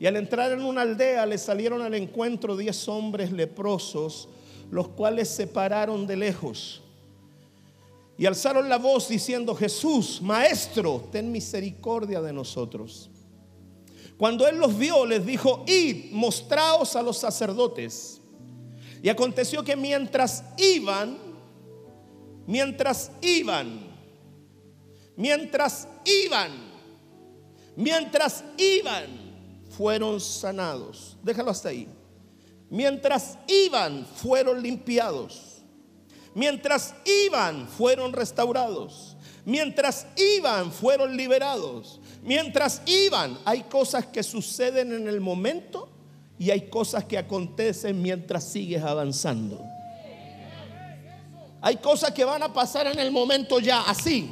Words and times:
Y 0.00 0.06
al 0.06 0.16
entrar 0.16 0.52
en 0.52 0.62
una 0.62 0.82
aldea 0.82 1.26
le 1.26 1.38
salieron 1.38 1.82
al 1.82 1.94
encuentro 1.94 2.56
diez 2.56 2.88
hombres 2.88 3.32
leprosos, 3.32 4.28
los 4.70 4.88
cuales 4.88 5.28
se 5.28 5.46
pararon 5.46 6.06
de 6.06 6.16
lejos. 6.16 6.82
Y 8.16 8.26
alzaron 8.26 8.68
la 8.68 8.78
voz 8.78 9.08
diciendo, 9.08 9.54
Jesús, 9.54 10.20
Maestro, 10.20 11.08
ten 11.12 11.30
misericordia 11.30 12.20
de 12.20 12.32
nosotros. 12.32 13.10
Cuando 14.16 14.46
él 14.48 14.58
los 14.58 14.76
vio, 14.76 15.06
les 15.06 15.24
dijo, 15.24 15.64
id, 15.68 16.12
mostraos 16.12 16.96
a 16.96 17.02
los 17.02 17.18
sacerdotes. 17.18 18.20
Y 19.00 19.08
aconteció 19.08 19.62
que 19.62 19.76
mientras 19.76 20.42
iban, 20.56 21.16
mientras 22.44 23.12
iban, 23.22 23.86
mientras 25.16 25.86
iban, 26.04 26.50
mientras 27.76 28.42
iban, 28.56 29.27
fueron 29.78 30.20
sanados. 30.20 31.16
Déjalo 31.22 31.52
hasta 31.52 31.68
ahí. 31.68 31.88
Mientras 32.68 33.38
iban, 33.46 34.04
fueron 34.04 34.60
limpiados. 34.60 35.62
Mientras 36.34 36.96
iban, 37.04 37.68
fueron 37.68 38.12
restaurados. 38.12 39.16
Mientras 39.44 40.04
iban, 40.16 40.72
fueron 40.72 41.16
liberados. 41.16 42.00
Mientras 42.24 42.82
iban, 42.86 43.38
hay 43.44 43.62
cosas 43.62 44.04
que 44.04 44.24
suceden 44.24 44.92
en 44.92 45.06
el 45.06 45.20
momento 45.20 45.88
y 46.40 46.50
hay 46.50 46.68
cosas 46.68 47.04
que 47.04 47.16
acontecen 47.16 48.02
mientras 48.02 48.42
sigues 48.42 48.82
avanzando. 48.82 49.64
Hay 51.60 51.76
cosas 51.76 52.10
que 52.10 52.24
van 52.24 52.42
a 52.42 52.52
pasar 52.52 52.88
en 52.88 52.98
el 52.98 53.12
momento 53.12 53.60
ya, 53.60 53.82
así. 53.82 54.28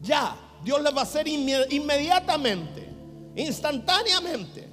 Ya. 0.00 0.36
Dios 0.62 0.80
las 0.80 0.94
va 0.96 1.00
a 1.00 1.02
hacer 1.02 1.26
inmediatamente 1.26 2.93
instantáneamente. 3.36 4.68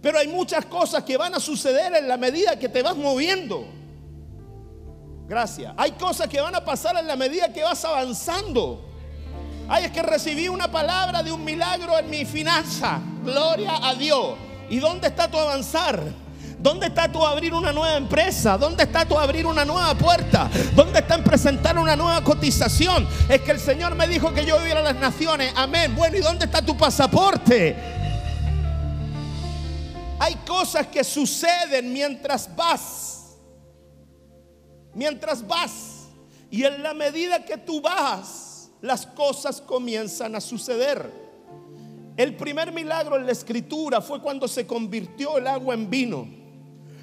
Pero 0.00 0.18
hay 0.18 0.28
muchas 0.28 0.64
cosas 0.66 1.02
que 1.04 1.16
van 1.16 1.34
a 1.34 1.40
suceder 1.40 1.94
en 1.94 2.06
la 2.06 2.16
medida 2.16 2.58
que 2.58 2.68
te 2.68 2.82
vas 2.82 2.96
moviendo. 2.96 3.66
Gracias. 5.28 5.74
Hay 5.76 5.92
cosas 5.92 6.28
que 6.28 6.40
van 6.40 6.54
a 6.54 6.64
pasar 6.64 6.96
en 6.96 7.06
la 7.06 7.16
medida 7.16 7.52
que 7.52 7.62
vas 7.62 7.84
avanzando. 7.84 8.84
Ay, 9.68 9.86
es 9.86 9.90
que 9.90 10.02
recibí 10.02 10.48
una 10.48 10.70
palabra 10.70 11.22
de 11.22 11.32
un 11.32 11.44
milagro 11.44 11.98
en 11.98 12.08
mi 12.08 12.24
finanza. 12.24 13.00
Gloria 13.24 13.80
a 13.82 13.94
Dios. 13.94 14.36
¿Y 14.70 14.78
dónde 14.78 15.08
está 15.08 15.28
tu 15.28 15.38
avanzar? 15.38 16.00
¿Dónde 16.58 16.86
está 16.86 17.10
tu 17.10 17.24
abrir 17.24 17.52
una 17.52 17.72
nueva 17.72 17.96
empresa? 17.96 18.56
¿Dónde 18.56 18.84
está 18.84 19.04
tu 19.04 19.18
abrir 19.18 19.44
una 19.44 19.64
nueva 19.64 19.94
puerta? 19.94 20.48
¿Dónde 20.74 21.00
está 21.00 21.16
en 21.16 21.24
presentar 21.24 21.76
una 21.78 21.96
nueva 21.96 22.22
cotización? 22.22 23.06
Es 23.28 23.42
que 23.42 23.50
el 23.50 23.60
Señor 23.60 23.94
me 23.94 24.08
dijo 24.08 24.32
que 24.32 24.44
yo 24.46 24.56
viviera 24.58 24.80
a 24.80 24.84
las 24.84 24.96
naciones. 24.96 25.52
Amén. 25.56 25.94
Bueno, 25.94 26.16
¿y 26.16 26.20
dónde 26.20 26.46
está 26.46 26.62
tu 26.62 26.76
pasaporte? 26.76 27.95
Cosas 30.56 30.86
que 30.86 31.04
suceden 31.04 31.92
mientras 31.92 32.48
vas. 32.56 33.36
Mientras 34.94 35.46
vas. 35.46 36.06
Y 36.50 36.64
en 36.64 36.82
la 36.82 36.94
medida 36.94 37.44
que 37.44 37.58
tú 37.58 37.82
vas, 37.82 38.70
las 38.80 39.04
cosas 39.04 39.60
comienzan 39.60 40.34
a 40.34 40.40
suceder. 40.40 41.12
El 42.16 42.36
primer 42.36 42.72
milagro 42.72 43.16
en 43.16 43.26
la 43.26 43.32
escritura 43.32 44.00
fue 44.00 44.22
cuando 44.22 44.48
se 44.48 44.66
convirtió 44.66 45.36
el 45.36 45.46
agua 45.46 45.74
en 45.74 45.90
vino. 45.90 46.26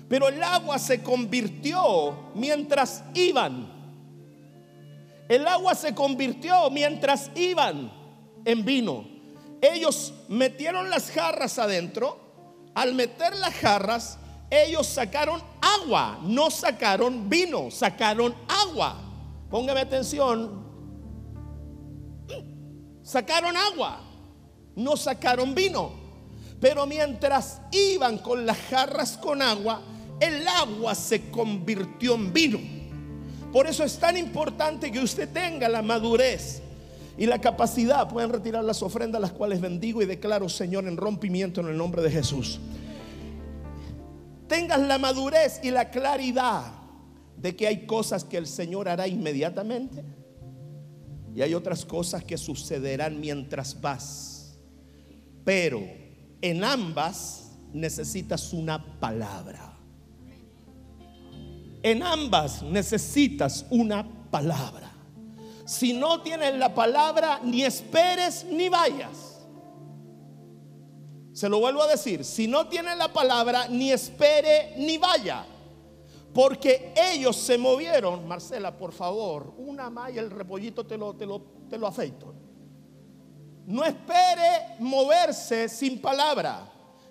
Pero 0.09 0.29
el 0.29 0.41
agua 0.41 0.79
se 0.79 1.03
convirtió 1.03 2.31
mientras 2.33 3.03
iban. 3.13 3.71
El 5.29 5.45
agua 5.47 5.75
se 5.75 5.93
convirtió 5.93 6.71
mientras 6.71 7.29
iban 7.35 7.93
en 8.45 8.65
vino. 8.65 9.05
Ellos 9.61 10.11
metieron 10.27 10.89
las 10.89 11.11
jarras 11.11 11.59
adentro. 11.59 12.22
Al 12.75 12.93
meter 12.93 13.35
las 13.35 13.53
jarras, 13.53 14.17
ellos 14.49 14.87
sacaron 14.87 15.41
agua, 15.61 16.19
no 16.23 16.49
sacaron 16.49 17.29
vino, 17.29 17.69
sacaron 17.71 18.35
agua. 18.47 18.97
Póngame 19.49 19.81
atención. 19.81 20.63
Sacaron 23.03 23.55
agua, 23.55 23.99
no 24.75 24.95
sacaron 24.95 25.53
vino. 25.53 25.91
Pero 26.59 26.85
mientras 26.85 27.61
iban 27.71 28.17
con 28.19 28.45
las 28.45 28.57
jarras 28.57 29.17
con 29.17 29.41
agua, 29.41 29.81
el 30.19 30.47
agua 30.47 30.95
se 30.95 31.29
convirtió 31.29 32.15
en 32.15 32.31
vino. 32.31 32.59
Por 33.51 33.67
eso 33.67 33.83
es 33.83 33.99
tan 33.99 34.17
importante 34.17 34.91
que 34.91 34.99
usted 34.99 35.29
tenga 35.29 35.67
la 35.69 35.81
madurez 35.81 36.61
y 37.17 37.25
la 37.25 37.39
capacidad. 37.39 38.09
Pueden 38.09 38.31
retirar 38.31 38.63
las 38.63 38.81
ofrendas, 38.81 39.21
las 39.21 39.31
cuales 39.31 39.61
bendigo 39.61 40.01
y 40.01 40.05
declaro, 40.05 40.49
Señor, 40.49 40.87
en 40.87 40.97
rompimiento 40.97 41.61
en 41.61 41.67
el 41.67 41.77
nombre 41.77 42.01
de 42.01 42.11
Jesús. 42.11 42.59
Tengas 44.47 44.79
la 44.81 44.97
madurez 44.97 45.59
y 45.63 45.71
la 45.71 45.89
claridad 45.89 46.65
de 47.37 47.55
que 47.55 47.67
hay 47.67 47.85
cosas 47.85 48.23
que 48.23 48.37
el 48.37 48.47
Señor 48.47 48.87
hará 48.87 49.07
inmediatamente 49.07 50.03
y 51.35 51.41
hay 51.41 51.53
otras 51.53 51.85
cosas 51.85 52.23
que 52.23 52.37
sucederán 52.37 53.19
mientras 53.19 53.79
vas. 53.81 54.59
Pero 55.43 55.81
en 56.41 56.63
ambas 56.63 57.51
necesitas 57.73 58.53
una 58.53 58.99
palabra. 58.99 59.77
En 61.81 62.01
ambas 62.01 62.63
necesitas 62.63 63.65
una 63.69 64.07
palabra. 64.29 64.92
Si 65.65 65.93
no 65.93 66.21
tienes 66.21 66.55
la 66.55 66.73
palabra, 66.73 67.39
ni 67.43 67.63
esperes 67.63 68.45
ni 68.45 68.69
vayas. 68.69 69.33
Se 71.33 71.49
lo 71.49 71.59
vuelvo 71.59 71.81
a 71.81 71.87
decir, 71.87 72.23
si 72.23 72.47
no 72.47 72.67
tienes 72.67 72.95
la 72.97 73.11
palabra, 73.11 73.67
ni 73.67 73.91
espere 73.91 74.75
ni 74.77 74.97
vaya. 74.97 75.45
Porque 76.33 76.93
ellos 76.95 77.35
se 77.35 77.57
movieron, 77.57 78.27
Marcela, 78.27 78.75
por 78.75 78.91
favor, 78.91 79.53
una 79.57 79.89
malla, 79.89 80.21
el 80.21 80.29
repollito 80.29 80.85
te 80.85 80.97
lo, 80.97 81.15
te 81.15 81.25
lo, 81.25 81.41
te 81.69 81.77
lo 81.77 81.87
afeito. 81.87 82.33
No 83.65 83.83
espere 83.83 84.75
moverse 84.79 85.69
sin 85.69 86.01
palabra. 86.01 86.69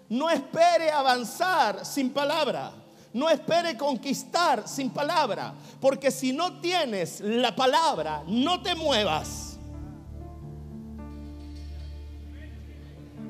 No 0.09 0.29
espere 0.29 0.91
avanzar 0.91 1.85
sin 1.87 2.11
palabra. 2.11 2.82
No 3.13 3.29
espere 3.29 3.77
conquistar 3.77 4.67
sin 4.67 4.91
palabra, 4.91 5.55
porque 5.81 6.11
si 6.11 6.33
no 6.33 6.61
tienes 6.61 7.21
la 7.21 7.55
palabra, 7.55 8.23
no 8.27 8.63
te 8.63 8.75
muevas. 8.75 9.59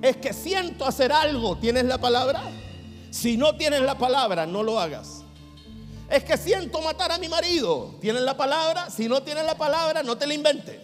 Es 0.01 0.17
que 0.17 0.33
siento 0.33 0.85
hacer 0.85 1.13
algo, 1.13 1.57
¿tienes 1.59 1.85
la 1.85 1.99
palabra? 1.99 2.43
Si 3.11 3.37
no 3.37 3.57
tienes 3.57 3.83
la 3.83 3.99
palabra, 3.99 4.47
no 4.47 4.63
lo 4.63 4.79
hagas. 4.79 5.23
Es 6.09 6.25
que 6.25 6.37
siento 6.37 6.81
matar 6.81 7.11
a 7.11 7.19
mi 7.19 7.29
marido, 7.29 7.97
¿tienes 8.01 8.23
la 8.23 8.37
palabra? 8.37 8.91
Si 8.91 9.09
no 9.09 9.23
tienes 9.23 9.45
la 9.45 9.57
palabra, 9.57 10.03
no 10.03 10.17
te 10.17 10.27
la 10.27 10.35
inventes. 10.35 10.79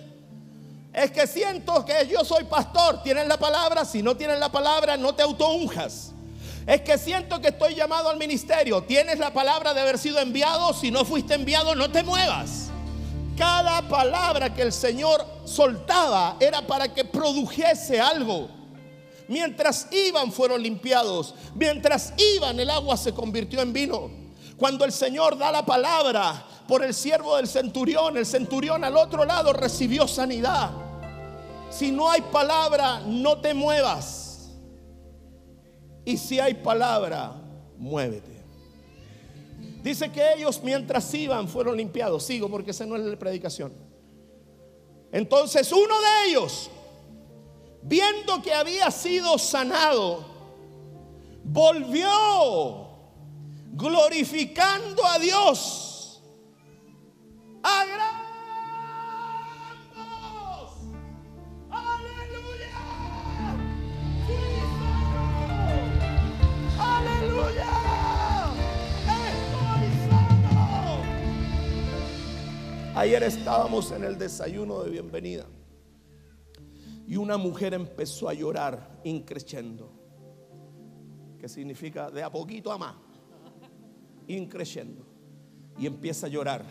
Es 0.92 1.10
que 1.10 1.26
siento 1.26 1.84
que 1.84 2.06
yo 2.06 2.24
soy 2.24 2.44
pastor, 2.44 3.02
¿tienes 3.02 3.28
la 3.28 3.36
palabra? 3.36 3.84
Si 3.84 4.02
no 4.02 4.16
tienes 4.16 4.38
la 4.38 4.50
palabra, 4.50 4.96
no 4.96 5.14
te 5.14 5.22
autounjas. 5.22 6.12
Es 6.68 6.82
que 6.82 6.98
siento 6.98 7.40
que 7.40 7.48
estoy 7.48 7.74
llamado 7.74 8.10
al 8.10 8.18
ministerio. 8.18 8.82
Tienes 8.82 9.18
la 9.18 9.32
palabra 9.32 9.72
de 9.72 9.80
haber 9.80 9.96
sido 9.96 10.18
enviado. 10.18 10.74
Si 10.74 10.90
no 10.90 11.06
fuiste 11.06 11.32
enviado, 11.32 11.74
no 11.74 11.90
te 11.90 12.02
muevas. 12.02 12.68
Cada 13.38 13.88
palabra 13.88 14.52
que 14.52 14.60
el 14.60 14.72
Señor 14.74 15.24
soltaba 15.46 16.36
era 16.38 16.66
para 16.66 16.92
que 16.92 17.06
produjese 17.06 17.98
algo. 17.98 18.50
Mientras 19.28 19.88
iban 19.90 20.30
fueron 20.30 20.62
limpiados. 20.62 21.34
Mientras 21.54 22.12
iban 22.36 22.60
el 22.60 22.68
agua 22.68 22.98
se 22.98 23.14
convirtió 23.14 23.62
en 23.62 23.72
vino. 23.72 24.10
Cuando 24.58 24.84
el 24.84 24.92
Señor 24.92 25.38
da 25.38 25.50
la 25.50 25.64
palabra 25.64 26.44
por 26.68 26.84
el 26.84 26.92
siervo 26.92 27.36
del 27.36 27.48
centurión, 27.48 28.18
el 28.18 28.26
centurión 28.26 28.84
al 28.84 28.98
otro 28.98 29.24
lado 29.24 29.54
recibió 29.54 30.06
sanidad. 30.06 30.70
Si 31.70 31.90
no 31.90 32.10
hay 32.10 32.20
palabra, 32.20 33.00
no 33.06 33.38
te 33.38 33.54
muevas. 33.54 34.27
Y 36.08 36.16
si 36.16 36.40
hay 36.40 36.54
palabra, 36.54 37.34
muévete. 37.76 38.42
Dice 39.82 40.10
que 40.10 40.22
ellos 40.32 40.58
mientras 40.62 41.12
iban 41.12 41.46
fueron 41.46 41.76
limpiados. 41.76 42.24
Sigo 42.24 42.48
porque 42.48 42.70
esa 42.70 42.86
no 42.86 42.96
es 42.96 43.02
la 43.02 43.18
predicación. 43.18 43.74
Entonces 45.12 45.70
uno 45.70 46.00
de 46.00 46.30
ellos, 46.30 46.70
viendo 47.82 48.40
que 48.40 48.54
había 48.54 48.90
sido 48.90 49.36
sanado, 49.36 50.24
volvió, 51.44 52.88
glorificando 53.74 55.04
a 55.04 55.18
Dios. 55.18 56.22
Ayer 72.94 73.22
estábamos 73.22 73.92
en 73.92 74.02
el 74.02 74.18
desayuno 74.18 74.82
de 74.82 74.90
bienvenida 74.90 75.46
y 77.06 77.16
una 77.16 77.36
mujer 77.36 77.72
empezó 77.72 78.28
a 78.28 78.34
llorar 78.34 79.00
increciendo, 79.04 79.92
que 81.38 81.48
significa 81.48 82.10
de 82.10 82.22
a 82.22 82.30
poquito 82.30 82.72
a 82.72 82.76
más, 82.76 82.96
increciendo, 84.26 85.06
y 85.78 85.86
empieza 85.86 86.26
a 86.26 86.28
llorar. 86.28 86.64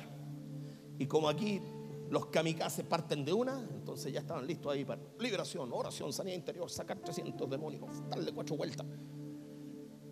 Y 0.99 1.05
como 1.05 1.29
aquí 1.29 1.61
los 2.09 2.27
kamikazes 2.27 2.85
parten 2.85 3.23
de 3.25 3.33
una, 3.33 3.59
entonces 3.73 4.11
ya 4.11 4.19
estaban 4.19 4.45
listos 4.45 4.73
ahí 4.73 4.85
para 4.85 5.01
liberación, 5.19 5.71
oración, 5.71 6.11
sanidad 6.11 6.35
interior, 6.35 6.69
sacar 6.69 6.99
300 6.99 7.49
demonios, 7.49 7.85
darle 8.09 8.33
cuatro 8.33 8.57
vueltas. 8.57 8.85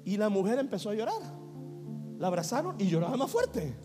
Y 0.06 0.18
la 0.18 0.30
mujer 0.30 0.60
empezó 0.60 0.92
a 0.92 0.94
llorar. 0.94 1.22
La 2.20 2.28
abrazaron 2.28 2.76
y 2.80 2.88
lloraba 2.88 3.18
más 3.18 3.30
fuerte. 3.30 3.76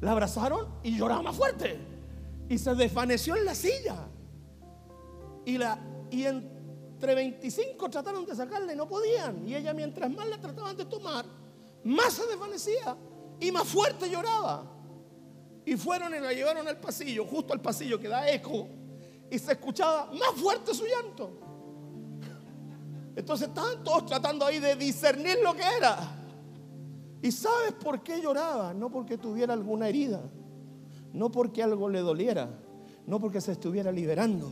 La 0.00 0.12
abrazaron 0.12 0.68
y 0.82 0.96
lloraba 0.96 1.22
más 1.22 1.36
fuerte. 1.36 1.78
Y 2.48 2.56
se 2.58 2.74
desvaneció 2.74 3.36
en 3.36 3.44
la 3.44 3.54
silla. 3.54 4.06
Y, 5.44 5.58
la, 5.58 5.78
y 6.10 6.24
entre 6.24 7.14
25 7.14 7.90
trataron 7.90 8.24
de 8.24 8.36
sacarla 8.36 8.72
y 8.72 8.76
no 8.76 8.88
podían. 8.88 9.46
Y 9.46 9.56
ella 9.56 9.74
mientras 9.74 10.10
más 10.10 10.28
la 10.28 10.38
trataban 10.38 10.76
de 10.76 10.84
tomar, 10.84 11.26
más 11.82 12.12
se 12.12 12.26
desvanecía 12.26 12.96
y 13.40 13.50
más 13.50 13.66
fuerte 13.66 14.08
lloraba. 14.08 14.64
Y 15.64 15.76
fueron 15.76 16.14
y 16.14 16.20
la 16.20 16.32
llevaron 16.32 16.66
al 16.66 16.78
pasillo, 16.78 17.24
justo 17.24 17.52
al 17.52 17.60
pasillo 17.60 17.98
que 17.98 18.08
da 18.08 18.30
eco. 18.30 18.68
Y 19.28 19.38
se 19.38 19.52
escuchaba 19.52 20.06
más 20.12 20.40
fuerte 20.40 20.72
su 20.72 20.84
llanto. 20.84 21.51
Entonces 23.14 23.48
estaban 23.48 23.84
todos 23.84 24.06
tratando 24.06 24.46
ahí 24.46 24.58
de 24.58 24.76
discernir 24.76 25.38
lo 25.42 25.54
que 25.54 25.62
era. 25.78 26.18
¿Y 27.20 27.30
sabes 27.30 27.72
por 27.72 28.02
qué 28.02 28.20
lloraba? 28.20 28.74
No 28.74 28.90
porque 28.90 29.18
tuviera 29.18 29.52
alguna 29.52 29.88
herida, 29.88 30.20
no 31.12 31.30
porque 31.30 31.62
algo 31.62 31.88
le 31.88 32.00
doliera, 32.00 32.50
no 33.06 33.20
porque 33.20 33.40
se 33.40 33.52
estuviera 33.52 33.92
liberando. 33.92 34.50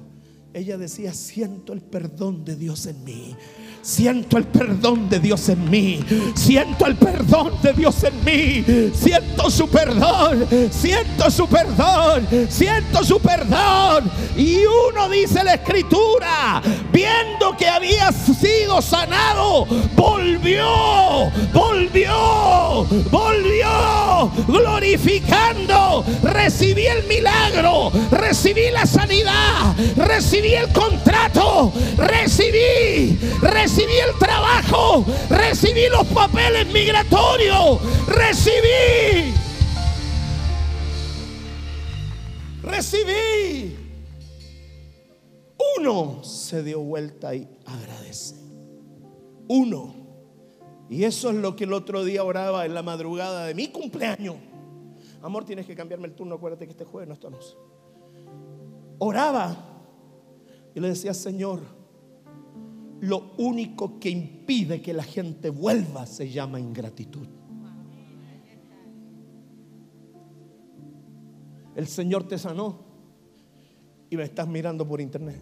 Ella 0.52 0.76
decía, 0.76 1.12
siento 1.12 1.72
el 1.72 1.80
perdón 1.80 2.44
de 2.44 2.56
Dios 2.56 2.86
en 2.86 3.04
mí. 3.04 3.36
Siento 3.82 4.36
el 4.36 4.44
perdón 4.44 5.08
de 5.08 5.18
Dios 5.20 5.48
en 5.48 5.70
mí. 5.70 6.04
Siento 6.34 6.84
el 6.86 6.96
perdón 6.96 7.52
de 7.62 7.72
Dios 7.72 8.04
en 8.04 8.24
mí. 8.24 8.92
Siento 8.94 9.50
su 9.50 9.68
perdón. 9.68 10.46
Siento 10.70 11.30
su 11.30 11.46
perdón. 11.46 12.28
Siento 12.50 13.02
su 13.02 13.18
perdón. 13.20 14.10
Y 14.36 14.58
uno 14.66 15.08
dice 15.08 15.42
la 15.42 15.54
escritura, 15.54 16.60
viendo 16.92 17.56
que 17.56 17.68
había 17.68 18.12
sido 18.12 18.82
sanado, 18.82 19.66
volvió, 19.96 21.30
volvió, 21.54 22.86
volvió, 23.10 24.30
glorificando. 24.46 26.04
Recibí 26.22 26.86
el 26.86 27.06
milagro, 27.06 27.90
recibí 28.10 28.70
la 28.72 28.84
sanidad, 28.84 29.74
recibí 29.96 30.54
el 30.54 30.68
contrato, 30.72 31.72
recibí, 31.96 33.18
recibí 33.40 33.69
el 33.78 34.18
trabajo, 34.18 35.04
recibí 35.28 35.88
los 35.88 36.06
papeles 36.08 36.66
migratorios, 36.72 37.78
recibí. 38.06 39.34
Recibí. 42.62 43.76
Uno 45.78 46.22
se 46.24 46.62
dio 46.62 46.80
vuelta 46.80 47.34
y 47.34 47.48
agradece. 47.64 48.36
Uno. 49.48 49.94
Y 50.88 51.04
eso 51.04 51.30
es 51.30 51.36
lo 51.36 51.54
que 51.54 51.64
el 51.64 51.72
otro 51.72 52.04
día 52.04 52.24
oraba 52.24 52.66
en 52.66 52.74
la 52.74 52.82
madrugada 52.82 53.46
de 53.46 53.54
mi 53.54 53.68
cumpleaños. 53.68 54.36
Amor, 55.22 55.44
tienes 55.44 55.66
que 55.66 55.76
cambiarme 55.76 56.08
el 56.08 56.14
turno. 56.14 56.34
Acuérdate 56.34 56.66
que 56.66 56.72
este 56.72 56.84
jueves 56.84 57.08
no 57.08 57.14
estamos. 57.14 57.56
Oraba 58.98 59.56
y 60.74 60.80
le 60.80 60.88
decía, 60.88 61.14
Señor, 61.14 61.79
lo 63.00 63.32
único 63.38 63.98
que 63.98 64.10
impide 64.10 64.82
que 64.82 64.92
la 64.92 65.02
gente 65.02 65.50
vuelva 65.50 66.06
se 66.06 66.30
llama 66.30 66.60
ingratitud. 66.60 67.26
El 71.74 71.86
Señor 71.86 72.28
te 72.28 72.36
sanó 72.36 72.78
y 74.10 74.16
me 74.16 74.24
estás 74.24 74.46
mirando 74.46 74.86
por 74.86 75.00
internet. 75.00 75.40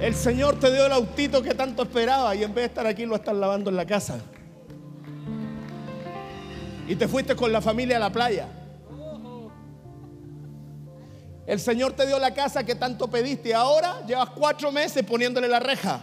El 0.00 0.14
Señor 0.14 0.58
te 0.60 0.72
dio 0.72 0.86
el 0.86 0.92
autito 0.92 1.42
que 1.42 1.54
tanto 1.54 1.82
esperaba 1.82 2.34
y 2.34 2.42
en 2.42 2.54
vez 2.54 2.62
de 2.62 2.66
estar 2.66 2.86
aquí 2.86 3.04
lo 3.04 3.16
estás 3.16 3.34
lavando 3.34 3.68
en 3.68 3.76
la 3.76 3.84
casa. 3.84 4.20
Y 6.86 6.94
te 6.94 7.08
fuiste 7.08 7.34
con 7.34 7.52
la 7.52 7.60
familia 7.60 7.96
a 7.96 8.00
la 8.00 8.12
playa. 8.12 8.59
El 11.50 11.58
Señor 11.58 11.94
te 11.94 12.06
dio 12.06 12.16
la 12.20 12.32
casa 12.32 12.62
que 12.62 12.76
tanto 12.76 13.10
pediste 13.10 13.48
y 13.48 13.52
ahora 13.52 14.06
llevas 14.06 14.30
cuatro 14.30 14.70
meses 14.70 15.02
poniéndole 15.02 15.48
la 15.48 15.58
reja. 15.58 16.00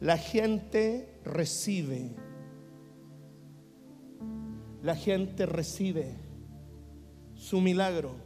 La 0.00 0.18
gente 0.18 1.20
recibe. 1.24 2.16
La 4.82 4.96
gente 4.96 5.46
recibe 5.46 6.16
su 7.36 7.60
milagro, 7.60 8.16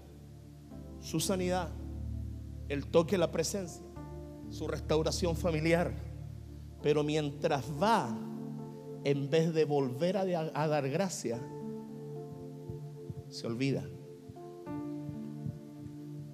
su 1.02 1.20
sanidad, 1.20 1.68
el 2.70 2.86
toque, 2.86 3.18
la 3.18 3.30
presencia, 3.30 3.82
su 4.48 4.66
restauración 4.66 5.36
familiar. 5.36 5.92
Pero 6.80 7.04
mientras 7.04 7.66
va, 7.70 8.16
en 9.04 9.28
vez 9.28 9.52
de 9.52 9.66
volver 9.66 10.16
a, 10.16 10.24
dar 10.66 10.88
gracia, 10.88 11.38
se 13.28 13.46
olvida. 13.46 13.84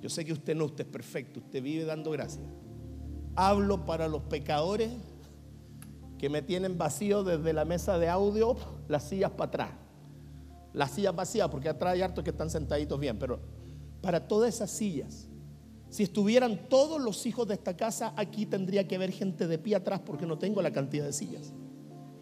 Yo 0.01 0.09
sé 0.09 0.25
que 0.25 0.33
usted 0.33 0.55
no, 0.55 0.67
usted 0.67 0.87
es 0.87 0.91
perfecto, 0.91 1.41
usted 1.41 1.63
vive 1.63 1.85
dando 1.85 2.13
gracias. 2.13 2.47
Hablo 3.35 3.85
para 3.85 4.09
los 4.09 4.23
pecadores 4.23 4.93
que 6.17 6.29
me 6.29 6.43
tienen 6.43 6.79
vacío 6.79 7.25
desde 7.25 7.53
la 7.53 7.65
mesa 7.65 7.99
de 7.99 8.09
audio, 8.09 8.57
las 8.89 9.09
sillas 9.09 9.33
para 9.33 9.49
atrás. 9.49 9.71
Las 10.73 10.93
sillas 10.93 11.15
vacías, 11.15 11.49
porque 11.49 11.69
atrás 11.69 11.95
hay 11.95 12.03
hartos 12.03 12.23
que 12.23 12.31
están 12.31 12.51
sentaditos 12.51 13.01
bien, 13.01 13.19
pero 13.19 13.41
para 14.01 14.29
todas 14.29 14.55
esas 14.55 14.71
sillas, 14.71 15.29
si 15.89 16.05
estuvieran 16.05 16.69
todos 16.69 17.01
los 17.01 17.27
hijos 17.27 17.49
de 17.49 17.55
esta 17.55 17.77
casa, 17.77 18.15
aquí 18.17 18.47
tendría 18.47 18.87
que 18.87 18.95
haber 18.95 19.11
gente 19.11 19.49
de 19.49 19.59
pie 19.59 19.75
atrás 19.75 20.01
porque 20.07 20.25
no 20.25 20.39
tengo 20.39 20.63
la 20.63 20.71
cantidad 20.71 21.05
de 21.05 21.13
sillas. 21.13 21.53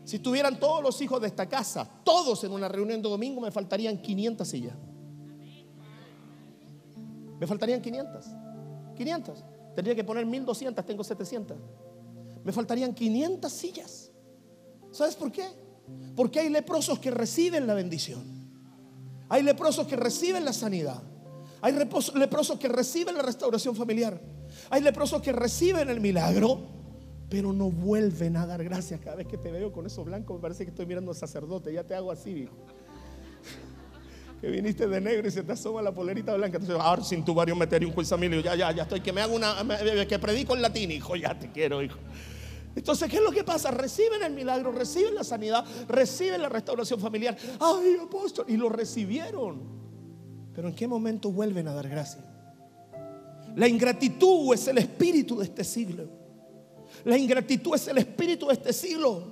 Si 0.08 0.16
estuvieran 0.16 0.58
todos 0.58 0.82
los 0.82 0.98
hijos 1.02 1.20
de 1.20 1.26
esta 1.26 1.46
casa, 1.46 1.86
todos 2.02 2.42
en 2.42 2.52
una 2.52 2.66
reunión 2.66 3.02
de 3.02 3.10
domingo, 3.10 3.42
me 3.42 3.50
faltarían 3.50 4.00
500 4.00 4.48
sillas. 4.48 4.74
Me 7.38 7.46
faltarían 7.46 7.82
500. 7.82 8.24
500. 8.96 9.44
Tendría 9.76 9.94
que 9.94 10.04
poner 10.04 10.24
1200, 10.24 10.86
tengo 10.86 11.04
700. 11.04 11.58
Me 12.42 12.52
faltarían 12.52 12.94
500 12.94 13.52
sillas. 13.52 14.10
¿Sabes 14.92 15.14
por 15.14 15.30
qué? 15.30 15.44
Porque 16.16 16.40
hay 16.40 16.48
leprosos 16.48 16.98
que 17.00 17.10
reciben 17.10 17.66
la 17.66 17.74
bendición. 17.74 18.24
Hay 19.28 19.42
leprosos 19.42 19.86
que 19.86 19.96
reciben 19.96 20.42
la 20.42 20.54
sanidad. 20.54 21.02
Hay 21.60 21.74
leprosos 21.74 22.58
que 22.58 22.68
reciben 22.68 23.14
la 23.14 23.20
restauración 23.20 23.76
familiar. 23.76 24.18
Hay 24.70 24.80
leprosos 24.80 25.20
que 25.20 25.32
reciben 25.32 25.90
el 25.90 26.00
milagro, 26.00 26.77
pero 27.28 27.52
no 27.52 27.70
vuelven 27.70 28.36
a 28.36 28.46
dar 28.46 28.64
gracias. 28.64 29.00
Cada 29.00 29.16
vez 29.16 29.26
que 29.26 29.36
te 29.36 29.50
veo 29.52 29.70
con 29.70 29.86
eso 29.86 30.04
blanco, 30.04 30.34
me 30.34 30.40
parece 30.40 30.64
que 30.64 30.70
estoy 30.70 30.86
mirando 30.86 31.10
al 31.10 31.16
sacerdote. 31.16 31.72
Ya 31.72 31.84
te 31.84 31.94
hago 31.94 32.10
así, 32.10 32.30
hijo. 32.30 32.54
Que 34.40 34.48
viniste 34.50 34.86
de 34.86 35.00
negro 35.00 35.28
y 35.28 35.30
se 35.30 35.42
te 35.42 35.52
asoma 35.52 35.82
la 35.82 35.92
polerita 35.92 36.34
blanca. 36.36 36.58
Entonces, 36.58 36.80
ahora 36.80 37.02
sin 37.02 37.24
tu 37.24 37.34
varios 37.34 37.58
meter 37.58 37.84
un 37.84 37.92
cuisamilio. 37.92 38.40
Ya, 38.40 38.54
ya, 38.54 38.72
ya 38.72 38.84
estoy. 38.84 39.00
Que 39.00 39.12
me 39.12 39.20
hago 39.20 39.34
una. 39.34 39.54
Que 40.08 40.18
predico 40.18 40.54
en 40.54 40.62
latín, 40.62 40.90
hijo. 40.90 41.16
Ya 41.16 41.38
te 41.38 41.50
quiero, 41.50 41.82
hijo. 41.82 41.98
Entonces, 42.74 43.10
¿qué 43.10 43.16
es 43.16 43.22
lo 43.22 43.32
que 43.32 43.42
pasa? 43.42 43.72
Reciben 43.72 44.22
el 44.22 44.32
milagro, 44.32 44.70
reciben 44.70 45.14
la 45.14 45.24
sanidad, 45.24 45.64
reciben 45.88 46.40
la 46.40 46.48
restauración 46.48 47.00
familiar. 47.00 47.36
Ay, 47.58 47.96
apóstol. 48.00 48.46
Y 48.48 48.56
lo 48.56 48.68
recibieron. 48.68 49.60
Pero 50.54 50.68
¿en 50.68 50.74
qué 50.74 50.86
momento 50.86 51.30
vuelven 51.30 51.68
a 51.68 51.74
dar 51.74 51.88
gracia? 51.88 52.24
La 53.56 53.66
ingratitud 53.66 54.54
es 54.54 54.68
el 54.68 54.78
espíritu 54.78 55.38
de 55.38 55.44
este 55.44 55.64
siglo. 55.64 56.17
La 57.08 57.16
ingratitud 57.16 57.74
es 57.74 57.88
el 57.88 57.96
espíritu 57.96 58.48
de 58.48 58.52
este 58.52 58.70
siglo. 58.70 59.22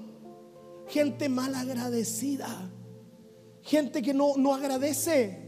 Gente 0.88 1.28
mal 1.28 1.54
agradecida. 1.54 2.48
Gente 3.60 4.00
que 4.00 4.14
no, 4.14 4.34
no 4.38 4.54
agradece. 4.54 5.42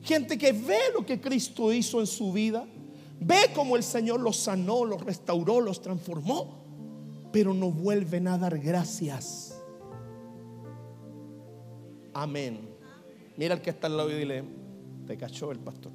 Gente 0.00 0.38
que 0.38 0.52
ve 0.52 0.78
lo 0.94 1.04
que 1.04 1.20
Cristo 1.20 1.70
hizo 1.70 2.00
en 2.00 2.06
su 2.06 2.32
vida. 2.32 2.66
Ve 3.20 3.50
cómo 3.54 3.76
el 3.76 3.82
Señor 3.82 4.20
los 4.20 4.38
sanó, 4.38 4.86
los 4.86 5.04
restauró, 5.04 5.60
los 5.60 5.82
transformó. 5.82 6.64
Pero 7.30 7.52
no 7.52 7.70
vuelven 7.72 8.26
a 8.26 8.38
dar 8.38 8.58
gracias. 8.58 9.54
Amén. 12.14 12.74
Mira 13.36 13.52
el 13.52 13.60
que 13.60 13.68
está 13.68 13.86
al 13.86 13.98
lado 13.98 14.10
y 14.10 14.14
dile, 14.14 14.44
te 15.06 15.18
cachó 15.18 15.52
el 15.52 15.58
pastor. 15.58 15.92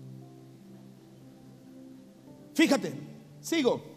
Fíjate, 2.54 2.94
sigo. 3.42 3.93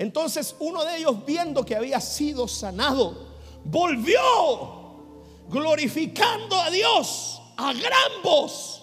Entonces 0.00 0.56
uno 0.60 0.82
de 0.82 0.96
ellos 0.96 1.26
viendo 1.26 1.62
que 1.62 1.76
había 1.76 2.00
sido 2.00 2.48
sanado, 2.48 3.36
volvió 3.62 4.18
glorificando 5.46 6.58
a 6.58 6.70
Dios 6.70 7.42
a 7.58 7.74
gran 7.74 8.22
voz. 8.24 8.82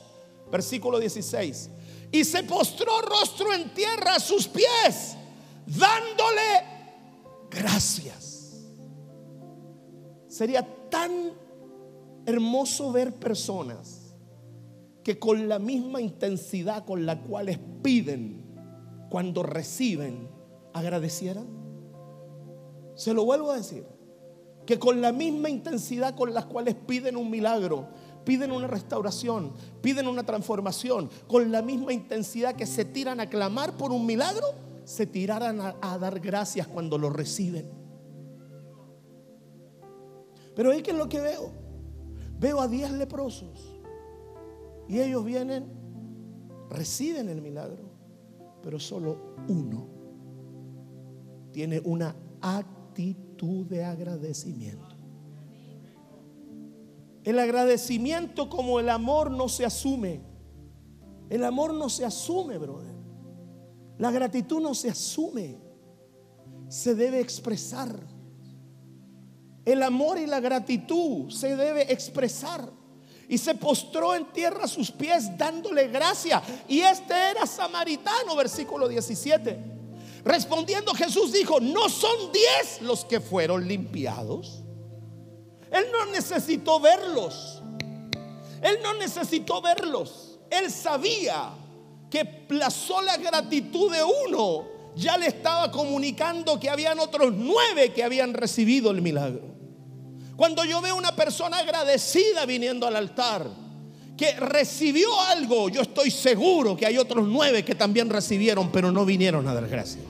Versículo 0.52 1.00
16. 1.00 1.72
Y 2.12 2.24
se 2.24 2.44
postró 2.44 3.02
rostro 3.02 3.52
en 3.52 3.74
tierra 3.74 4.14
a 4.14 4.20
sus 4.20 4.48
pies, 4.48 5.18
dándole 5.66 6.64
gracias. 7.50 8.68
Sería 10.28 10.62
tan 10.88 11.32
hermoso 12.28 12.92
ver 12.92 13.16
personas 13.16 14.14
que 15.04 15.18
con 15.18 15.50
la 15.50 15.58
misma 15.58 16.00
intensidad 16.00 16.86
con 16.86 17.08
la 17.08 17.20
cual 17.20 17.60
piden 17.82 18.46
cuando 19.10 19.42
reciben, 19.42 20.27
agradecieran. 20.78 21.48
Se 22.96 23.14
lo 23.14 23.26
vuelvo 23.26 23.52
a 23.52 23.58
decir 23.58 23.86
que 24.66 24.78
con 24.78 25.02
la 25.02 25.12
misma 25.12 25.50
intensidad 25.50 26.14
con 26.16 26.34
las 26.34 26.46
cuales 26.46 26.76
piden 26.76 27.16
un 27.16 27.32
milagro, 27.32 27.88
piden 28.26 28.52
una 28.52 28.68
restauración, 28.68 29.54
piden 29.82 30.08
una 30.08 30.24
transformación, 30.24 31.10
con 31.28 31.52
la 31.52 31.62
misma 31.62 31.94
intensidad 31.94 32.56
que 32.56 32.66
se 32.66 32.84
tiran 32.84 33.22
a 33.22 33.30
clamar 33.30 33.78
por 33.78 33.92
un 33.92 34.06
milagro, 34.06 34.46
se 34.84 35.06
tiraran 35.06 35.62
a, 35.62 35.98
dar 35.98 36.20
gracias 36.20 36.68
cuando 36.68 36.98
lo 36.98 37.10
reciben. 37.10 37.70
Pero 40.56 40.72
ahí 40.72 40.82
que 40.82 40.92
es 40.92 40.98
lo 40.98 41.08
que 41.08 41.22
veo. 41.22 41.52
Veo 42.40 42.60
a 42.60 42.68
diez 42.68 42.92
leprosos 42.92 43.80
y 44.88 45.00
ellos 45.00 45.24
vienen, 45.24 45.66
reciben 46.70 47.30
el 47.30 47.42
milagro, 47.42 47.84
pero 48.62 48.80
solo 48.80 49.36
uno 49.48 49.97
tiene 51.58 51.82
una 51.86 52.16
actitud 52.40 53.66
de 53.66 53.84
agradecimiento. 53.84 54.96
El 57.24 57.40
agradecimiento 57.40 58.48
como 58.48 58.80
el 58.80 58.88
amor 58.90 59.32
no 59.32 59.50
se 59.50 59.66
asume. 59.66 60.22
El 61.32 61.44
amor 61.44 61.74
no 61.74 61.90
se 61.90 62.06
asume, 62.06 62.60
brother. 62.60 62.94
La 63.98 64.12
gratitud 64.12 64.62
no 64.62 64.76
se 64.76 64.92
asume. 64.92 65.58
Se 66.70 66.94
debe 66.94 67.22
expresar. 67.22 67.90
El 69.66 69.82
amor 69.82 70.20
y 70.20 70.28
la 70.28 70.40
gratitud 70.40 71.32
se 71.32 71.56
debe 71.56 71.92
expresar. 71.92 72.72
Y 73.28 73.40
se 73.40 73.56
postró 73.56 74.14
en 74.14 74.32
tierra 74.32 74.66
a 74.66 74.68
sus 74.68 74.92
pies 74.92 75.36
dándole 75.36 75.88
gracia. 75.88 76.40
Y 76.68 76.82
este 76.82 77.16
era 77.32 77.48
samaritano, 77.48 78.36
versículo 78.36 78.88
17. 78.88 79.77
Respondiendo 80.24 80.94
Jesús 80.94 81.32
dijo, 81.32 81.60
no 81.60 81.90
son 81.90 82.32
diez 82.32 82.82
los 82.82 83.06
que 83.06 83.20
fueron 83.20 83.68
limpiados. 83.68 84.64
Él 85.72 85.86
no 85.92 86.06
necesitó 86.08 86.80
verlos. 86.80 87.62
Él 88.62 88.80
no 88.82 88.94
necesitó 88.96 89.62
verlos. 89.62 90.40
Él 90.50 90.72
sabía 90.72 91.52
que 92.10 92.46
la 92.50 92.70
sola 92.70 93.18
gratitud 93.18 93.92
de 93.92 94.04
uno 94.04 94.66
ya 94.96 95.18
le 95.18 95.28
estaba 95.28 95.72
comunicando 95.72 96.60
que 96.60 96.70
habían 96.70 97.00
otros 97.00 97.34
nueve 97.34 97.94
que 97.94 98.04
habían 98.04 98.34
recibido 98.34 98.92
el 98.92 99.02
milagro. 99.02 99.56
Cuando 100.36 100.64
yo 100.66 100.82
veo 100.82 100.96
una 100.96 101.16
persona 101.16 101.58
agradecida 101.58 102.46
viniendo 102.46 102.88
al 102.88 102.96
altar, 102.96 103.48
que 104.18 104.34
recibió 104.34 105.08
algo, 105.22 105.70
yo 105.70 105.82
estoy 105.82 106.10
seguro 106.10 106.76
que 106.76 106.88
hay 106.88 106.98
otros 106.98 107.28
nueve 107.28 107.64
que 107.64 107.76
también 107.76 108.10
recibieron, 108.10 108.72
pero 108.72 108.92
no 108.92 109.06
vinieron 109.06 109.48
a 109.48 109.54
dar 109.54 109.68
gracias. 109.68 110.06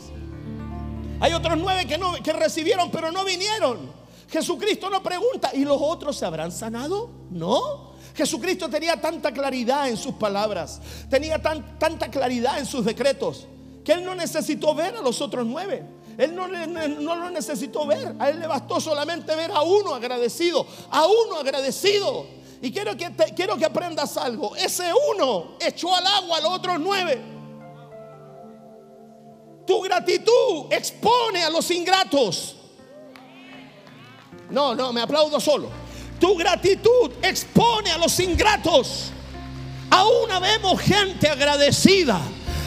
Hay 1.20 1.34
otros 1.34 1.58
nueve 1.58 1.86
que, 1.86 1.98
no, 1.98 2.14
que 2.24 2.32
recibieron, 2.32 2.90
pero 2.90 3.12
no 3.12 3.26
vinieron. 3.26 3.92
Jesucristo 4.30 4.90
no 4.90 5.04
pregunta, 5.04 5.52
¿y 5.54 5.66
los 5.66 5.78
otros 5.80 6.18
se 6.18 6.26
habrán 6.26 6.52
sanado? 6.52 7.10
No. 7.32 7.92
Jesucristo 8.16 8.70
tenía 8.70 9.00
tanta 9.00 9.32
claridad 9.32 9.90
en 9.90 9.98
sus 9.98 10.16
palabras, 10.16 10.82
tenía 11.10 11.42
tanta 11.42 12.10
claridad 12.10 12.60
en 12.60 12.66
sus 12.66 12.86
decretos, 12.86 13.46
que 13.84 13.92
él 13.92 14.04
no 14.04 14.16
necesitó 14.16 14.74
ver 14.74 14.96
a 14.96 15.02
los 15.02 15.22
otros 15.22 15.46
nueve. 15.46 15.84
Él 16.18 16.34
no, 16.34 16.48
no, 16.48 17.16
lo 17.16 17.30
necesitó 17.30 17.86
ver. 17.86 18.16
A 18.18 18.30
él 18.30 18.40
le 18.40 18.48
bastó 18.48 18.82
solamente 18.82 19.36
ver 19.36 19.52
a 19.52 19.62
uno 19.62 19.94
agradecido, 19.94 20.66
a 20.90 21.06
uno 21.06 21.38
agradecido. 21.38 22.26
Y 22.62 22.72
quiero 22.72 22.96
que, 22.98 23.12
quiero 23.36 23.58
que 23.58 23.66
aprendas 23.66 24.18
algo. 24.18 24.56
Ese 24.56 24.92
uno 25.14 25.58
echó 25.60 25.96
al 25.96 26.06
agua 26.06 26.38
a 26.38 26.42
los 26.42 26.52
otros 26.52 26.80
nueve. 26.80 27.22
Tu 29.66 29.82
gratitud 29.82 30.72
expone 30.72 31.44
a 31.44 31.50
los 31.50 31.70
ingratos. 31.72 32.56
No, 34.50 34.74
no, 34.74 34.94
me 34.94 35.02
aplaudo 35.02 35.40
solo. 35.40 35.70
Tu 36.20 36.36
gratitud 36.36 37.12
expone 37.22 37.92
a 37.92 37.98
los 37.98 38.20
ingratos. 38.20 39.12
Aún 39.90 40.30
vemos 40.42 40.80
gente 40.82 41.30
agradecida 41.30 42.20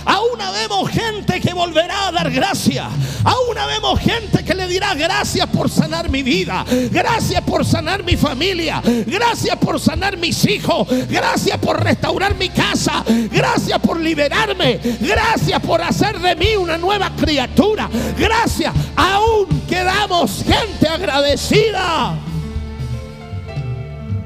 Aún 0.05 0.39
vemos 0.53 0.91
gente 0.91 1.41
que 1.41 1.53
volverá 1.53 2.09
a 2.09 2.13
dar 2.13 2.31
gracia. 2.31 2.89
Aún 3.25 3.55
vemos 3.69 4.01
gente 4.01 4.45
que 4.45 4.55
le 4.55 4.67
dirá 4.67 4.95
gracias 4.95 5.47
por 5.49 5.71
sanar 5.71 6.09
mi 6.09 6.23
vida. 6.23 6.65
Gracias 6.91 7.43
por 7.43 7.65
sanar 7.65 8.03
mi 8.03 8.17
familia. 8.17 8.83
Gracias 8.85 9.57
por 9.57 9.79
sanar 9.81 10.17
mis 10.17 10.45
hijos. 10.47 10.89
Gracias 11.09 11.59
por 11.59 11.83
restaurar 11.83 12.35
mi 12.35 12.49
casa. 12.49 13.05
Gracias 13.31 13.79
por 13.81 13.99
liberarme. 14.01 14.81
Gracias 15.01 15.61
por 15.61 15.83
hacer 15.83 16.19
de 16.19 16.37
mí 16.37 16.57
una 16.57 16.79
nueva 16.79 17.11
criatura. 17.17 17.89
Gracias. 18.19 18.73
Aún 18.97 19.63
quedamos 19.69 20.43
gente 20.45 20.89
agradecida. 20.89 22.19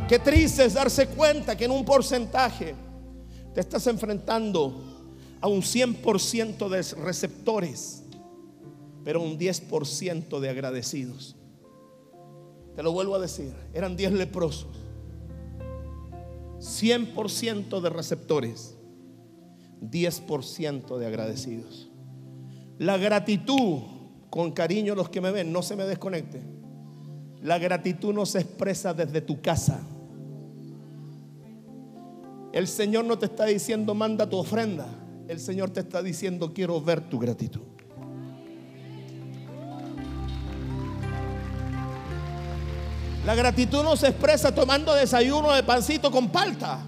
Qué 0.08 0.18
triste 0.18 0.66
es 0.66 0.74
darse 0.74 1.08
cuenta 1.08 1.56
que 1.56 1.64
en 1.64 1.70
un 1.70 1.84
porcentaje 1.84 2.74
te 3.54 3.60
estás 3.60 3.86
enfrentando 3.86 4.93
a 5.44 5.46
un 5.46 5.60
100% 5.60 6.70
de 6.70 6.82
receptores, 7.04 8.02
pero 9.04 9.20
un 9.20 9.38
10% 9.38 10.40
de 10.40 10.48
agradecidos. 10.48 11.36
Te 12.74 12.82
lo 12.82 12.92
vuelvo 12.92 13.14
a 13.14 13.18
decir, 13.18 13.52
eran 13.74 13.94
10 13.94 14.12
leprosos, 14.12 14.74
100% 16.60 17.78
de 17.82 17.90
receptores, 17.90 18.74
10% 19.82 20.96
de 20.96 21.06
agradecidos. 21.06 21.90
La 22.78 22.96
gratitud, 22.96 23.82
con 24.30 24.50
cariño 24.52 24.94
los 24.94 25.10
que 25.10 25.20
me 25.20 25.30
ven, 25.30 25.52
no 25.52 25.60
se 25.60 25.76
me 25.76 25.84
desconecte. 25.84 26.40
La 27.42 27.58
gratitud 27.58 28.14
no 28.14 28.24
se 28.24 28.38
expresa 28.38 28.94
desde 28.94 29.20
tu 29.20 29.42
casa. 29.42 29.78
El 32.54 32.66
Señor 32.66 33.04
no 33.04 33.18
te 33.18 33.26
está 33.26 33.44
diciendo 33.44 33.94
manda 33.94 34.26
tu 34.26 34.38
ofrenda 34.38 35.02
el 35.28 35.40
Señor 35.40 35.70
te 35.70 35.80
está 35.80 36.02
diciendo, 36.02 36.52
quiero 36.52 36.80
ver 36.80 37.08
tu 37.08 37.18
gratitud. 37.18 37.62
La 43.24 43.34
gratitud 43.34 43.82
no 43.82 43.96
se 43.96 44.08
expresa 44.08 44.54
tomando 44.54 44.94
desayuno 44.94 45.52
de 45.52 45.62
pancito 45.62 46.10
con 46.10 46.28
palta. 46.28 46.84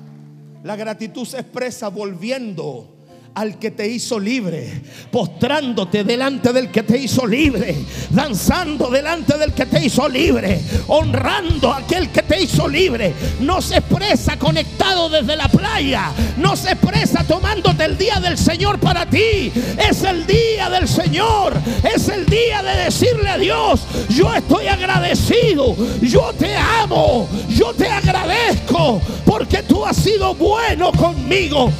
La 0.63 0.77
gratitud 0.77 1.25
se 1.25 1.39
expresa 1.39 1.89
volviendo 1.89 2.96
al 3.37 3.59
que 3.59 3.71
te 3.71 3.87
hizo 3.87 4.19
libre, 4.19 4.81
postrándote 5.11 6.05
delante 6.05 6.55
del 6.55 6.71
que 6.71 6.83
te 6.83 6.97
hizo 6.97 7.27
libre, 7.27 7.77
danzando 8.09 8.89
delante 8.89 9.37
del 9.37 9.53
que 9.53 9.67
te 9.67 9.85
hizo 9.85 10.09
libre, 10.09 10.59
honrando 10.87 11.71
a 11.71 11.79
aquel 11.79 12.09
que 12.09 12.23
te 12.23 12.41
hizo 12.41 12.67
libre. 12.67 13.13
No 13.41 13.61
se 13.61 13.77
expresa 13.77 14.39
conectado 14.39 15.11
desde 15.11 15.37
la 15.37 15.49
playa, 15.49 16.13
no 16.39 16.57
se 16.57 16.73
expresa 16.73 17.25
tomándote 17.25 17.85
el 17.85 17.99
día 17.99 18.19
del 18.21 18.39
Señor 18.39 18.81
para 18.81 19.05
ti. 19.05 19.53
Es 19.87 20.03
el 20.03 20.27
día 20.27 20.71
del 20.71 20.89
Señor, 20.89 21.53
es 21.95 22.09
el 22.09 22.25
día 22.25 22.63
de 22.63 22.85
decirle 22.85 23.29
a 23.29 23.37
Dios, 23.37 23.83
yo 24.09 24.35
estoy 24.35 24.69
agradecido, 24.69 25.77
yo 26.01 26.33
te 26.39 26.57
amo, 26.57 27.29
yo 27.51 27.75
te 27.75 27.87
agradezco 27.87 29.03
porque 29.27 29.63
tú 29.63 29.85
has 29.85 29.99
sido 29.99 30.35
bueno 30.35 30.91
conmigo. 30.93 31.71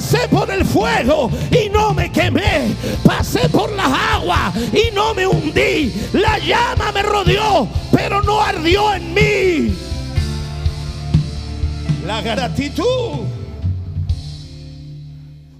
Pasé 0.00 0.28
por 0.28 0.50
el 0.50 0.64
fuego 0.64 1.30
y 1.50 1.68
no 1.68 1.92
me 1.92 2.10
quemé. 2.10 2.74
Pasé 3.04 3.46
por 3.50 3.70
las 3.70 3.92
aguas 3.92 4.56
y 4.72 4.90
no 4.94 5.12
me 5.12 5.26
hundí. 5.26 5.92
La 6.14 6.38
llama 6.38 6.90
me 6.90 7.02
rodeó, 7.02 7.68
pero 7.92 8.22
no 8.22 8.40
ardió 8.40 8.94
en 8.94 9.12
mí. 9.12 9.74
La 12.06 12.22
gratitud. 12.22 13.26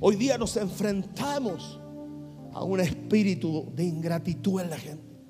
Hoy 0.01 0.17
día 0.17 0.39
nos 0.39 0.57
enfrentamos 0.57 1.79
a 2.55 2.65
un 2.65 2.81
espíritu 2.81 3.71
de 3.77 3.85
ingratitud 3.85 4.63
en 4.63 4.71
la 4.71 4.79
gente. 4.79 5.21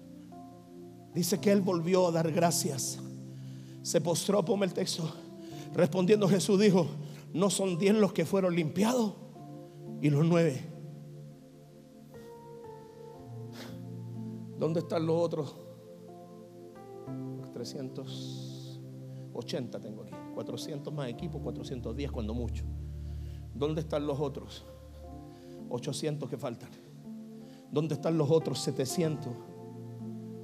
Dice 1.12 1.40
que 1.40 1.50
él 1.50 1.62
volvió 1.62 2.06
a 2.06 2.12
dar 2.12 2.30
gracias. 2.30 3.00
Se 3.82 4.00
postró, 4.00 4.44
ponme 4.44 4.66
el 4.66 4.72
texto. 4.72 5.12
Respondiendo 5.74 6.28
Jesús 6.28 6.60
dijo, 6.60 6.86
no 7.32 7.50
son 7.50 7.78
diez 7.78 7.94
los 7.94 8.12
que 8.12 8.24
fueron 8.24 8.54
limpiados 8.54 9.14
y 10.00 10.10
los 10.10 10.24
nueve. 10.26 10.60
¿Dónde 14.58 14.80
están 14.80 15.06
los 15.06 15.16
otros? 15.16 15.54
380 17.52 19.80
tengo 19.80 20.02
aquí. 20.02 20.12
400 20.34 20.92
más 20.92 21.08
equipos, 21.08 21.40
410 21.42 22.10
cuando 22.10 22.34
mucho. 22.34 22.64
¿Dónde 23.54 23.82
están 23.82 24.04
los 24.06 24.18
otros? 24.20 24.64
800 25.68 26.28
que 26.28 26.36
faltan. 26.36 26.70
¿Dónde 27.70 27.94
están 27.94 28.18
los 28.18 28.28
otros 28.30 28.58
700 28.60 29.32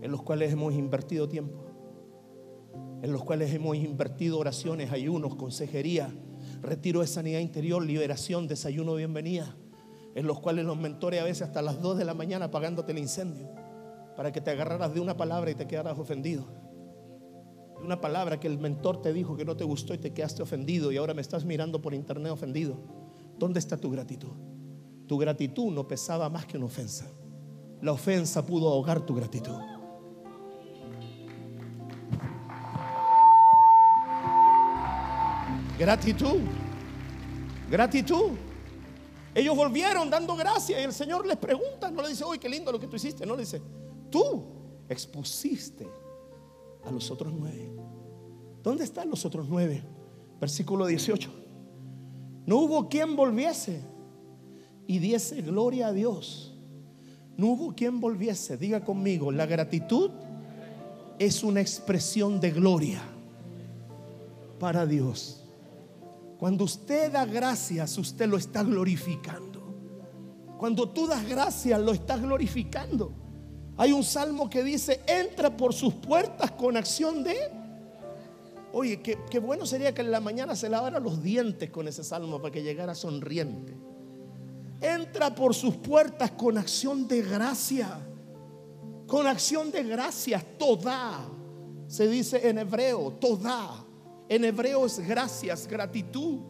en 0.02 0.11
los 0.11 0.23
cuales 0.23 0.52
hemos 0.52 0.75
invertido 0.75 1.28
tiempo? 1.28 1.64
En 3.02 3.12
los 3.12 3.25
cuales 3.25 3.52
hemos 3.52 3.76
invertido 3.76 4.38
oraciones, 4.38 4.93
ayunos, 4.93 5.35
consejería, 5.35 6.14
retiro 6.63 7.01
de 7.01 7.07
sanidad 7.07 7.41
interior, 7.41 7.85
liberación, 7.85 8.49
desayuno, 8.49 8.95
bienvenida. 8.95 9.55
En 10.15 10.27
los 10.27 10.41
cuales 10.41 10.65
los 10.65 10.79
mentores 10.79 11.21
a 11.21 11.25
veces 11.25 11.43
hasta 11.43 11.63
las 11.63 11.81
2 11.81 11.99
de 11.99 12.05
la 12.05 12.15
mañana 12.15 12.47
apagándote 12.47 12.93
el 12.93 12.99
incendio 12.99 13.49
para 14.17 14.33
que 14.33 14.41
te 14.41 14.51
agarraras 14.51 14.95
de 14.95 15.01
una 15.01 15.17
palabra 15.17 15.51
y 15.51 15.55
te 15.55 15.67
quedaras 15.67 15.99
ofendido. 15.99 16.47
Una 17.85 18.01
palabra 18.01 18.41
que 18.41 18.47
el 18.47 18.59
mentor 18.59 19.03
te 19.03 19.13
dijo 19.13 19.37
que 19.37 19.45
no 19.45 19.57
te 19.57 19.65
gustó 19.65 19.93
y 19.93 19.99
te 19.99 20.15
quedaste 20.15 20.43
ofendido 20.43 20.91
y 20.91 20.97
ahora 20.97 21.13
me 21.13 21.21
estás 21.21 21.45
mirando 21.45 21.83
por 21.83 21.93
internet 21.93 22.33
ofendido. 22.33 22.79
¿Dónde 23.39 23.59
está 23.59 23.77
tu 23.77 23.91
gratitud? 23.91 24.33
Tu 25.07 25.19
gratitud 25.19 25.71
no 25.73 25.87
pesaba 25.87 26.31
más 26.31 26.47
que 26.47 26.57
una 26.57 26.67
ofensa. 26.67 27.07
La 27.83 27.93
ofensa 27.93 28.45
pudo 28.47 28.69
ahogar 28.69 29.05
tu 29.05 29.15
gratitud. 29.15 29.75
Gratitud. 35.78 36.40
Gratitud. 37.71 38.30
Ellos 39.35 39.54
volvieron 39.54 40.09
dando 40.09 40.35
gracias 40.35 40.80
y 40.80 40.83
el 40.83 40.92
Señor 40.95 41.26
les 41.26 41.37
pregunta, 41.37 41.90
no 41.90 42.00
le 42.00 42.09
dice, 42.09 42.25
uy, 42.25 42.38
qué 42.38 42.49
lindo 42.49 42.73
lo 42.73 42.80
que 42.80 42.87
tú 42.87 42.97
hiciste, 42.97 43.26
no 43.26 43.35
le 43.35 43.42
dice, 43.42 43.61
tú 44.11 44.45
expusiste 44.88 45.87
a 46.85 46.90
los 46.90 47.11
otros 47.11 47.33
nueve. 47.37 47.71
¿Dónde 48.62 48.85
están 48.85 49.11
los 49.11 49.25
otros 49.26 49.47
nueve? 49.49 49.83
Versículo 50.40 50.87
18. 50.87 51.30
No 52.47 52.56
hubo 52.59 52.88
quien 52.88 53.14
volviese 53.14 53.83
y 54.87 54.99
diese 54.99 55.42
gloria 55.42 55.88
a 55.88 55.92
Dios. 55.92 56.54
No 57.37 57.49
hubo 57.49 57.75
quien 57.75 58.00
volviese. 58.00 58.56
Diga 58.56 58.85
conmigo, 58.85 59.30
la 59.30 59.45
gratitud 59.45 60.11
es 61.18 61.42
una 61.42 61.61
expresión 61.61 62.40
de 62.40 62.52
gloria 62.52 63.02
para 64.59 64.87
Dios. 64.87 65.46
Cuando 66.38 66.64
usted 66.64 67.12
da 67.12 67.25
gracias, 67.25 67.97
usted 67.97 68.28
lo 68.28 68.37
está 68.37 68.62
glorificando. 68.62 69.57
Cuando 70.59 70.88
tú 70.88 71.07
das 71.07 71.26
gracias, 71.28 71.81
lo 71.81 71.93
estás 71.93 72.21
glorificando. 72.21 73.12
Hay 73.78 73.93
un 73.93 74.05
salmo 74.05 74.49
que 74.49 74.62
dice, 74.62 75.00
entra 75.07 75.55
por 75.55 75.75
sus 75.75 75.95
puertas 75.95 76.50
con 76.52 76.76
acción 76.76 77.23
de... 77.23 77.37
Oye, 78.73 79.00
qué, 79.00 79.38
bueno 79.38 79.64
sería 79.64 79.95
que 79.95 80.02
en 80.02 80.11
la 80.11 80.21
mañana 80.21 80.55
se 80.55 80.69
lavara 80.69 80.99
los 80.99 81.23
dientes 81.23 81.71
con 81.71 81.88
ese 81.88 82.05
salmo 82.05 82.40
para 82.40 82.52
que 82.52 82.62
llegara 82.62 82.95
sonriente. 82.95 83.75
Entra 84.80 85.34
por 85.34 85.54
sus 85.54 85.76
puertas 85.76 86.32
con 86.32 86.58
acción 86.58 87.08
de 87.08 87.23
gracia. 87.23 87.99
Con 89.06 89.26
acción 89.26 89.71
de 89.71 89.82
gracia, 89.84 90.45
toda. 90.58 91.26
Se 91.87 92.08
dice 92.08 92.49
en 92.49 92.58
hebreo, 92.58 93.13
toda. 93.13 93.86
En 94.28 94.45
hebreo 94.45 94.86
es 94.86 94.99
gracias, 95.06 95.67
gratitud. 95.67 96.41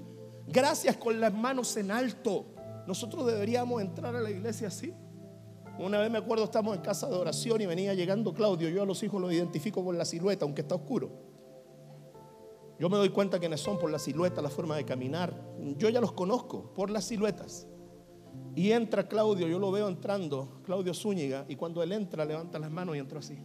Gracias 0.47 0.97
con 0.97 1.21
las 1.21 1.35
manos 1.35 1.77
en 1.77 1.91
alto. 1.91 2.47
Nosotros 2.87 3.27
deberíamos 3.27 3.83
entrar 3.83 4.15
a 4.15 4.21
la 4.21 4.31
iglesia 4.31 4.69
así. 4.69 4.95
Una 5.79 5.99
vez 5.99 6.11
me 6.11 6.19
acuerdo, 6.19 6.45
estamos 6.45 6.75
en 6.75 6.83
casa 6.83 7.09
de 7.09 7.17
oración 7.17 7.61
y 7.61 7.67
venía 7.67 7.93
llegando 7.93 8.33
Claudio. 8.33 8.69
Yo 8.69 8.83
a 8.83 8.87
los 8.87 9.03
hijos 9.03 9.21
los 9.21 9.33
identifico 9.33 9.85
por 9.85 9.95
la 9.95 10.05
silueta, 10.05 10.45
aunque 10.45 10.63
está 10.63 10.75
oscuro. 10.75 11.11
Yo 12.79 12.89
me 12.89 12.97
doy 12.97 13.09
cuenta 13.09 13.39
quiénes 13.39 13.61
son 13.61 13.79
por 13.79 13.91
la 13.91 13.99
silueta, 13.99 14.41
la 14.41 14.51
forma 14.51 14.77
de 14.77 14.85
caminar. 14.85 15.35
Yo 15.77 15.89
ya 15.89 16.01
los 16.01 16.13
conozco 16.13 16.73
por 16.75 16.91
las 16.91 17.05
siluetas. 17.05 17.67
Y 18.55 18.73
entra 18.73 19.07
Claudio, 19.07 19.47
yo 19.49 19.59
lo 19.59 19.71
veo 19.71 19.89
entrando, 19.89 20.61
Claudio 20.65 20.95
Zúñiga, 20.95 21.45
y 21.49 21.57
cuando 21.57 21.83
él 21.83 21.93
entra, 21.93 22.25
levanta 22.25 22.59
las 22.59 22.71
manos 22.71 22.97
y 22.97 22.99
entró 22.99 23.19
así. 23.19 23.39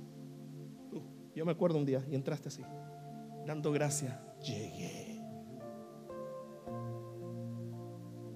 Uh, 0.92 1.02
yo 1.36 1.46
me 1.46 1.52
acuerdo 1.52 1.78
un 1.78 1.86
día 1.86 2.06
y 2.10 2.16
entraste 2.16 2.48
así, 2.48 2.64
dando 3.46 3.72
gracias. 3.72 4.14
Llegué. 4.44 5.22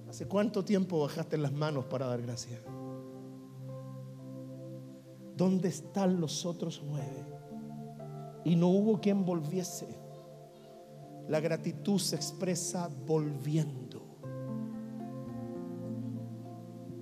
¿Hace 0.08 0.26
cuánto 0.26 0.64
tiempo 0.64 1.00
bajaste 1.00 1.36
las 1.36 1.52
manos 1.52 1.84
para 1.84 2.06
dar 2.06 2.22
gracias? 2.22 2.60
¿dónde 5.36 5.68
están 5.68 6.20
los 6.20 6.46
otros 6.46 6.82
nueve? 6.84 7.24
Y 8.44 8.56
no 8.56 8.68
hubo 8.68 9.00
quien 9.00 9.24
volviese. 9.24 9.86
La 11.28 11.40
gratitud 11.40 11.98
se 11.98 12.16
expresa 12.16 12.88
volviendo. 13.06 14.02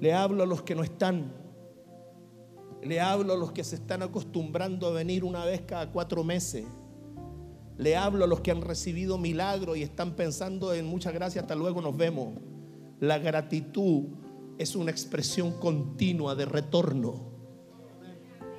Le 0.01 0.13
hablo 0.13 0.43
a 0.43 0.47
los 0.47 0.63
que 0.63 0.75
no 0.75 0.83
están. 0.83 1.33
Le 2.83 3.01
hablo 3.01 3.35
a 3.35 3.37
los 3.37 3.53
que 3.53 3.63
se 3.63 3.77
están 3.77 4.03
acostumbrando 4.03 4.87
a 4.89 4.91
venir 4.91 5.25
una 5.25 5.45
vez 5.45 5.63
cada 5.63 5.91
cuatro 5.91 6.25
meses. 6.25 6.67
Le 7.77 7.97
hablo 7.97 8.25
a 8.25 8.29
los 8.29 8.41
que 8.41 8.51
han 8.51 8.63
recibido 8.63 9.19
milagro 9.19 9.75
y 9.75 9.83
están 9.83 10.13
pensando 10.15 10.73
en 10.73 10.87
muchas 10.87 11.13
gracias, 11.13 11.43
hasta 11.43 11.55
luego 11.55 11.81
nos 11.81 11.97
vemos. 11.97 12.39
La 13.01 13.19
gratitud 13.19 14.05
es 14.59 14.77
una 14.77 14.91
expresión 14.91 15.53
continua 15.59 16.35
de 16.35 16.45
retorno. 16.45 17.35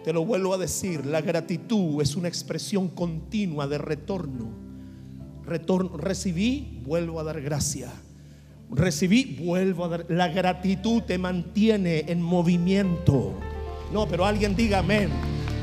Te 0.03 0.13
lo 0.13 0.25
vuelvo 0.25 0.53
a 0.53 0.57
decir, 0.57 1.05
la 1.05 1.21
gratitud 1.21 2.01
es 2.01 2.15
una 2.15 2.27
expresión 2.27 2.89
continua 2.89 3.67
de 3.67 3.77
retorno. 3.77 4.49
Retorno, 5.43 5.97
recibí, 5.97 6.81
vuelvo 6.85 7.19
a 7.19 7.23
dar 7.23 7.41
gracia. 7.41 7.91
Recibí, 8.69 9.37
vuelvo 9.41 9.85
a 9.85 9.87
dar. 9.87 10.05
La 10.09 10.27
gratitud 10.27 11.03
te 11.03 11.17
mantiene 11.17 12.05
en 12.07 12.21
movimiento. 12.21 13.33
No, 13.93 14.07
pero 14.07 14.25
alguien 14.25 14.55
diga 14.55 14.79
amén. 14.79 15.09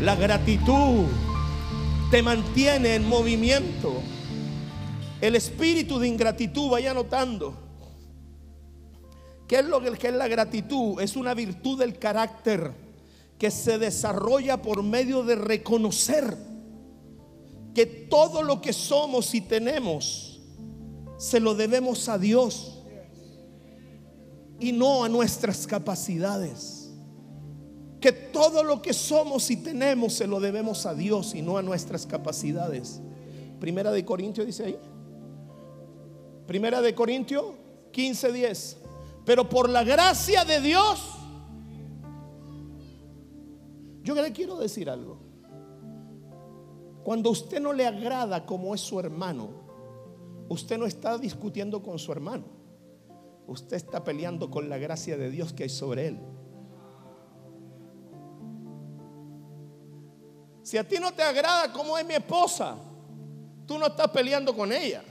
La 0.01 0.17
gratitud 0.17 1.05
te 2.13 2.23
mantiene 2.23 2.97
en 2.97 3.09
movimiento. 3.09 4.03
El 5.19 5.35
espíritu 5.35 5.99
de 5.99 6.09
ingratitud, 6.09 6.69
vaya 6.69 6.93
notando. 6.93 7.55
¿Qué 9.49 9.61
es 9.61 9.65
lo 9.65 9.81
que 9.81 10.09
es 10.09 10.15
la 10.15 10.29
gratitud? 10.29 11.01
Es 11.01 11.17
una 11.17 11.33
virtud 11.33 11.79
del 11.79 11.99
carácter 11.99 12.71
que 13.39 13.51
se 13.51 13.79
desarrolla 13.79 14.61
por 14.61 14.83
medio 14.83 15.23
de 15.23 15.37
reconocer 15.37 16.37
que 17.75 17.87
todo 17.87 18.43
lo 18.43 18.61
que 18.61 18.75
somos 18.75 19.35
y 19.35 19.41
tenemos 19.41 20.39
se 21.17 21.41
lo 21.41 21.55
debemos 21.55 22.11
a 22.11 22.19
Dios 22.19 22.83
y 24.61 24.73
no 24.73 25.03
a 25.03 25.09
nuestras 25.09 25.67
capacidades. 25.67 26.82
Que 28.03 28.13
todo 28.13 28.63
lo 28.63 28.83
que 28.83 28.93
somos 28.93 29.51
y 29.51 29.57
tenemos 29.57 30.13
se 30.13 30.27
lo 30.27 30.41
debemos 30.41 30.85
a 30.85 30.95
Dios 30.95 31.35
y 31.35 31.41
no 31.41 31.57
a 31.57 31.63
nuestras 31.63 32.05
capacidades. 32.05 33.01
Primera 33.61 33.93
de 33.93 34.05
Corintios 34.05 34.47
dice 34.47 34.65
ahí. 34.65 34.79
Primera 36.47 36.83
de 36.83 36.95
Corintios 36.95 37.45
15:10. 37.93 38.77
Pero 39.25 39.49
por 39.49 39.71
la 39.71 39.85
gracia 39.85 40.45
de 40.45 40.61
Dios 40.61 41.01
yo 44.03 44.17
le 44.17 44.33
quiero 44.33 44.59
decir 44.59 44.91
algo. 44.91 45.19
Cuando 47.05 47.31
usted 47.31 47.61
no 47.61 47.73
le 47.73 47.87
agrada 47.87 48.47
como 48.47 48.75
es 48.75 48.81
su 48.81 48.99
hermano, 48.99 49.51
usted 50.49 50.79
no 50.79 50.87
está 50.87 51.19
discutiendo 51.19 51.83
con 51.83 51.99
su 51.99 52.11
hermano. 52.13 52.45
Usted 53.47 53.77
está 53.77 54.03
peleando 54.03 54.51
con 54.51 54.69
la 54.69 54.79
gracia 54.79 55.17
de 55.17 55.31
Dios 55.31 55.53
que 55.53 55.65
hay 55.65 55.69
sobre 55.69 56.09
él. 56.09 56.19
Si 60.63 60.79
a 60.79 60.87
ti 60.87 60.99
no 60.99 61.13
te 61.13 61.23
agrada 61.23 61.73
como 61.73 61.99
es 61.99 62.07
mi 62.07 62.15
esposa, 62.15 62.77
tú 63.67 63.79
no 63.79 63.87
estás 63.87 64.09
peleando 64.09 64.55
con 64.55 64.73
ella. 64.73 65.03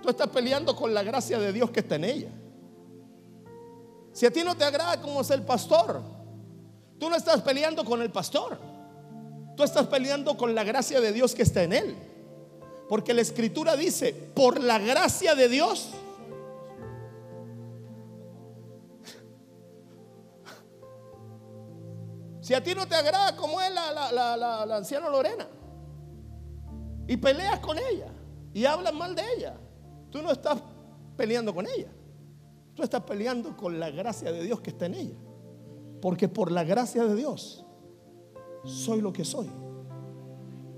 Tú 0.00 0.08
estás 0.08 0.28
peleando 0.28 0.74
con 0.74 0.92
la 0.92 1.02
gracia 1.02 1.38
de 1.38 1.52
Dios 1.52 1.70
que 1.70 1.80
está 1.80 1.96
en 1.96 2.04
ella. 2.04 2.30
Si 4.12 4.26
a 4.26 4.30
ti 4.30 4.42
no 4.44 4.56
te 4.56 4.64
agrada 4.64 5.00
como 5.00 5.20
es 5.20 5.30
el 5.30 5.42
pastor, 5.42 6.02
Tú 7.02 7.10
no 7.10 7.16
estás 7.16 7.42
peleando 7.42 7.84
con 7.84 8.00
el 8.00 8.12
pastor. 8.12 8.56
Tú 9.56 9.64
estás 9.64 9.88
peleando 9.88 10.36
con 10.36 10.54
la 10.54 10.62
gracia 10.62 11.00
de 11.00 11.12
Dios 11.12 11.34
que 11.34 11.42
está 11.42 11.64
en 11.64 11.72
él. 11.72 11.96
Porque 12.88 13.12
la 13.12 13.22
escritura 13.22 13.74
dice, 13.74 14.12
por 14.12 14.62
la 14.62 14.78
gracia 14.78 15.34
de 15.34 15.48
Dios. 15.48 15.88
Si 22.42 22.54
a 22.54 22.62
ti 22.62 22.74
no 22.74 22.88
te 22.88 22.96
agrada 22.96 23.36
como 23.36 23.60
es 23.60 23.72
la, 23.72 24.76
anciana 24.76 25.08
Lorena 25.08 25.46
y 27.06 27.16
peleas 27.16 27.60
con 27.60 27.78
ella 27.78 28.12
y 28.52 28.64
hablas 28.64 28.92
mal 28.92 29.14
de 29.14 29.22
ella, 29.36 29.54
tú 30.10 30.20
no 30.20 30.32
estás 30.32 30.60
peleando 31.16 31.54
con 31.54 31.68
ella. 31.68 31.92
Tú 32.74 32.82
estás 32.82 33.02
peleando 33.02 33.56
con 33.56 33.78
la 33.78 33.90
gracia 33.90 34.32
de 34.32 34.42
Dios 34.42 34.60
que 34.60 34.70
está 34.70 34.86
en 34.86 34.94
ella. 34.94 35.16
Porque 36.00 36.28
por 36.28 36.50
la 36.50 36.64
gracia 36.64 37.04
de 37.04 37.14
Dios 37.14 37.64
soy 38.64 39.00
lo 39.00 39.12
que 39.12 39.24
soy. 39.24 39.48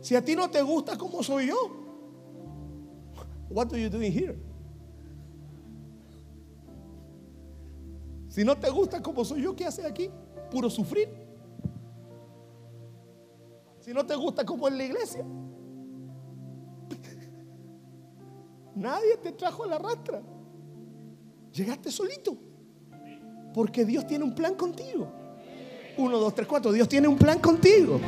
Si 0.03 0.15
a 0.15 0.23
ti 0.23 0.37
no 0.37 0.51
te 0.51 0.61
gusta 0.61 0.99
como 0.99 1.23
soy 1.23 1.47
yo, 1.47 1.57
what 3.49 3.69
do 3.69 3.79
you 3.79 3.89
doing 3.89 4.13
here? 4.13 4.39
Si 8.29 8.45
no 8.45 8.55
te 8.55 8.69
gusta 8.69 9.03
como 9.03 9.25
soy 9.25 9.41
yo, 9.41 9.57
¿qué 9.57 9.65
haces 9.65 9.87
aquí? 9.87 10.11
Puro 10.51 10.69
sufrir. 10.69 11.24
Si 13.85 13.93
no 13.93 14.07
te 14.07 14.15
gusta 14.15 14.47
como 14.47 14.67
en 14.67 14.79
la 14.79 14.85
iglesia, 14.85 15.23
nadie 18.75 19.19
te 19.23 19.33
trajo 19.33 19.65
a 19.65 19.67
la 19.67 19.79
rastra. 19.79 20.23
Llegaste 21.53 21.93
solito. 21.93 22.35
Porque 23.53 23.85
Dios 23.85 24.07
tiene 24.07 24.25
un 24.25 24.35
plan 24.35 24.55
contigo. 24.55 25.13
Uno, 25.99 26.19
dos, 26.19 26.35
tres, 26.35 26.49
cuatro. 26.49 26.73
Dios 26.73 26.89
tiene 26.89 27.09
un 27.09 27.19
plan 27.19 27.39
contigo. 27.41 28.01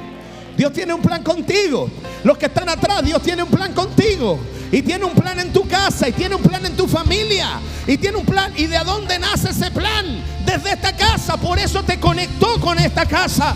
Dios 0.57 0.73
tiene 0.73 0.95
un 0.95 1.03
plan 1.03 1.23
contigo. 1.23 1.91
Los 2.25 2.39
que 2.39 2.47
están 2.47 2.71
atrás, 2.71 3.05
Dios 3.05 3.21
tiene 3.21 3.43
un 3.43 3.51
plan 3.51 3.75
contigo. 3.75 4.39
Y 4.73 4.81
tiene 4.81 5.05
un 5.05 5.15
plan 5.15 5.39
en 5.39 5.53
tu 5.53 5.69
casa, 5.69 6.09
y 6.09 6.12
tiene 6.12 6.37
un 6.37 6.43
plan 6.43 6.65
en 6.65 6.75
tu 6.75 6.89
familia, 6.89 7.61
y 7.87 7.99
tiene 7.99 8.17
un 8.17 8.25
plan. 8.25 8.51
¿Y 8.57 8.67
de 8.67 8.79
dónde 8.79 9.19
nace 9.19 9.51
ese 9.51 9.71
plan? 9.71 10.07
Desde 10.47 10.73
esta 10.73 10.97
casa. 10.97 11.37
Por 11.37 11.59
eso 11.59 11.83
te 11.83 12.01
conectó 12.01 12.59
con 12.62 12.79
esta 12.79 13.05
casa. 13.05 13.55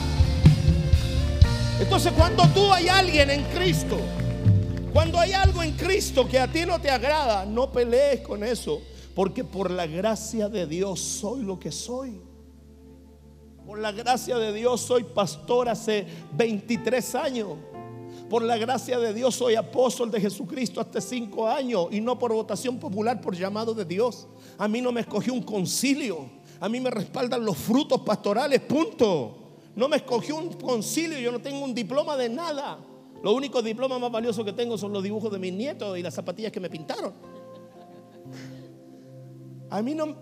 Entonces 1.81 2.13
cuando 2.13 2.45
tú 2.55 2.73
hay 2.73 2.89
alguien 2.89 3.31
en 3.31 3.45
Cristo, 3.45 3.99
cuando 4.93 5.19
hay 5.19 5.33
algo 5.33 5.63
en 5.63 5.73
Cristo 5.73 6.29
que 6.29 6.39
a 6.39 6.51
ti 6.51 6.67
no 6.67 6.81
te 6.81 6.91
agrada, 6.91 7.45
no 7.47 7.73
pelees 7.73 8.21
con 8.21 8.45
eso. 8.45 8.83
Porque 9.15 9.45
por 9.45 9.71
la 9.71 9.87
gracia 9.87 10.49
de 10.49 10.67
Dios 10.67 11.01
soy 11.01 11.43
lo 11.43 11.59
que 11.59 11.73
soy. 11.73 12.21
Por 13.67 13.79
la 13.79 13.93
gracia 13.93 14.39
de 14.39 14.53
Dios 14.53 14.81
soy 14.81 15.05
pastor 15.05 15.69
hace 15.69 16.07
23 16.37 17.15
años. 17.15 17.49
Por 18.29 18.43
la 18.43 18.57
gracia 18.57 18.99
de 18.99 19.13
Dios 19.13 19.35
soy 19.35 19.57
apóstol 19.57 20.11
de 20.11 20.21
Jesucristo 20.21 20.81
hasta 20.81 21.01
5 21.01 21.49
años 21.49 21.89
y 21.91 22.01
no 22.01 22.19
por 22.19 22.33
votación 22.33 22.79
popular, 22.79 23.21
por 23.21 23.35
llamado 23.35 23.75
de 23.75 23.85
Dios. 23.85 24.29
A 24.59 24.69
mí 24.69 24.81
no 24.81 24.93
me 24.93 25.01
escogió 25.01 25.33
un 25.33 25.43
concilio. 25.43 26.27
A 26.61 26.69
mí 26.69 26.79
me 26.79 26.91
respaldan 26.91 27.45
los 27.45 27.57
frutos 27.57 28.01
pastorales, 28.03 28.61
punto. 28.61 29.50
No 29.77 29.89
me 29.89 29.97
escogió 29.97 30.37
un 30.37 30.53
concilio, 30.55 31.19
yo 31.19 31.33
no 31.33 31.41
tengo 31.41 31.65
un 31.65 31.75
diploma 31.75 32.17
de 32.17 32.29
nada. 32.29 32.79
Los 33.23 33.35
únicos 33.35 33.63
diplomas 33.63 34.01
más 34.01 34.11
valiosos 34.11 34.45
que 34.45 34.53
tengo 34.53 34.79
son 34.79 34.93
los 34.93 35.03
dibujos 35.03 35.31
de 35.31 35.39
mis 35.39 35.53
nietos 35.53 35.99
y 35.99 36.03
las 36.03 36.15
zapatillas 36.15 36.51
que 36.51 36.61
me 36.61 36.71
pintaron. 36.71 37.13
A 39.69 39.83
mí 39.83 39.95
no, 39.95 40.17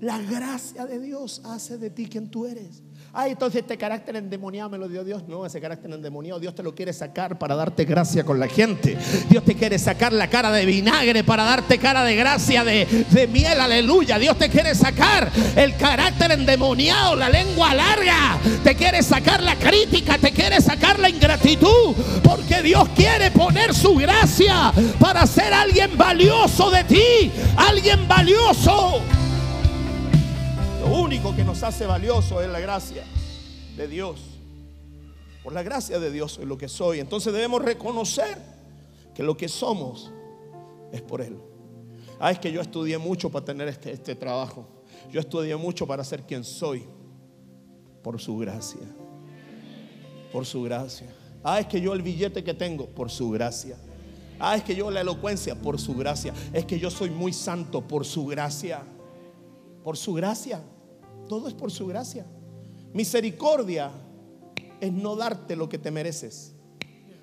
la 0.00 0.18
gracia 0.18 0.86
de 0.86 1.00
Dios 1.00 1.42
hace 1.44 1.76
de 1.76 1.90
ti 1.90 2.06
quien 2.06 2.30
tú 2.30 2.46
eres. 2.46 2.83
Ay, 3.16 3.30
entonces 3.30 3.60
este 3.60 3.78
carácter 3.78 4.16
endemoniado 4.16 4.68
me 4.70 4.76
lo 4.76 4.88
dio 4.88 5.04
Dios. 5.04 5.22
No, 5.28 5.46
ese 5.46 5.60
carácter 5.60 5.88
endemoniado 5.92 6.40
Dios 6.40 6.52
te 6.52 6.64
lo 6.64 6.74
quiere 6.74 6.92
sacar 6.92 7.38
para 7.38 7.54
darte 7.54 7.84
gracia 7.84 8.24
con 8.24 8.40
la 8.40 8.48
gente. 8.48 8.98
Dios 9.30 9.44
te 9.44 9.54
quiere 9.54 9.78
sacar 9.78 10.12
la 10.12 10.28
cara 10.28 10.50
de 10.50 10.66
vinagre 10.66 11.22
para 11.22 11.44
darte 11.44 11.78
cara 11.78 12.02
de 12.02 12.16
gracia, 12.16 12.64
de, 12.64 13.06
de 13.10 13.26
miel, 13.28 13.60
aleluya. 13.60 14.18
Dios 14.18 14.36
te 14.36 14.48
quiere 14.48 14.74
sacar 14.74 15.30
el 15.54 15.76
carácter 15.76 16.32
endemoniado, 16.32 17.14
la 17.14 17.28
lengua 17.28 17.72
larga. 17.72 18.36
Te 18.64 18.74
quiere 18.74 19.00
sacar 19.00 19.40
la 19.44 19.54
crítica, 19.54 20.18
te 20.18 20.32
quiere 20.32 20.60
sacar 20.60 20.98
la 20.98 21.08
ingratitud. 21.08 21.94
Porque 22.24 22.62
Dios 22.62 22.88
quiere 22.96 23.30
poner 23.30 23.72
su 23.74 23.94
gracia 23.94 24.72
para 24.98 25.24
ser 25.28 25.54
alguien 25.54 25.96
valioso 25.96 26.68
de 26.68 26.82
ti. 26.82 27.32
Alguien 27.56 28.08
valioso. 28.08 29.02
Lo 30.84 31.00
único 31.00 31.34
que 31.34 31.44
nos 31.44 31.62
hace 31.62 31.86
valioso 31.86 32.42
es 32.42 32.48
la 32.50 32.60
gracia 32.60 33.04
de 33.74 33.88
Dios. 33.88 34.20
Por 35.42 35.54
la 35.54 35.62
gracia 35.62 35.98
de 35.98 36.10
Dios 36.10 36.32
soy 36.32 36.44
lo 36.44 36.58
que 36.58 36.68
soy. 36.68 37.00
Entonces 37.00 37.32
debemos 37.32 37.62
reconocer 37.62 38.36
que 39.14 39.22
lo 39.22 39.34
que 39.34 39.48
somos 39.48 40.12
es 40.92 41.00
por 41.00 41.22
Él. 41.22 41.38
Ah, 42.20 42.30
es 42.30 42.38
que 42.38 42.52
yo 42.52 42.60
estudié 42.60 42.98
mucho 42.98 43.30
para 43.30 43.46
tener 43.46 43.68
este, 43.68 43.92
este 43.92 44.14
trabajo. 44.14 44.68
Yo 45.10 45.20
estudié 45.20 45.56
mucho 45.56 45.86
para 45.86 46.04
ser 46.04 46.24
quien 46.24 46.44
soy. 46.44 46.86
Por 48.02 48.20
su 48.20 48.36
gracia. 48.36 48.86
Por 50.30 50.44
su 50.44 50.64
gracia. 50.64 51.08
Ah, 51.42 51.60
es 51.60 51.66
que 51.66 51.80
yo 51.80 51.94
el 51.94 52.02
billete 52.02 52.44
que 52.44 52.52
tengo, 52.52 52.88
por 52.88 53.10
su 53.10 53.30
gracia. 53.30 53.78
Ah, 54.38 54.54
es 54.54 54.62
que 54.62 54.76
yo 54.76 54.90
la 54.90 55.00
elocuencia, 55.00 55.54
por 55.54 55.80
su 55.80 55.94
gracia. 55.94 56.34
Es 56.52 56.66
que 56.66 56.78
yo 56.78 56.90
soy 56.90 57.08
muy 57.08 57.32
santo, 57.32 57.80
por 57.80 58.04
su 58.04 58.26
gracia. 58.26 58.82
Por 59.82 59.96
su 59.96 60.12
gracia. 60.12 60.62
Todo 61.28 61.48
es 61.48 61.54
por 61.54 61.70
su 61.70 61.86
gracia. 61.86 62.26
Misericordia 62.92 63.90
es 64.80 64.92
no 64.92 65.16
darte 65.16 65.56
lo 65.56 65.68
que 65.68 65.78
te 65.78 65.90
mereces. 65.90 66.54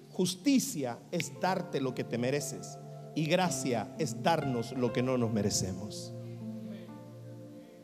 Justicia 0.09 0.99
es 1.11 1.31
darte 1.39 1.79
lo 1.79 1.95
que 1.95 2.03
te 2.03 2.17
mereces. 2.17 2.77
Y 3.15 3.25
gracia 3.25 3.95
es 3.99 4.21
darnos 4.23 4.71
lo 4.73 4.91
que 4.91 5.01
no 5.01 5.17
nos 5.17 5.31
merecemos. 5.31 6.13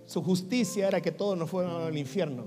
Su 0.05 0.23
justicia 0.23 0.87
era 0.87 1.01
que 1.01 1.11
todos 1.11 1.37
nos 1.37 1.49
fuéramos 1.49 1.83
al 1.83 1.97
infierno. 1.97 2.45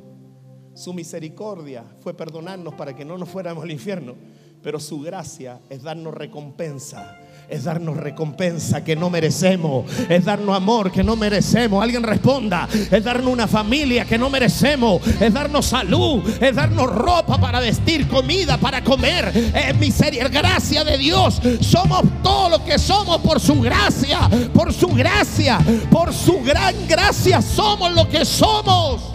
Su 0.75 0.95
misericordia 0.95 1.85
fue 2.01 2.15
perdonarnos 2.15 2.75
para 2.75 2.95
que 2.95 3.05
no 3.05 3.19
nos 3.19 3.29
fuéramos 3.29 3.65
al 3.65 3.71
infierno. 3.71 4.15
Pero 4.63 4.81
su 4.81 5.01
gracia 5.01 5.61
es 5.69 5.83
darnos 5.83 6.15
recompensa 6.15 7.19
es 7.51 7.65
darnos 7.65 7.97
recompensa 7.97 8.85
que 8.85 8.95
no 8.95 9.11
merecemos, 9.11 9.85
es 10.09 10.25
darnos 10.25 10.57
amor 10.57 10.93
que 10.93 11.03
no 11.03 11.17
merecemos. 11.17 11.83
Alguien 11.83 12.03
responda, 12.03 12.69
es 12.73 13.05
darnos 13.05 13.33
una 13.33 13.49
familia 13.49 14.05
que 14.05 14.17
no 14.17 14.31
merecemos, 14.31 15.03
es 15.21 15.33
darnos 15.33 15.67
salud, 15.67 16.23
es 16.41 16.55
darnos 16.55 16.87
ropa 16.87 17.39
para 17.41 17.61
vestir, 17.61 18.07
comida 18.09 18.57
para 18.57 18.83
comer, 18.83 19.33
es 19.35 19.77
miseria, 19.77 20.29
gracia 20.29 20.85
de 20.85 20.97
Dios. 20.97 21.41
Somos 21.61 22.03
todo 22.23 22.51
lo 22.51 22.65
que 22.65 22.79
somos 22.79 23.19
por 23.19 23.41
su 23.41 23.61
gracia, 23.61 24.31
por 24.55 24.73
su 24.73 24.89
gracia, 24.89 25.59
por 25.91 26.15
su 26.15 26.41
gran 26.43 26.75
gracia 26.87 27.43
somos 27.43 27.93
lo 27.93 28.09
que 28.09 28.25
somos. 28.25 29.13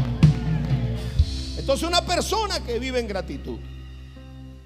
Entonces 1.57 1.87
una 1.87 2.05
persona 2.05 2.59
que 2.59 2.77
vive 2.79 2.99
en 2.99 3.07
gratitud 3.07 3.57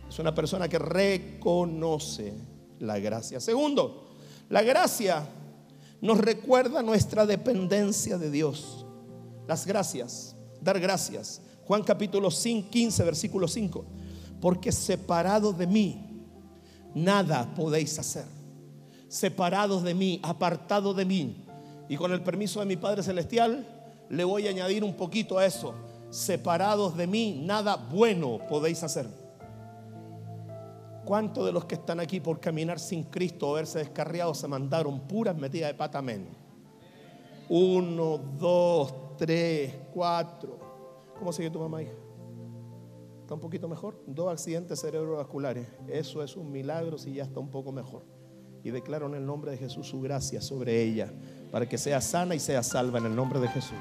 es 0.10 0.20
una 0.20 0.34
persona 0.34 0.68
que 0.68 0.80
reconoce 0.80 2.34
la 2.80 3.00
gracia. 3.00 3.40
Segundo, 3.40 4.08
la 4.50 4.62
gracia 4.64 5.28
nos 6.02 6.18
recuerda 6.18 6.82
nuestra 6.82 7.26
dependencia 7.26 8.18
de 8.18 8.32
Dios. 8.32 8.86
Las 9.48 9.66
gracias, 9.66 10.36
dar 10.62 10.80
gracias. 10.80 11.42
Juan 11.66 11.84
capítulo 11.84 12.30
15, 12.30 13.04
versículo 13.04 13.48
5. 13.48 13.86
Porque 14.42 14.72
separado 14.72 15.54
de 15.54 15.68
mí, 15.68 16.24
nada 16.96 17.54
podéis 17.56 18.00
hacer. 18.00 18.26
Separados 19.08 19.84
de 19.84 19.94
mí, 19.94 20.20
apartados 20.24 20.96
de 20.96 21.06
mí. 21.06 21.46
Y 21.90 21.98
con 21.98 22.12
el 22.12 22.22
permiso 22.22 22.60
de 22.60 22.66
mi 22.66 22.78
Padre 22.78 23.04
Celestial, 23.04 23.68
le 24.10 24.24
voy 24.24 24.48
a 24.48 24.52
añadir 24.52 24.84
un 24.84 24.96
poquito 24.96 25.38
a 25.38 25.46
eso. 25.46 25.74
Separados 26.10 26.96
de 26.96 27.08
mí, 27.08 27.44
nada 27.46 27.76
bueno 27.76 28.40
podéis 28.48 28.82
hacer. 28.84 29.19
¿Cuántos 31.10 31.44
de 31.44 31.52
los 31.52 31.66
que 31.66 31.74
están 31.74 32.00
aquí 32.00 32.20
por 32.20 32.40
caminar 32.40 32.78
sin 32.78 33.06
Cristo 33.06 33.50
o 33.50 33.54
verse 33.54 33.80
descarriados 33.80 34.38
se 34.38 34.48
mandaron 34.48 35.08
puras 35.08 35.36
metidas 35.36 35.72
de 35.72 35.74
pata 35.74 36.04
Uno, 37.50 38.20
dos, 38.38 39.18
tres, 39.18 39.74
cuatro. 39.92 40.60
¿Cómo 41.18 41.34
sigue 41.34 41.50
tu 41.50 41.58
mamá, 41.58 41.82
hija? 41.82 41.94
¿Está 43.22 43.34
un 43.34 43.40
poquito 43.40 43.68
mejor? 43.68 44.00
Dos 44.06 44.32
accidentes 44.32 44.82
cerebrovasculares. 44.82 45.68
Eso 45.88 46.22
es 46.22 46.38
un 46.38 46.52
milagro 46.52 47.00
si 47.00 47.16
ya 47.16 47.24
está 47.24 47.40
un 47.40 47.50
poco 47.50 47.72
mejor. 47.72 48.04
Y 48.64 48.70
declaro 48.70 49.08
en 49.08 49.16
el 49.16 49.26
nombre 49.26 49.50
de 49.50 49.58
Jesús 49.58 49.88
su 49.88 50.02
gracia 50.02 50.42
sobre 50.42 50.80
ella, 50.80 51.12
para 51.52 51.68
que 51.68 51.80
sea 51.80 52.02
sana 52.02 52.36
y 52.36 52.40
sea 52.40 52.62
salva 52.62 53.00
en 53.00 53.08
el 53.08 53.16
nombre 53.16 53.40
de 53.40 53.48
Jesús. 53.48 53.80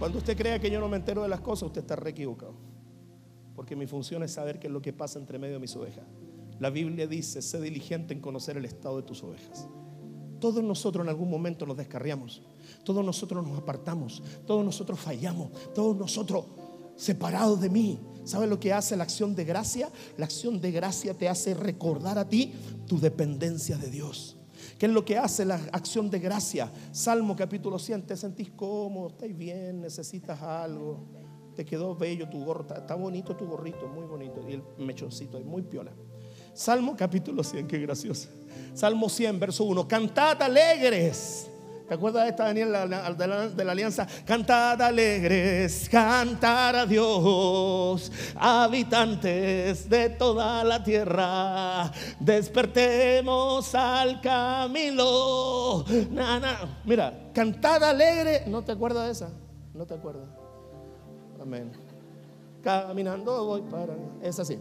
Cuando 0.00 0.18
usted 0.18 0.36
crea 0.36 0.58
que 0.58 0.68
yo 0.68 0.80
no 0.80 0.88
me 0.88 0.96
entero 0.96 1.22
de 1.22 1.28
las 1.28 1.42
cosas, 1.42 1.68
usted 1.68 1.82
está 1.82 1.94
re 1.94 2.10
equivocado 2.10 2.55
porque 3.56 3.74
mi 3.74 3.86
función 3.86 4.22
es 4.22 4.32
saber 4.32 4.60
qué 4.60 4.68
es 4.68 4.72
lo 4.72 4.82
que 4.82 4.92
pasa 4.92 5.18
entre 5.18 5.38
medio 5.38 5.54
de 5.54 5.60
mis 5.60 5.74
ovejas. 5.74 6.04
La 6.60 6.70
Biblia 6.70 7.06
dice, 7.06 7.42
sé 7.42 7.60
diligente 7.60 8.14
en 8.14 8.20
conocer 8.20 8.56
el 8.56 8.64
estado 8.64 8.98
de 8.98 9.02
tus 9.02 9.22
ovejas. 9.22 9.66
Todos 10.38 10.62
nosotros 10.62 11.04
en 11.04 11.08
algún 11.08 11.30
momento 11.30 11.66
nos 11.66 11.76
descarriamos, 11.76 12.42
todos 12.84 13.04
nosotros 13.04 13.46
nos 13.46 13.58
apartamos, 13.58 14.22
todos 14.46 14.64
nosotros 14.64 15.00
fallamos, 15.00 15.50
todos 15.74 15.96
nosotros 15.96 16.44
separados 16.94 17.60
de 17.60 17.70
mí, 17.70 17.98
¿Sabes 18.26 18.48
lo 18.48 18.58
que 18.58 18.72
hace 18.72 18.96
la 18.96 19.04
acción 19.04 19.36
de 19.36 19.44
gracia? 19.44 19.88
La 20.16 20.24
acción 20.24 20.60
de 20.60 20.72
gracia 20.72 21.14
te 21.14 21.28
hace 21.28 21.54
recordar 21.54 22.18
a 22.18 22.28
ti 22.28 22.52
tu 22.88 22.98
dependencia 22.98 23.76
de 23.76 23.88
Dios. 23.88 24.36
¿Qué 24.78 24.86
es 24.86 24.92
lo 24.92 25.04
que 25.04 25.16
hace 25.16 25.44
la 25.44 25.54
acción 25.70 26.10
de 26.10 26.18
gracia? 26.18 26.72
Salmo 26.90 27.36
capítulo 27.36 27.78
100, 27.78 28.02
te 28.02 28.16
sentís 28.16 28.50
cómodo, 28.50 29.10
estás 29.10 29.36
bien, 29.36 29.80
necesitas 29.80 30.42
algo, 30.42 31.06
te 31.56 31.64
quedó 31.64 31.96
bello 31.96 32.28
tu 32.28 32.44
gorro, 32.44 32.66
está, 32.68 32.94
bonito 32.94 33.34
tu 33.34 33.46
gorrito, 33.46 33.88
muy 33.88 34.04
bonito, 34.04 34.44
y 34.48 34.52
el 34.54 34.62
mechoncito, 34.78 35.40
muy 35.40 35.62
piola. 35.62 35.92
Salmo 36.52 36.94
capítulo 36.96 37.42
100, 37.42 37.66
qué 37.66 37.78
gracioso. 37.78 38.28
Salmo 38.74 39.08
100, 39.08 39.40
verso 39.40 39.64
1, 39.64 39.88
cantad 39.88 40.40
alegres 40.42 41.50
¿Te 41.88 41.94
acuerdas 41.94 42.24
de 42.24 42.30
esta, 42.30 42.44
Daniel, 42.46 42.72
de 43.56 43.64
la, 43.64 43.72
alianza? 43.72 44.08
Cantad 44.24 44.80
alegres, 44.82 45.88
cantar 45.88 46.74
a 46.74 46.84
Dios, 46.84 48.10
habitantes 48.34 49.88
de 49.88 50.10
toda 50.10 50.64
la 50.64 50.82
tierra, 50.82 51.92
despertemos 52.18 53.72
al 53.72 54.20
camino. 54.20 55.84
Mira, 56.84 57.30
cantad 57.32 57.84
alegre, 57.84 58.42
¿no 58.48 58.62
te 58.62 58.72
acuerdas 58.72 59.06
de 59.06 59.12
esa? 59.12 59.30
No 59.72 59.86
te 59.86 59.94
acuerdas. 59.94 60.45
Caminando 62.62 63.44
voy 63.44 63.62
para. 63.62 63.94
Es 64.22 64.38
así. 64.38 64.58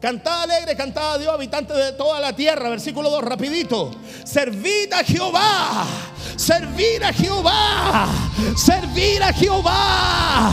Cantad 0.00 0.42
alegre, 0.42 0.74
cantad 0.74 1.14
a 1.14 1.18
Dios, 1.18 1.32
habitantes 1.32 1.76
de 1.76 1.92
toda 1.92 2.18
la 2.18 2.34
tierra. 2.34 2.68
Versículo 2.70 3.08
2, 3.08 3.22
rapidito. 3.22 3.92
Servid 4.24 4.92
a 4.92 5.04
Jehová. 5.04 5.86
Servir 6.34 7.04
a 7.04 7.12
Jehová. 7.12 8.08
Servir 8.56 9.22
a 9.22 9.32
Jehová. 9.32 10.50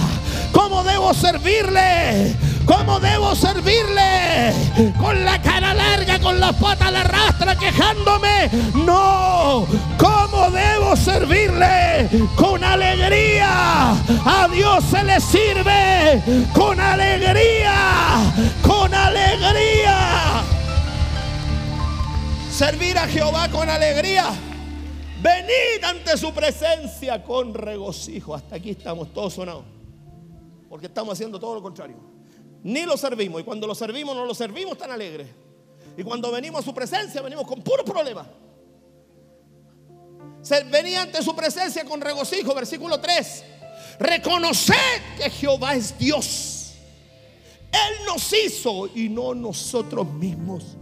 ¿Cómo 0.52 0.84
debo 0.84 1.14
servirle? 1.16 2.36
¿Cómo 2.66 3.00
debo 3.00 3.34
servirle? 3.34 4.54
Con 5.00 5.26
la 5.26 5.42
cara 5.42 5.74
larga, 5.74 6.20
con 6.20 6.40
la 6.40 6.54
pata 6.54 6.88
a 6.88 6.92
la 6.92 7.04
rastra, 7.04 7.56
quejándome. 7.56 8.52
No. 8.76 9.66
¿Cómo 9.98 10.29
debo 10.52 10.96
servirle? 10.96 12.10
Con 12.36 12.64
alegría. 12.64 13.92
A 14.26 14.48
Dios 14.52 14.84
se 14.86 15.04
le 15.04 15.20
sirve. 15.20 16.22
Con 16.54 16.80
alegría. 16.80 18.34
Con 18.62 18.94
alegría. 18.94 20.44
Servir 22.52 22.98
a 22.98 23.08
Jehová 23.08 23.50
con 23.50 23.70
alegría. 23.70 24.26
Venid 25.22 25.84
ante 25.84 26.18
su 26.18 26.34
presencia 26.34 27.24
con 27.24 27.54
regocijo. 27.54 28.36
Hasta 28.36 28.56
aquí 28.56 28.72
estamos 28.72 29.14
todos 29.14 29.34
sonados. 29.34 29.66
Porque 30.70 30.86
estamos 30.86 31.14
haciendo 31.14 31.40
todo 31.40 31.56
lo 31.56 31.62
contrario 31.62 32.10
ni 32.64 32.86
lo 32.86 32.98
servimos. 32.98 33.42
Y 33.42 33.44
cuando 33.44 33.68
lo 33.68 33.76
servimos, 33.76 34.16
no 34.16 34.26
lo 34.26 34.34
servimos 34.34 34.78
tan 34.78 34.92
alegres. 34.92 35.28
Y 35.98 36.04
cuando 36.04 36.32
venimos 36.32 36.62
a 36.62 36.64
su 36.64 36.74
presencia, 36.74 37.22
venimos 37.22 37.46
con 37.46 37.62
puro 37.62 37.84
problema. 37.84 38.26
Venía 40.72 41.04
ante 41.04 41.22
su 41.22 41.36
presencia 41.36 41.84
con 41.86 42.02
regocijo, 42.02 42.54
versículo 42.56 43.00
3. 43.00 43.44
Reconoced 44.00 44.76
que 45.18 45.30
Jehová 45.30 45.76
es 45.76 45.98
Dios. 45.98 46.76
Él 47.72 48.06
nos 48.06 48.34
hizo 48.34 48.88
y 48.96 49.10
no 49.10 49.36
nosotros 49.36 50.12
mismos. 50.12 50.78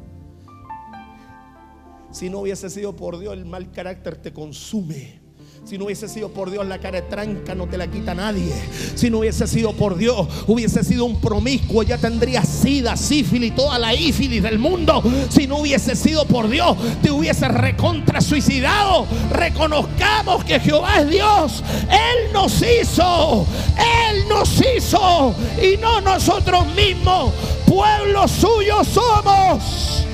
Si 2.11 2.29
no 2.29 2.39
hubiese 2.39 2.69
sido 2.69 2.95
por 2.95 3.19
Dios, 3.19 3.33
el 3.33 3.45
mal 3.45 3.71
carácter 3.71 4.15
te 4.15 4.31
consume. 4.31 5.26
Si 5.67 5.77
no 5.77 5.83
hubiese 5.83 6.07
sido 6.07 6.29
por 6.29 6.49
Dios, 6.49 6.65
la 6.65 6.79
cara 6.79 7.01
de 7.01 7.07
tranca 7.09 7.53
no 7.53 7.67
te 7.67 7.77
la 7.77 7.87
quita 7.87 8.15
nadie. 8.15 8.53
Si 8.95 9.09
no 9.09 9.19
hubiese 9.19 9.45
sido 9.47 9.73
por 9.73 9.97
Dios, 9.97 10.25
hubiese 10.47 10.81
sido 10.81 11.03
un 11.03 11.19
promiscuo, 11.19 11.83
ya 11.83 11.97
tendría 11.97 12.41
sida, 12.45 12.95
sífilis, 12.95 13.53
toda 13.53 13.77
la 13.77 13.93
ífilis 13.93 14.41
del 14.41 14.59
mundo. 14.59 15.03
Si 15.27 15.45
no 15.45 15.57
hubiese 15.57 15.97
sido 15.97 16.23
por 16.23 16.47
Dios, 16.47 16.77
te 17.03 17.11
hubiese 17.11 17.49
recontra 17.49 18.21
suicidado. 18.21 19.05
Reconozcamos 19.29 20.45
que 20.45 20.57
Jehová 20.61 21.01
es 21.01 21.09
Dios. 21.09 21.63
Él 21.91 22.31
nos 22.31 22.61
hizo, 22.61 23.45
Él 23.75 24.23
nos 24.29 24.49
hizo 24.61 25.35
y 25.61 25.75
no 25.81 25.99
nosotros 25.99 26.65
mismos. 26.75 27.33
Pueblo 27.65 28.25
suyo 28.29 28.85
somos. 28.85 30.05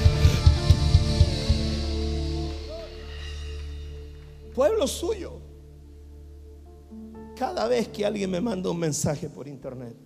Pueblo 4.56 4.88
suyo. 4.88 5.33
Cada 7.44 7.68
vez 7.68 7.90
que 7.90 8.06
alguien 8.06 8.32
me 8.32 8.40
manda 8.40 8.72
un 8.72 8.80
mensaje 8.80 9.28
por 9.28 9.50
internet 9.50 9.98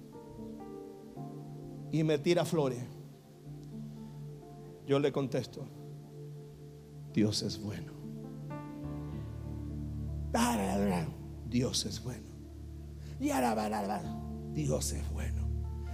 y 1.92 2.04
me 2.04 2.18
tira 2.18 2.44
flores, 2.44 2.80
yo 4.88 4.98
le 4.98 5.12
contesto, 5.12 5.64
Dios 7.14 7.44
es 7.44 7.62
bueno. 7.62 7.92
Dios 11.48 11.86
es 11.86 12.04
bueno. 12.04 12.26
Dios 14.56 14.94
es 14.94 15.08
bueno. 15.12 15.48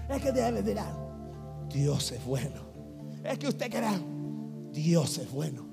Es 0.09 0.21
que 0.21 0.31
debe 0.31 0.63
dirá, 0.63 0.95
Dios 1.67 2.13
es 2.13 2.23
bueno. 2.23 2.61
Es 3.21 3.37
que 3.37 3.49
usted 3.49 3.69
querrá, 3.69 3.99
Dios 4.71 5.17
es 5.17 5.29
bueno. 5.29 5.65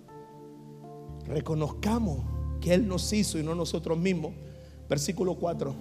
Reconozcamos 1.27 2.25
que 2.61 2.75
Él 2.75 2.89
nos 2.89 3.13
hizo 3.13 3.39
y 3.39 3.45
no 3.45 3.55
nosotros 3.55 3.97
mismos. 3.97 4.33
Versículo 4.91 5.37
4. 5.37 5.73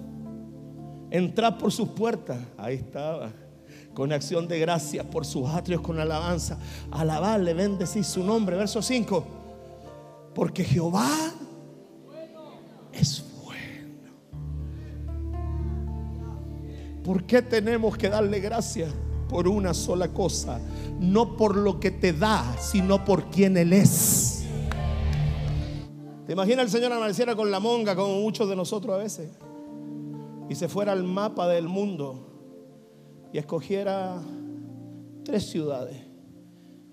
Entrad 1.10 1.58
por 1.58 1.72
sus 1.72 1.88
puertas. 1.88 2.38
Ahí 2.56 2.76
estaba. 2.76 3.32
Con 3.92 4.12
acción 4.12 4.46
de 4.46 4.60
gracias 4.60 5.04
por 5.04 5.26
sus 5.26 5.48
atrios 5.48 5.80
con 5.80 5.98
alabanza. 5.98 6.56
Alabarle, 6.92 7.52
bendecir 7.52 8.04
su 8.04 8.22
nombre. 8.22 8.56
Verso 8.56 8.80
5. 8.80 9.26
Porque 10.32 10.62
Jehová 10.62 11.10
es 12.92 13.24
bueno. 13.42 14.12
¿Por 17.02 17.24
qué 17.24 17.42
tenemos 17.42 17.96
que 17.96 18.08
darle 18.08 18.38
gracias? 18.38 18.94
Por 19.28 19.48
una 19.48 19.74
sola 19.74 20.06
cosa. 20.06 20.60
No 21.00 21.36
por 21.36 21.56
lo 21.56 21.80
que 21.80 21.90
te 21.90 22.12
da, 22.12 22.56
sino 22.60 23.04
por 23.04 23.28
quien 23.28 23.56
Él 23.56 23.72
es. 23.72 24.29
¿Te 26.30 26.34
imaginas 26.34 26.66
el 26.66 26.70
Señor 26.70 26.92
amaneciera 26.92 27.34
con 27.34 27.50
la 27.50 27.58
monga, 27.58 27.96
como 27.96 28.20
muchos 28.20 28.48
de 28.48 28.54
nosotros 28.54 28.94
a 28.94 28.98
veces? 28.98 29.32
Y 30.48 30.54
se 30.54 30.68
fuera 30.68 30.92
al 30.92 31.02
mapa 31.02 31.48
del 31.48 31.66
mundo 31.66 33.32
y 33.32 33.38
escogiera 33.38 34.22
tres 35.24 35.50
ciudades 35.50 35.96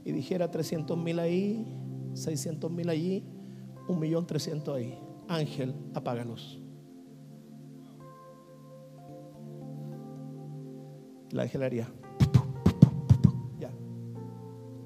y 0.03 0.11
dijera 0.11 0.49
300 0.49 0.97
mil 0.97 1.19
ahí, 1.19 1.63
600 2.15 2.71
mil 2.71 2.89
allí, 2.89 3.23
un 3.87 3.99
millón 3.99 4.25
300 4.25 4.75
ahí. 4.75 4.97
Ángel, 5.27 5.75
apágalos. 5.93 6.59
La 11.29 11.43
ángel. 11.43 11.85
Ya. 13.59 13.69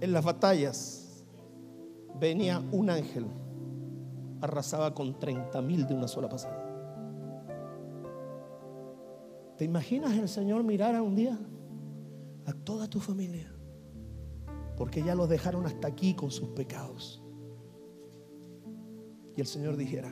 En 0.01 0.11
las 0.11 0.25
batallas 0.25 1.23
venía 2.19 2.61
un 2.73 2.89
ángel 2.89 3.27
arrasaba 4.41 4.93
con 4.93 5.19
30 5.19 5.61
mil 5.61 5.87
de 5.87 5.93
una 5.93 6.07
sola 6.07 6.27
pasada. 6.27 6.67
¿Te 9.57 9.65
imaginas 9.65 10.13
el 10.17 10.27
Señor 10.27 10.63
mirar 10.63 10.95
a 10.95 11.03
un 11.03 11.15
día 11.15 11.37
a 12.45 12.53
toda 12.53 12.89
tu 12.89 12.99
familia? 12.99 13.53
Porque 14.75 15.03
ya 15.03 15.13
los 15.13 15.29
dejaron 15.29 15.65
hasta 15.65 15.87
aquí 15.87 16.15
con 16.15 16.31
sus 16.31 16.49
pecados. 16.49 17.23
Y 19.35 19.41
el 19.41 19.47
Señor 19.47 19.77
dijera, 19.77 20.11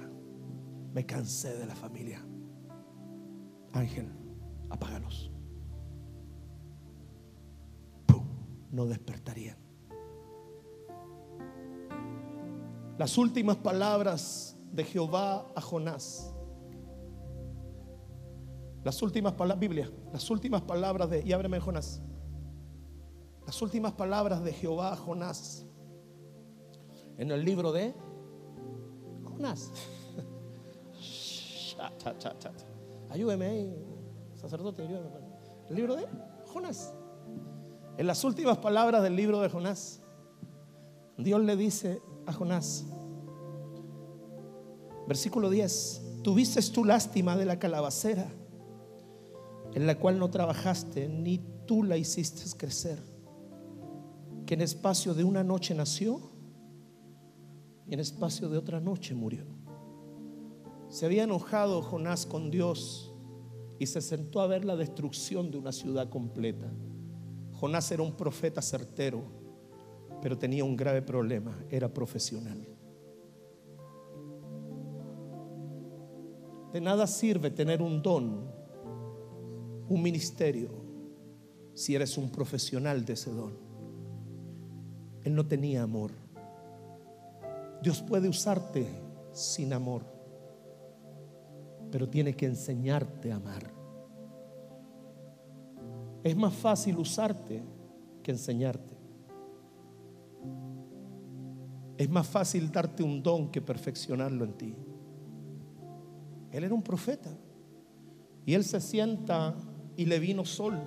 me 0.93 1.05
cansé 1.05 1.57
de 1.57 1.65
la 1.65 1.75
familia. 1.75 2.23
Ángel, 3.73 4.07
apágalos. 4.69 5.31
No 8.71 8.85
despertarían. 8.85 9.57
Las 12.99 13.17
últimas 13.17 13.55
palabras 13.55 14.57
de 14.73 14.83
Jehová 14.83 15.47
a 15.55 15.61
Jonás. 15.61 16.33
Las 18.83 19.01
últimas 19.01 19.31
palabras, 19.35 19.57
Biblia, 19.57 19.89
las 20.11 20.29
últimas 20.29 20.63
palabras 20.63 21.09
de, 21.09 21.23
y 21.25 21.31
ábreme 21.31 21.61
Jonás. 21.61 22.01
Las 23.45 23.61
últimas 23.61 23.93
palabras 23.93 24.43
de 24.43 24.51
Jehová 24.51 24.91
a 24.91 24.97
Jonás. 24.97 25.65
En 27.17 27.31
el 27.31 27.45
libro 27.45 27.71
de 27.71 27.95
Jonás. 29.23 29.71
Ayúdeme 33.09 33.45
ahí, 33.45 33.73
sacerdote, 34.35 34.81
ayúdeme. 34.81 35.09
El 35.69 35.75
libro 35.77 35.95
de 35.95 36.05
Jonás. 36.47 36.93
En 37.97 38.07
las 38.07 38.25
últimas 38.25 38.57
palabras 38.57 39.01
del 39.03 39.15
libro 39.15 39.39
de 39.39 39.47
Jonás, 39.47 40.01
Dios 41.17 41.39
le 41.39 41.55
dice 41.55 42.01
a 42.25 42.33
Jonás. 42.33 42.85
Versículo 45.07 45.49
10. 45.49 46.01
Tuviste 46.23 46.61
tu 46.71 46.85
lástima 46.85 47.37
de 47.37 47.45
la 47.45 47.59
calabacera 47.59 48.29
en 49.73 49.85
la 49.85 49.97
cual 49.99 50.19
no 50.19 50.29
trabajaste, 50.29 51.07
ni 51.07 51.39
tú 51.65 51.83
la 51.83 51.97
hiciste 51.97 52.43
crecer, 52.57 52.99
que 54.45 54.55
en 54.55 54.61
espacio 54.61 55.13
de 55.13 55.23
una 55.23 55.43
noche 55.43 55.75
nació 55.75 56.31
y 57.87 57.93
en 57.93 57.99
espacio 57.99 58.49
de 58.49 58.57
otra 58.57 58.79
noche 58.79 59.13
murió. 59.13 59.45
Se 60.89 61.05
había 61.05 61.23
enojado 61.23 61.81
Jonás 61.83 62.25
con 62.25 62.49
Dios 62.49 63.13
y 63.77 63.85
se 63.85 64.01
sentó 64.01 64.41
a 64.41 64.47
ver 64.47 64.65
la 64.65 64.75
destrucción 64.75 65.51
de 65.51 65.59
una 65.59 65.71
ciudad 65.71 66.09
completa. 66.09 66.71
Jonás 67.53 67.91
era 67.91 68.01
un 68.01 68.13
profeta 68.13 68.61
certero, 68.61 69.23
pero 70.21 70.37
tenía 70.37 70.63
un 70.63 70.75
grave 70.75 71.01
problema, 71.01 71.57
era 71.69 71.87
profesional. 71.93 72.65
De 76.73 76.81
nada 76.81 77.07
sirve 77.07 77.49
tener 77.49 77.81
un 77.81 78.01
don, 78.01 78.51
un 79.87 80.01
ministerio, 80.01 80.69
si 81.73 81.95
eres 81.95 82.17
un 82.17 82.29
profesional 82.29 83.05
de 83.05 83.13
ese 83.13 83.31
don. 83.31 83.53
Él 85.23 85.33
no 85.33 85.45
tenía 85.45 85.83
amor. 85.83 86.11
Dios 87.81 88.01
puede 88.01 88.27
usarte 88.27 88.85
sin 89.31 89.73
amor, 89.73 90.03
pero 91.91 92.07
tiene 92.07 92.35
que 92.35 92.45
enseñarte 92.45 93.31
a 93.31 93.37
amar. 93.37 93.71
Es 96.23 96.35
más 96.35 96.53
fácil 96.53 96.97
usarte 96.97 97.63
que 98.21 98.31
enseñarte. 98.31 98.98
Es 101.99 102.09
más 102.09 102.25
fácil 102.25 102.71
darte 102.71 103.03
un 103.03 103.21
don 103.21 103.51
que 103.51 103.61
perfeccionarlo 103.61 104.45
en 104.45 104.53
ti. 104.53 104.73
Él 106.49 106.63
era 106.63 106.73
un 106.73 106.81
profeta. 106.81 107.29
Y 108.45 108.53
él 108.53 108.63
se 108.63 108.79
sienta 108.79 109.53
y 109.97 110.05
le 110.05 110.17
vino 110.17 110.45
sol 110.45 110.79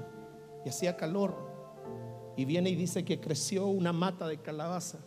y 0.65 0.71
hacía 0.71 0.97
calor. 0.97 1.37
Y 2.35 2.47
viene 2.47 2.71
y 2.71 2.77
dice 2.77 3.05
que 3.05 3.21
creció 3.21 3.67
una 3.67 3.93
mata 3.93 4.27
de 4.27 4.41
calabaza 4.41 5.01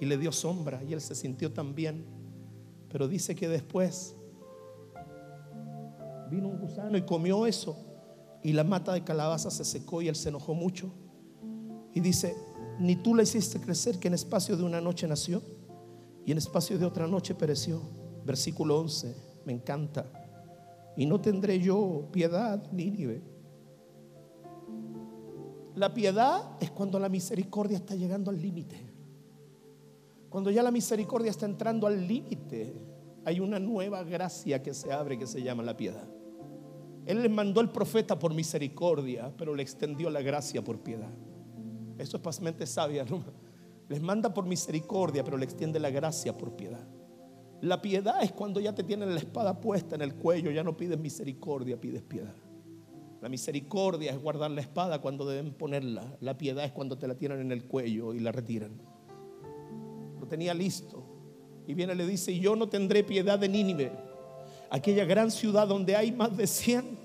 y 0.00 0.06
le 0.06 0.18
dio 0.18 0.32
sombra 0.32 0.82
y 0.82 0.92
él 0.92 1.00
se 1.00 1.14
sintió 1.14 1.52
tan 1.52 1.76
bien. 1.76 2.04
Pero 2.88 3.06
dice 3.06 3.36
que 3.36 3.46
después 3.46 4.16
vino 6.32 6.48
un 6.48 6.58
gusano 6.58 6.98
y 6.98 7.02
comió 7.02 7.46
eso 7.46 7.76
y 8.42 8.54
la 8.54 8.64
mata 8.64 8.92
de 8.92 9.04
calabaza 9.04 9.52
se 9.52 9.64
secó 9.64 10.02
y 10.02 10.08
él 10.08 10.16
se 10.16 10.30
enojó 10.30 10.52
mucho. 10.52 10.92
Y 11.92 12.00
dice, 12.00 12.34
ni 12.78 12.96
tú 12.96 13.14
la 13.14 13.22
hiciste 13.22 13.60
crecer 13.60 13.98
que 13.98 14.08
en 14.08 14.14
espacio 14.14 14.56
de 14.56 14.64
una 14.64 14.80
noche 14.80 15.06
nació 15.06 15.42
y 16.24 16.32
en 16.32 16.38
espacio 16.38 16.78
de 16.78 16.84
otra 16.84 17.06
noche 17.06 17.34
pereció. 17.34 17.80
Versículo 18.24 18.80
11, 18.80 19.14
me 19.44 19.52
encanta. 19.52 20.06
Y 20.96 21.06
no 21.06 21.20
tendré 21.20 21.58
yo 21.58 22.08
piedad, 22.10 22.70
Nínive. 22.72 23.22
La 25.74 25.92
piedad 25.92 26.56
es 26.60 26.70
cuando 26.70 26.98
la 26.98 27.08
misericordia 27.08 27.76
está 27.76 27.94
llegando 27.94 28.30
al 28.30 28.40
límite. 28.40 28.76
Cuando 30.30 30.50
ya 30.50 30.62
la 30.62 30.70
misericordia 30.70 31.30
está 31.30 31.46
entrando 31.46 31.86
al 31.86 32.06
límite, 32.06 32.74
hay 33.24 33.40
una 33.40 33.58
nueva 33.58 34.02
gracia 34.04 34.62
que 34.62 34.74
se 34.74 34.92
abre 34.92 35.18
que 35.18 35.26
se 35.26 35.42
llama 35.42 35.62
la 35.62 35.76
piedad. 35.76 36.08
Él 37.06 37.22
les 37.22 37.30
mandó 37.30 37.60
el 37.60 37.70
profeta 37.70 38.18
por 38.18 38.32
misericordia, 38.32 39.32
pero 39.36 39.54
le 39.54 39.62
extendió 39.62 40.10
la 40.10 40.22
gracia 40.22 40.62
por 40.62 40.78
piedad. 40.78 41.12
Eso 41.98 42.16
es 42.16 42.22
pasmente 42.22 42.66
sabia, 42.66 43.04
¿no? 43.04 43.22
Les 43.88 44.00
manda 44.00 44.32
por 44.32 44.46
misericordia, 44.46 45.22
pero 45.22 45.36
le 45.36 45.44
extiende 45.44 45.78
la 45.78 45.90
gracia 45.90 46.36
por 46.36 46.56
piedad. 46.56 46.86
La 47.60 47.80
piedad 47.80 48.22
es 48.22 48.32
cuando 48.32 48.60
ya 48.60 48.74
te 48.74 48.82
tienen 48.82 49.14
la 49.14 49.20
espada 49.20 49.60
puesta 49.60 49.94
en 49.94 50.02
el 50.02 50.14
cuello, 50.14 50.50
ya 50.50 50.62
no 50.62 50.76
pides 50.76 50.98
misericordia, 50.98 51.80
pides 51.80 52.02
piedad. 52.02 52.34
La 53.20 53.28
misericordia 53.28 54.12
es 54.12 54.20
guardar 54.20 54.50
la 54.50 54.60
espada 54.60 55.00
cuando 55.00 55.26
deben 55.26 55.54
ponerla. 55.54 56.16
La 56.20 56.36
piedad 56.36 56.64
es 56.64 56.72
cuando 56.72 56.98
te 56.98 57.08
la 57.08 57.14
tienen 57.14 57.40
en 57.40 57.52
el 57.52 57.64
cuello 57.64 58.12
y 58.12 58.20
la 58.20 58.32
retiran. 58.32 58.72
Lo 60.20 60.26
tenía 60.26 60.52
listo. 60.52 61.02
Y 61.66 61.72
viene 61.72 61.94
y 61.94 61.96
le 61.96 62.06
dice, 62.06 62.38
yo 62.38 62.54
no 62.54 62.68
tendré 62.68 63.02
piedad 63.02 63.38
de 63.38 63.48
Nínive 63.48 63.92
aquella 64.74 65.04
gran 65.04 65.30
ciudad 65.30 65.68
donde 65.68 65.94
hay 65.94 66.10
más 66.10 66.36
de 66.36 66.46
ciento. 66.46 67.03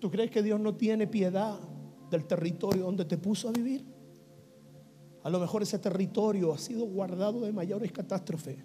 ¿Tú 0.00 0.10
crees 0.10 0.30
que 0.30 0.42
Dios 0.42 0.58
no 0.58 0.74
tiene 0.74 1.06
piedad 1.06 1.58
del 2.10 2.26
territorio 2.26 2.84
donde 2.84 3.04
te 3.04 3.18
puso 3.18 3.48
a 3.48 3.52
vivir? 3.52 3.84
A 5.22 5.30
lo 5.30 5.38
mejor 5.38 5.62
ese 5.62 5.78
territorio 5.78 6.52
ha 6.52 6.58
sido 6.58 6.86
guardado 6.86 7.42
de 7.42 7.52
mayores 7.52 7.92
catástrofes, 7.92 8.58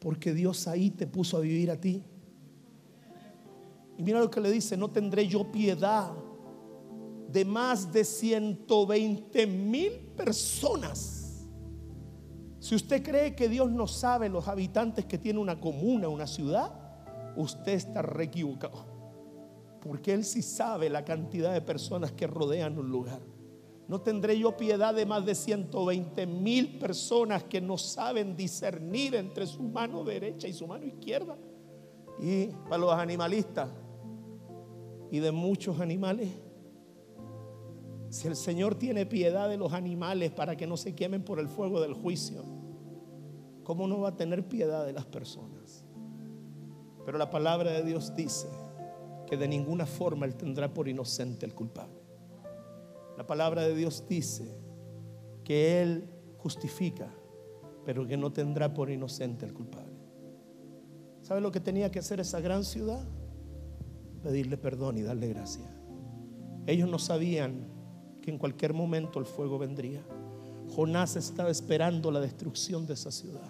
porque 0.00 0.34
Dios 0.34 0.66
ahí 0.66 0.90
te 0.90 1.06
puso 1.06 1.36
a 1.36 1.40
vivir 1.40 1.70
a 1.70 1.80
ti. 1.80 2.02
Y 3.96 4.02
mira 4.02 4.18
lo 4.18 4.30
que 4.30 4.40
le 4.40 4.50
dice, 4.50 4.76
no 4.76 4.90
tendré 4.90 5.28
yo 5.28 5.50
piedad 5.52 6.12
de 7.30 7.44
más 7.44 7.92
de 7.92 8.04
120 8.04 9.46
mil 9.46 9.92
personas 10.16 11.20
si 12.60 12.74
usted 12.74 13.02
cree 13.02 13.34
que 13.34 13.48
Dios 13.48 13.70
no 13.70 13.86
sabe 13.86 14.28
los 14.28 14.46
habitantes 14.46 15.06
que 15.06 15.16
tiene 15.16 15.38
una 15.38 15.58
comuna, 15.58 16.08
una 16.08 16.26
ciudad, 16.26 16.70
usted 17.34 17.72
está 17.72 18.02
re 18.02 18.24
equivocado. 18.24 18.89
Porque 19.80 20.12
Él 20.12 20.24
sí 20.24 20.42
sabe 20.42 20.90
la 20.90 21.04
cantidad 21.04 21.52
de 21.52 21.60
personas 21.60 22.12
que 22.12 22.26
rodean 22.26 22.78
un 22.78 22.90
lugar. 22.90 23.20
No 23.88 24.00
tendré 24.00 24.38
yo 24.38 24.56
piedad 24.56 24.94
de 24.94 25.04
más 25.04 25.26
de 25.26 25.34
120 25.34 26.24
mil 26.26 26.78
personas 26.78 27.42
que 27.42 27.60
no 27.60 27.76
saben 27.76 28.36
discernir 28.36 29.16
entre 29.16 29.48
su 29.48 29.64
mano 29.64 30.04
derecha 30.04 30.46
y 30.46 30.52
su 30.52 30.66
mano 30.66 30.86
izquierda. 30.86 31.36
Y 32.20 32.46
para 32.68 32.78
los 32.78 32.92
animalistas 32.92 33.68
y 35.10 35.18
de 35.18 35.32
muchos 35.32 35.80
animales, 35.80 36.28
si 38.10 38.28
el 38.28 38.36
Señor 38.36 38.76
tiene 38.76 39.06
piedad 39.06 39.48
de 39.48 39.56
los 39.56 39.72
animales 39.72 40.30
para 40.30 40.56
que 40.56 40.66
no 40.66 40.76
se 40.76 40.94
quemen 40.94 41.24
por 41.24 41.40
el 41.40 41.48
fuego 41.48 41.80
del 41.80 41.94
juicio, 41.94 42.44
¿cómo 43.64 43.88
no 43.88 44.00
va 44.00 44.10
a 44.10 44.16
tener 44.16 44.46
piedad 44.46 44.86
de 44.86 44.92
las 44.92 45.06
personas? 45.06 45.84
Pero 47.04 47.18
la 47.18 47.30
palabra 47.30 47.72
de 47.72 47.82
Dios 47.82 48.14
dice 48.14 48.46
que 49.30 49.36
de 49.36 49.46
ninguna 49.46 49.86
forma 49.86 50.26
Él 50.26 50.34
tendrá 50.34 50.74
por 50.74 50.88
inocente 50.88 51.46
el 51.46 51.54
culpable. 51.54 52.02
La 53.16 53.24
palabra 53.28 53.62
de 53.62 53.76
Dios 53.76 54.04
dice 54.08 54.58
que 55.44 55.80
Él 55.80 56.10
justifica, 56.38 57.08
pero 57.84 58.04
que 58.08 58.16
no 58.16 58.32
tendrá 58.32 58.74
por 58.74 58.90
inocente 58.90 59.46
el 59.46 59.54
culpable. 59.54 59.94
¿Sabe 61.22 61.40
lo 61.40 61.52
que 61.52 61.60
tenía 61.60 61.92
que 61.92 62.00
hacer 62.00 62.18
esa 62.18 62.40
gran 62.40 62.64
ciudad? 62.64 63.06
Pedirle 64.20 64.56
perdón 64.56 64.98
y 64.98 65.02
darle 65.02 65.28
gracia. 65.28 65.72
Ellos 66.66 66.88
no 66.88 66.98
sabían 66.98 67.68
que 68.20 68.32
en 68.32 68.38
cualquier 68.38 68.74
momento 68.74 69.20
el 69.20 69.26
fuego 69.26 69.60
vendría. 69.60 70.02
Jonás 70.74 71.14
estaba 71.14 71.50
esperando 71.50 72.10
la 72.10 72.18
destrucción 72.18 72.84
de 72.84 72.94
esa 72.94 73.12
ciudad 73.12 73.48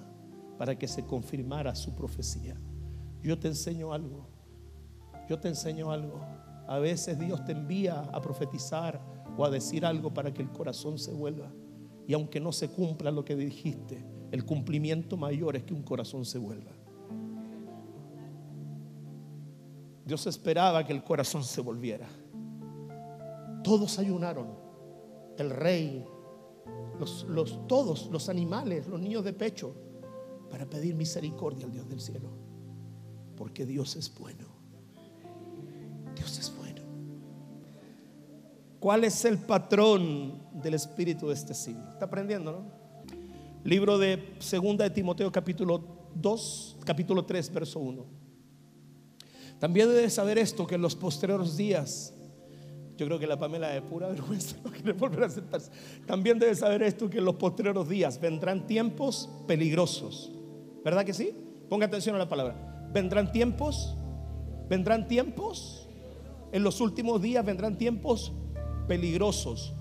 para 0.58 0.78
que 0.78 0.86
se 0.86 1.06
confirmara 1.06 1.74
su 1.74 1.94
profecía. 1.94 2.60
Yo 3.22 3.38
te 3.38 3.48
enseño 3.48 3.94
algo. 3.94 4.39
Yo 5.30 5.38
te 5.38 5.46
enseño 5.46 5.92
algo. 5.92 6.20
A 6.66 6.80
veces 6.80 7.16
Dios 7.16 7.44
te 7.44 7.52
envía 7.52 8.00
a 8.00 8.20
profetizar 8.20 9.00
o 9.38 9.44
a 9.44 9.50
decir 9.50 9.86
algo 9.86 10.12
para 10.12 10.34
que 10.34 10.42
el 10.42 10.50
corazón 10.50 10.98
se 10.98 11.12
vuelva. 11.12 11.52
Y 12.08 12.14
aunque 12.14 12.40
no 12.40 12.50
se 12.50 12.68
cumpla 12.68 13.12
lo 13.12 13.24
que 13.24 13.36
dijiste, 13.36 14.04
el 14.32 14.44
cumplimiento 14.44 15.16
mayor 15.16 15.54
es 15.54 15.62
que 15.62 15.72
un 15.72 15.84
corazón 15.84 16.24
se 16.24 16.40
vuelva. 16.40 16.72
Dios 20.04 20.26
esperaba 20.26 20.84
que 20.84 20.92
el 20.92 21.04
corazón 21.04 21.44
se 21.44 21.60
volviera. 21.60 22.08
Todos 23.62 24.00
ayunaron. 24.00 24.48
El 25.38 25.50
rey, 25.50 26.04
los, 26.98 27.22
los, 27.28 27.68
todos 27.68 28.10
los 28.10 28.28
animales, 28.28 28.88
los 28.88 29.00
niños 29.00 29.22
de 29.22 29.32
pecho, 29.32 29.76
para 30.50 30.68
pedir 30.68 30.96
misericordia 30.96 31.66
al 31.66 31.70
Dios 31.70 31.88
del 31.88 32.00
cielo. 32.00 32.30
Porque 33.36 33.64
Dios 33.64 33.94
es 33.94 34.12
bueno. 34.18 34.49
Dios 36.20 36.38
es 36.38 36.54
bueno. 36.54 36.82
¿Cuál 38.78 39.04
es 39.04 39.24
el 39.24 39.38
patrón 39.38 40.42
del 40.52 40.74
espíritu 40.74 41.28
de 41.28 41.34
este 41.34 41.54
siglo? 41.54 41.88
¿Está 41.90 42.04
aprendiendo, 42.04 42.52
no? 42.52 42.64
Libro 43.64 43.96
de 43.96 44.34
Segunda 44.38 44.84
de 44.84 44.90
Timoteo 44.90 45.32
capítulo 45.32 45.82
2, 46.14 46.76
capítulo 46.84 47.24
3, 47.24 47.54
verso 47.54 47.80
1. 47.80 48.04
También 49.58 49.88
debes 49.88 50.12
saber 50.12 50.36
esto 50.36 50.66
que 50.66 50.74
en 50.74 50.82
los 50.82 50.94
posteriores 50.94 51.56
días 51.56 52.12
yo 52.98 53.06
creo 53.06 53.18
que 53.18 53.26
la 53.26 53.38
Pamela 53.38 53.68
de 53.68 53.80
pura 53.80 54.08
vergüenza. 54.08 54.56
También 56.06 56.38
debe 56.38 56.54
saber 56.54 56.82
esto 56.82 57.08
que 57.08 57.16
en 57.16 57.24
los 57.24 57.36
posteriores 57.36 57.88
días 57.88 58.20
vendrán 58.20 58.66
tiempos 58.66 59.30
peligrosos. 59.46 60.30
¿Verdad 60.84 61.06
que 61.06 61.14
sí? 61.14 61.32
Ponga 61.70 61.86
atención 61.86 62.14
a 62.14 62.18
la 62.18 62.28
palabra. 62.28 62.90
Vendrán 62.92 63.32
tiempos, 63.32 63.96
vendrán 64.68 65.08
tiempos, 65.08 65.86
en 66.52 66.62
los 66.62 66.80
últimos 66.80 67.20
días 67.22 67.44
vendrán 67.44 67.76
tiempos 67.78 68.32
peligrosos, 68.88 69.72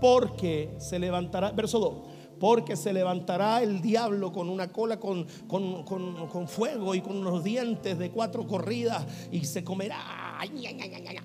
porque 0.00 0.74
se 0.78 0.98
levantará, 0.98 1.50
verso 1.52 1.78
2, 1.78 1.94
Porque 2.38 2.76
se 2.76 2.92
levantará 2.92 3.62
el 3.62 3.80
diablo 3.80 4.32
con 4.32 4.48
una 4.48 4.72
cola 4.72 4.98
con, 4.98 5.26
con, 5.46 5.84
con, 5.84 6.26
con 6.28 6.48
fuego 6.48 6.94
y 6.94 7.00
con 7.00 7.16
unos 7.16 7.44
dientes 7.44 7.98
de 7.98 8.10
cuatro 8.10 8.46
corridas 8.46 9.06
y 9.30 9.44
se 9.44 9.62
comerá. 9.62 10.38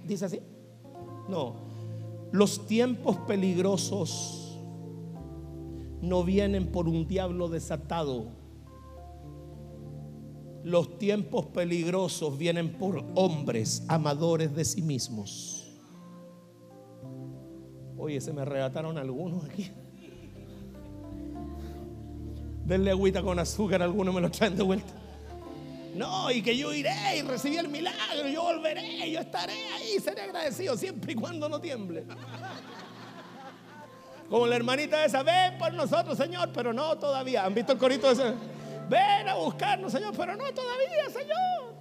Dice 0.05 0.25
así. 0.25 0.39
No. 1.27 1.55
Los 2.31 2.67
tiempos 2.67 3.17
peligrosos 3.27 4.47
no 6.01 6.23
vienen 6.23 6.71
por 6.71 6.87
un 6.87 7.07
diablo 7.07 7.49
desatado. 7.49 8.31
Los 10.67 10.99
tiempos 10.99 11.45
peligrosos 11.45 12.37
vienen 12.37 12.73
por 12.73 13.01
hombres 13.15 13.83
amadores 13.87 14.53
de 14.53 14.65
sí 14.65 14.81
mismos. 14.81 15.65
Oye, 17.97 18.19
se 18.19 18.33
me 18.33 18.41
arrebataron 18.41 18.97
algunos 18.97 19.45
aquí. 19.45 19.71
Denle 22.65 22.91
agüita 22.91 23.21
con 23.21 23.39
azúcar, 23.39 23.81
algunos 23.81 24.13
me 24.13 24.19
lo 24.19 24.29
traen 24.29 24.57
de 24.57 24.63
vuelta. 24.63 24.91
No, 25.95 26.29
y 26.31 26.41
que 26.41 26.57
yo 26.57 26.73
iré 26.73 27.17
y 27.17 27.21
recibí 27.21 27.55
el 27.55 27.69
milagro, 27.69 28.27
yo 28.27 28.43
volveré, 28.43 29.09
yo 29.09 29.21
estaré 29.21 29.69
ahí, 29.69 30.01
seré 30.03 30.23
agradecido 30.23 30.75
siempre 30.75 31.13
y 31.13 31.15
cuando 31.15 31.47
no 31.47 31.61
tiemble. 31.61 32.03
Como 34.29 34.45
la 34.45 34.57
hermanita 34.57 35.05
esa, 35.05 35.23
ven 35.23 35.57
por 35.57 35.73
nosotros, 35.73 36.17
Señor, 36.17 36.49
pero 36.53 36.73
no 36.73 36.97
todavía. 36.97 37.45
¿Han 37.45 37.53
visto 37.53 37.71
el 37.71 37.77
corito 37.77 38.11
ese? 38.11 38.33
Ven 38.89 39.27
a 39.27 39.35
buscarnos, 39.35 39.91
Señor, 39.91 40.13
pero 40.15 40.35
no 40.35 40.43
todavía, 40.53 41.09
Señor. 41.11 41.75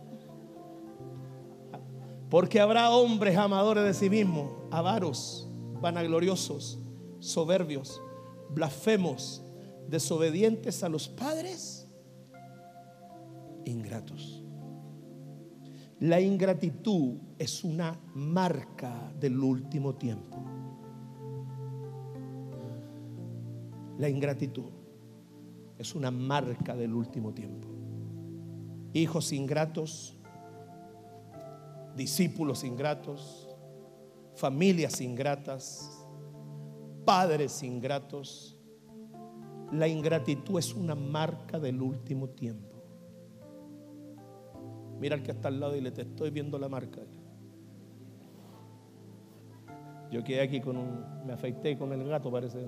Porque 2.29 2.61
habrá 2.61 2.91
hombres 2.91 3.37
amadores 3.37 3.85
de 3.85 3.95
sí 3.95 4.11
mismos, 4.11 4.53
avaros, 4.71 5.49
vanagloriosos, 5.81 6.79
soberbios, 7.21 8.03
blasfemos, 8.51 9.43
desobedientes 9.89 10.83
a 10.83 10.89
los 10.89 11.09
padres, 11.09 11.87
ingratos. 13.65 14.43
La 16.01 16.21
ingratitud 16.21 17.19
es 17.39 17.65
una 17.65 17.99
marca 18.15 19.13
del 19.19 19.39
último 19.39 19.95
tiempo. 19.95 20.37
La 23.99 24.09
ingratitud 24.09 24.76
es 25.79 25.95
una 25.95 26.11
marca 26.11 26.74
del 26.74 26.95
último 26.95 27.33
tiempo. 27.33 27.68
Hijos 28.93 29.33
ingratos, 29.33 30.16
discípulos 31.95 32.64
ingratos, 32.64 33.49
familias 34.35 35.01
ingratas, 35.01 36.07
padres 37.05 37.62
ingratos. 37.62 38.59
La 39.72 39.89
ingratitud 39.89 40.59
es 40.59 40.74
una 40.74 40.95
marca 40.95 41.59
del 41.59 41.83
último 41.83 42.29
tiempo. 42.29 42.77
Mira 44.99 45.16
al 45.16 45.22
que 45.22 45.33
está 45.33 45.49
al 45.49 45.61
lado 45.61 45.77
y 45.77 45.81
le 45.81 45.91
te 45.91 46.03
estoy 46.03 46.31
viendo 46.31 46.59
la 46.59 46.68
marca. 46.68 47.01
Yo 50.11 50.22
quedé 50.22 50.41
aquí 50.41 50.61
con 50.61 50.77
un, 50.77 51.27
me 51.27 51.33
afeité 51.33 51.77
con 51.77 51.93
el 51.93 52.05
gato, 52.09 52.31
parece. 52.31 52.64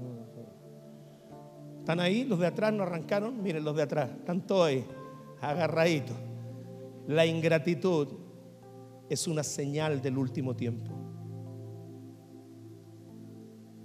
¿Están 1.89 2.01
ahí? 2.01 2.25
Los 2.25 2.39
de 2.39 2.47
atrás 2.47 2.71
no 2.71 2.83
arrancaron. 2.83 3.43
Miren 3.43 3.65
los 3.65 3.75
de 3.75 3.81
atrás. 3.81 4.11
Están 4.11 4.47
todos 4.47 4.67
ahí, 4.67 4.85
agarraditos. 5.41 6.15
La 7.07 7.25
ingratitud 7.25 8.09
es 9.09 9.27
una 9.27 9.43
señal 9.43 10.03
del 10.03 10.19
último 10.19 10.55
tiempo. 10.55 10.93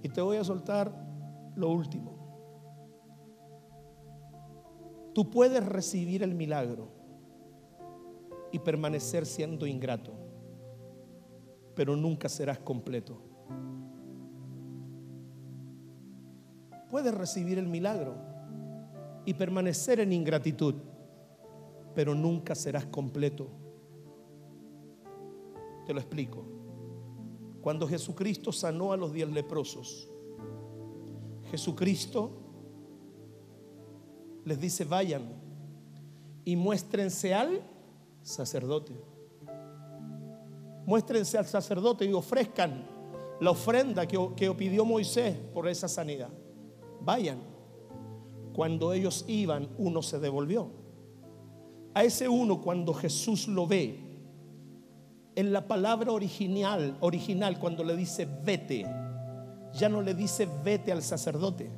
Y 0.01 0.09
te 0.09 0.19
voy 0.19 0.35
a 0.35 0.43
soltar 0.43 0.93
lo 1.55 1.69
último. 1.69 2.11
Tú 5.13 5.29
puedes 5.29 5.65
recibir 5.65 6.23
el 6.23 6.35
milagro 6.35 6.89
y 8.51 8.59
permanecer 8.59 9.25
siendo 9.25 9.65
ingrato, 9.65 10.11
pero 11.73 11.95
nunca 11.95 12.27
serás 12.27 12.59
completo. 12.59 13.21
Puedes 16.93 17.11
recibir 17.11 17.57
el 17.57 17.67
milagro 17.67 18.13
y 19.25 19.33
permanecer 19.33 19.99
en 19.99 20.13
ingratitud, 20.13 20.75
pero 21.95 22.13
nunca 22.13 22.53
serás 22.53 22.85
completo. 22.85 23.47
Te 25.87 25.93
lo 25.95 25.99
explico. 25.99 26.45
Cuando 27.63 27.87
Jesucristo 27.87 28.51
sanó 28.51 28.93
a 28.93 28.97
los 28.97 29.11
diez 29.11 29.27
leprosos, 29.27 30.07
Jesucristo 31.49 32.29
les 34.45 34.59
dice, 34.59 34.85
vayan 34.85 35.23
y 36.45 36.55
muéstrense 36.55 37.33
al 37.33 37.59
sacerdote. 38.21 38.93
Muéstrense 40.85 41.39
al 41.39 41.47
sacerdote 41.47 42.05
y 42.05 42.13
ofrezcan 42.13 42.85
la 43.41 43.49
ofrenda 43.49 44.07
que, 44.07 44.29
que 44.35 44.51
pidió 44.51 44.85
Moisés 44.85 45.35
por 45.55 45.67
esa 45.67 45.87
sanidad. 45.87 46.29
Vayan. 47.03 47.39
Cuando 48.53 48.93
ellos 48.93 49.25
iban, 49.27 49.69
uno 49.77 50.01
se 50.01 50.19
devolvió. 50.19 50.69
A 51.93 52.03
ese 52.03 52.27
uno, 52.27 52.61
cuando 52.61 52.93
Jesús 52.93 53.47
lo 53.47 53.67
ve, 53.67 53.99
en 55.35 55.51
la 55.51 55.67
palabra 55.67 56.11
original, 56.11 56.97
original, 56.99 57.59
cuando 57.59 57.83
le 57.83 57.95
dice 57.95 58.27
vete, 58.43 58.85
ya 59.73 59.89
no 59.89 60.01
le 60.01 60.13
dice 60.13 60.47
vete 60.63 60.91
al 60.91 61.01
sacerdote, 61.01 61.69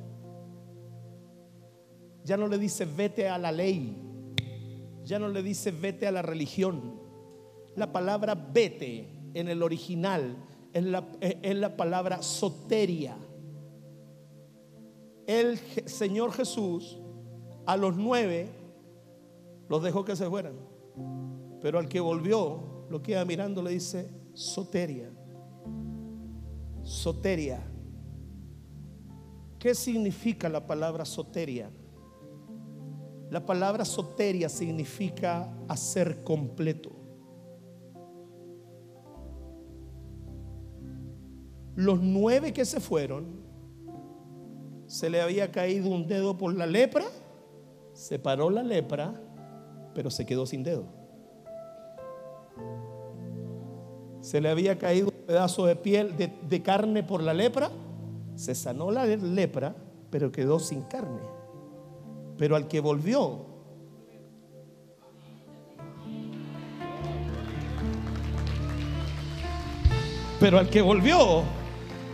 ya 2.24 2.36
no 2.36 2.48
le 2.48 2.58
dice 2.58 2.84
vete 2.84 3.28
a 3.28 3.38
la 3.38 3.52
ley, 3.52 3.96
ya 5.04 5.18
no 5.18 5.28
le 5.28 5.42
dice 5.42 5.70
vete 5.70 6.06
a 6.06 6.12
la 6.12 6.22
religión. 6.22 7.00
La 7.74 7.92
palabra 7.92 8.34
vete 8.34 9.08
en 9.34 9.48
el 9.48 9.62
original 9.62 10.36
es 10.72 10.84
la, 10.84 11.06
es 11.20 11.56
la 11.56 11.76
palabra 11.76 12.22
soteria. 12.22 13.16
El 15.26 15.58
Señor 15.86 16.32
Jesús 16.32 16.98
a 17.66 17.76
los 17.76 17.96
nueve 17.96 18.48
los 19.68 19.82
dejó 19.82 20.04
que 20.04 20.14
se 20.14 20.28
fueran, 20.28 20.54
pero 21.60 21.78
al 21.78 21.88
que 21.88 21.98
volvió 21.98 22.86
lo 22.88 23.02
queda 23.02 23.24
mirando 23.24 23.62
le 23.62 23.72
dice 23.72 24.08
soteria. 24.34 25.10
Soteria. 26.82 27.60
¿Qué 29.58 29.74
significa 29.74 30.48
la 30.48 30.64
palabra 30.64 31.04
soteria? 31.04 31.70
La 33.30 33.44
palabra 33.44 33.84
soteria 33.84 34.48
significa 34.48 35.52
hacer 35.66 36.22
completo. 36.22 36.92
Los 41.74 42.00
nueve 42.00 42.52
que 42.52 42.64
se 42.64 42.78
fueron, 42.78 43.35
se 44.96 45.10
le 45.10 45.20
había 45.20 45.52
caído 45.52 45.90
un 45.90 46.06
dedo 46.06 46.38
por 46.38 46.54
la 46.54 46.64
lepra, 46.64 47.04
se 47.92 48.18
paró 48.18 48.48
la 48.48 48.62
lepra, 48.62 49.12
pero 49.94 50.10
se 50.10 50.24
quedó 50.24 50.46
sin 50.46 50.62
dedo. 50.62 50.84
Se 54.22 54.40
le 54.40 54.48
había 54.48 54.78
caído 54.78 55.08
un 55.08 55.26
pedazo 55.26 55.66
de 55.66 55.76
piel, 55.76 56.16
de, 56.16 56.32
de 56.48 56.62
carne 56.62 57.02
por 57.02 57.22
la 57.22 57.34
lepra, 57.34 57.70
se 58.36 58.54
sanó 58.54 58.90
la 58.90 59.04
lepra, 59.04 59.76
pero 60.08 60.32
quedó 60.32 60.58
sin 60.58 60.80
carne. 60.80 61.20
Pero 62.38 62.56
al 62.56 62.66
que 62.66 62.80
volvió, 62.80 63.44
pero 70.40 70.58
al 70.58 70.70
que 70.70 70.80
volvió, 70.80 71.42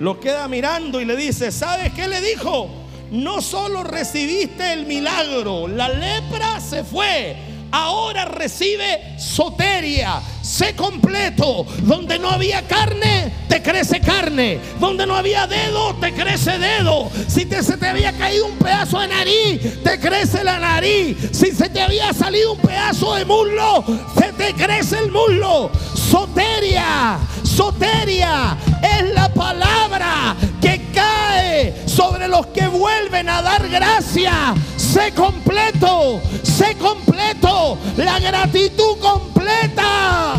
lo 0.02 0.18
queda 0.18 0.48
mirando 0.48 1.00
y 1.00 1.04
le 1.04 1.14
dice, 1.14 1.52
¿sabes 1.52 1.92
qué 1.92 2.08
le 2.08 2.20
dijo? 2.20 2.68
No 3.12 3.40
solo 3.40 3.84
recibiste 3.84 4.72
el 4.72 4.84
milagro, 4.84 5.68
la 5.68 5.88
lepra 5.90 6.58
se 6.58 6.82
fue, 6.82 7.36
ahora 7.70 8.24
recibe 8.24 9.16
soteria. 9.16 10.20
Sé 10.42 10.74
completo. 10.74 11.64
Donde 11.82 12.18
no 12.18 12.30
había 12.30 12.66
carne, 12.66 13.32
te 13.48 13.62
crece 13.62 14.00
carne. 14.00 14.58
Donde 14.80 15.06
no 15.06 15.14
había 15.14 15.46
dedo, 15.46 15.94
te 15.94 16.12
crece 16.12 16.58
dedo. 16.58 17.08
Si 17.28 17.46
te, 17.46 17.62
se 17.62 17.76
te 17.76 17.86
había 17.86 18.12
caído 18.12 18.46
un 18.46 18.58
pedazo 18.58 18.98
de 18.98 19.06
nariz, 19.06 19.84
te 19.84 20.00
crece 20.00 20.42
la 20.42 20.58
nariz. 20.58 21.16
Si 21.30 21.52
se 21.52 21.68
te 21.68 21.80
había 21.80 22.12
salido 22.12 22.54
un 22.54 22.58
pedazo 22.58 23.14
de 23.14 23.24
muslo, 23.24 23.84
se 24.18 24.32
te 24.32 24.52
crece 24.54 24.98
el 24.98 25.12
muslo. 25.12 25.70
Soteria, 25.94 27.20
soteria 27.44 28.58
es 28.82 29.14
la 29.14 29.28
palabra 29.32 30.36
que 30.60 30.90
cae 30.92 31.88
sobre 31.88 32.28
los 32.28 32.46
que 32.48 32.66
vuelven 32.68 33.28
a 33.28 33.42
dar 33.42 33.68
gracia. 33.68 34.54
Sé 34.76 35.12
completo, 35.12 36.20
sé 36.42 36.76
completo, 36.76 37.78
la 37.96 38.18
gratitud 38.18 38.98
completa. 39.00 40.34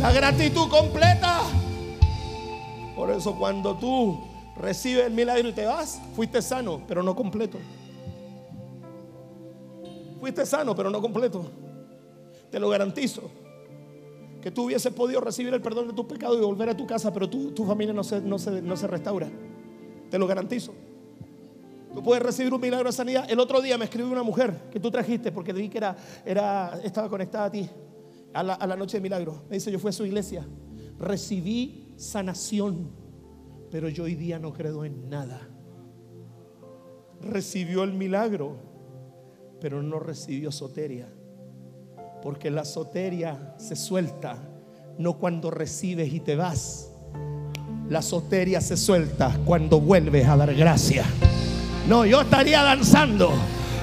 La 0.00 0.12
gratitud 0.12 0.68
completa. 0.68 1.40
Por 2.96 3.10
eso 3.10 3.34
cuando 3.36 3.76
tú 3.76 4.28
Recibe 4.58 5.06
el 5.06 5.12
milagro 5.12 5.48
y 5.48 5.52
te 5.52 5.64
vas. 5.64 6.00
Fuiste 6.16 6.42
sano, 6.42 6.82
pero 6.86 7.02
no 7.02 7.14
completo. 7.14 7.58
Fuiste 10.18 10.44
sano, 10.44 10.74
pero 10.74 10.90
no 10.90 11.00
completo. 11.00 11.48
Te 12.50 12.58
lo 12.58 12.68
garantizo. 12.68 13.30
Que 14.48 14.52
tú 14.52 14.64
hubieses 14.64 14.90
podido 14.94 15.20
recibir 15.20 15.52
el 15.52 15.60
perdón 15.60 15.88
de 15.88 15.92
tus 15.92 16.06
pecados 16.06 16.38
y 16.38 16.40
volver 16.40 16.70
a 16.70 16.74
tu 16.74 16.86
casa, 16.86 17.12
pero 17.12 17.28
tu 17.28 17.66
familia 17.66 17.92
no 17.92 18.02
se, 18.02 18.22
no, 18.22 18.38
se, 18.38 18.62
no 18.62 18.78
se 18.78 18.86
restaura. 18.86 19.28
Te 20.10 20.18
lo 20.18 20.26
garantizo. 20.26 20.72
Tú 21.92 22.02
puedes 22.02 22.22
recibir 22.22 22.54
un 22.54 22.58
milagro 22.58 22.88
de 22.88 22.94
sanidad. 22.94 23.30
El 23.30 23.40
otro 23.40 23.60
día 23.60 23.76
me 23.76 23.84
escribió 23.84 24.10
una 24.10 24.22
mujer 24.22 24.70
que 24.70 24.80
tú 24.80 24.90
trajiste 24.90 25.32
porque 25.32 25.52
vi 25.52 25.68
que 25.68 25.76
era, 25.76 25.94
era, 26.24 26.80
estaba 26.82 27.10
conectada 27.10 27.44
a 27.44 27.50
ti 27.50 27.68
a 28.32 28.42
la, 28.42 28.54
a 28.54 28.66
la 28.66 28.74
noche 28.74 28.96
de 28.96 29.02
milagro. 29.02 29.42
Me 29.50 29.56
dice, 29.56 29.70
yo 29.70 29.78
fui 29.78 29.90
a 29.90 29.92
su 29.92 30.06
iglesia, 30.06 30.48
recibí 30.98 31.92
sanación, 31.98 32.88
pero 33.70 33.90
yo 33.90 34.04
hoy 34.04 34.14
día 34.14 34.38
no 34.38 34.54
creo 34.54 34.82
en 34.86 35.10
nada. 35.10 35.46
Recibió 37.20 37.84
el 37.84 37.92
milagro, 37.92 38.56
pero 39.60 39.82
no 39.82 39.98
recibió 39.98 40.50
soteria. 40.50 41.12
Porque 42.22 42.50
la 42.50 42.64
soteria 42.64 43.54
se 43.58 43.76
suelta, 43.76 44.36
no 44.98 45.18
cuando 45.18 45.50
recibes 45.50 46.12
y 46.12 46.20
te 46.20 46.36
vas. 46.36 46.90
La 47.88 48.02
soteria 48.02 48.60
se 48.60 48.76
suelta 48.76 49.38
cuando 49.44 49.80
vuelves 49.80 50.26
a 50.26 50.36
dar 50.36 50.54
gracia. 50.54 51.04
No, 51.88 52.04
yo 52.04 52.20
estaría 52.20 52.62
danzando. 52.62 53.32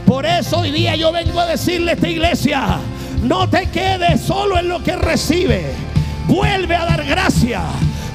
Por 0.05 0.25
eso 0.25 0.59
hoy 0.59 0.71
día 0.71 0.95
yo 0.95 1.11
vengo 1.11 1.39
a 1.39 1.47
decirle 1.47 1.91
a 1.91 1.93
esta 1.95 2.07
iglesia, 2.07 2.77
no 3.23 3.49
te 3.49 3.67
quedes 3.71 4.21
solo 4.21 4.59
en 4.59 4.69
lo 4.69 4.83
que 4.83 4.95
recibe. 4.95 5.63
Vuelve 6.27 6.75
a 6.75 6.85
dar 6.85 7.05
gracia. 7.05 7.63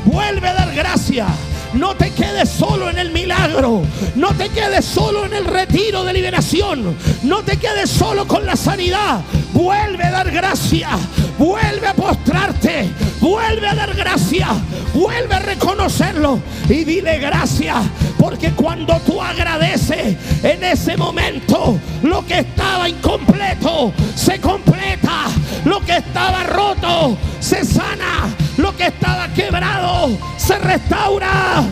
Vuelve 0.04 0.48
a 0.48 0.54
dar 0.54 0.74
gracia. 0.74 1.26
No 1.74 1.94
te 1.96 2.10
quedes 2.10 2.48
solo 2.48 2.90
en 2.90 2.98
el 2.98 3.10
milagro. 3.10 3.82
No 4.16 4.34
te 4.34 4.48
quedes 4.48 4.84
solo 4.84 5.24
en 5.24 5.32
el 5.32 5.44
retiro 5.44 6.04
de 6.04 6.12
liberación. 6.12 6.96
No 7.22 7.42
te 7.42 7.56
quedes 7.56 7.90
solo 7.90 8.26
con 8.26 8.44
la 8.44 8.56
sanidad. 8.56 9.22
Vuelve 9.52 10.04
a 10.04 10.10
dar 10.10 10.30
gracia. 10.30 10.90
Vuelve 11.38 11.88
a 11.88 11.94
postrarte. 11.94 12.88
Vuelve 13.20 13.68
a 13.68 13.74
dar 13.74 13.94
gracia. 13.94 14.48
Vuelve 14.94 15.34
a 15.34 15.38
reconocerlo. 15.40 16.40
Y 16.68 16.84
dile 16.84 17.18
gracias. 17.18 17.78
Porque 18.18 18.52
cuando 18.52 18.98
tú 19.06 19.20
agradeces 19.20 20.16
en 20.44 20.64
ese 20.64 20.96
momento, 20.96 21.78
lo 22.02 22.24
que 22.26 22.40
estaba 22.40 22.88
incompleto 22.88 23.92
se 24.14 24.40
completa. 24.40 25.26
Lo 25.64 25.80
que 25.80 25.96
estaba 25.96 26.44
roto 26.44 27.16
se 27.40 27.64
sana. 27.64 28.34
Lo 28.56 28.76
que 28.76 28.86
estaba 28.86 29.28
quebrado 29.28 30.10
se 30.36 30.58
restaura. 30.58 31.64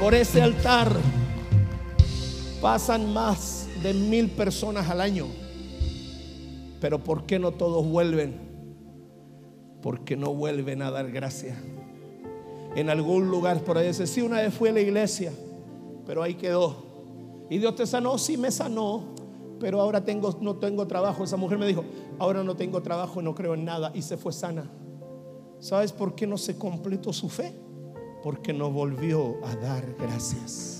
Por 0.00 0.14
ese 0.14 0.42
altar 0.42 0.96
pasan 2.60 3.12
más 3.12 3.59
de 3.82 3.94
mil 3.94 4.30
personas 4.30 4.88
al 4.90 5.00
año. 5.00 5.26
Pero 6.80 7.02
¿por 7.02 7.26
qué 7.26 7.38
no 7.38 7.52
todos 7.52 7.86
vuelven? 7.86 8.40
Porque 9.82 10.16
no 10.16 10.34
vuelven 10.34 10.82
a 10.82 10.90
dar 10.90 11.10
gracias. 11.10 11.56
En 12.74 12.88
algún 12.88 13.30
lugar 13.30 13.62
por 13.62 13.78
ahí 13.78 13.88
dice, 13.88 14.06
sí, 14.06 14.20
una 14.22 14.40
vez 14.40 14.54
fui 14.54 14.68
a 14.68 14.72
la 14.72 14.80
iglesia, 14.80 15.32
pero 16.06 16.22
ahí 16.22 16.34
quedó. 16.34 16.90
Y 17.50 17.58
Dios 17.58 17.74
te 17.74 17.86
sanó, 17.86 18.16
sí 18.16 18.36
me 18.36 18.50
sanó, 18.50 19.02
pero 19.58 19.80
ahora 19.80 20.04
tengo, 20.04 20.38
no 20.40 20.56
tengo 20.56 20.86
trabajo. 20.86 21.24
Esa 21.24 21.36
mujer 21.36 21.58
me 21.58 21.66
dijo, 21.66 21.84
ahora 22.18 22.44
no 22.44 22.56
tengo 22.56 22.80
trabajo, 22.82 23.20
no 23.20 23.34
creo 23.34 23.54
en 23.54 23.64
nada. 23.64 23.90
Y 23.94 24.02
se 24.02 24.16
fue 24.16 24.32
sana. 24.32 24.70
¿Sabes 25.58 25.92
por 25.92 26.14
qué 26.14 26.26
no 26.26 26.38
se 26.38 26.56
completó 26.56 27.12
su 27.12 27.28
fe? 27.28 27.52
Porque 28.22 28.52
no 28.52 28.70
volvió 28.70 29.36
a 29.44 29.56
dar 29.56 29.94
gracias. 29.98 30.79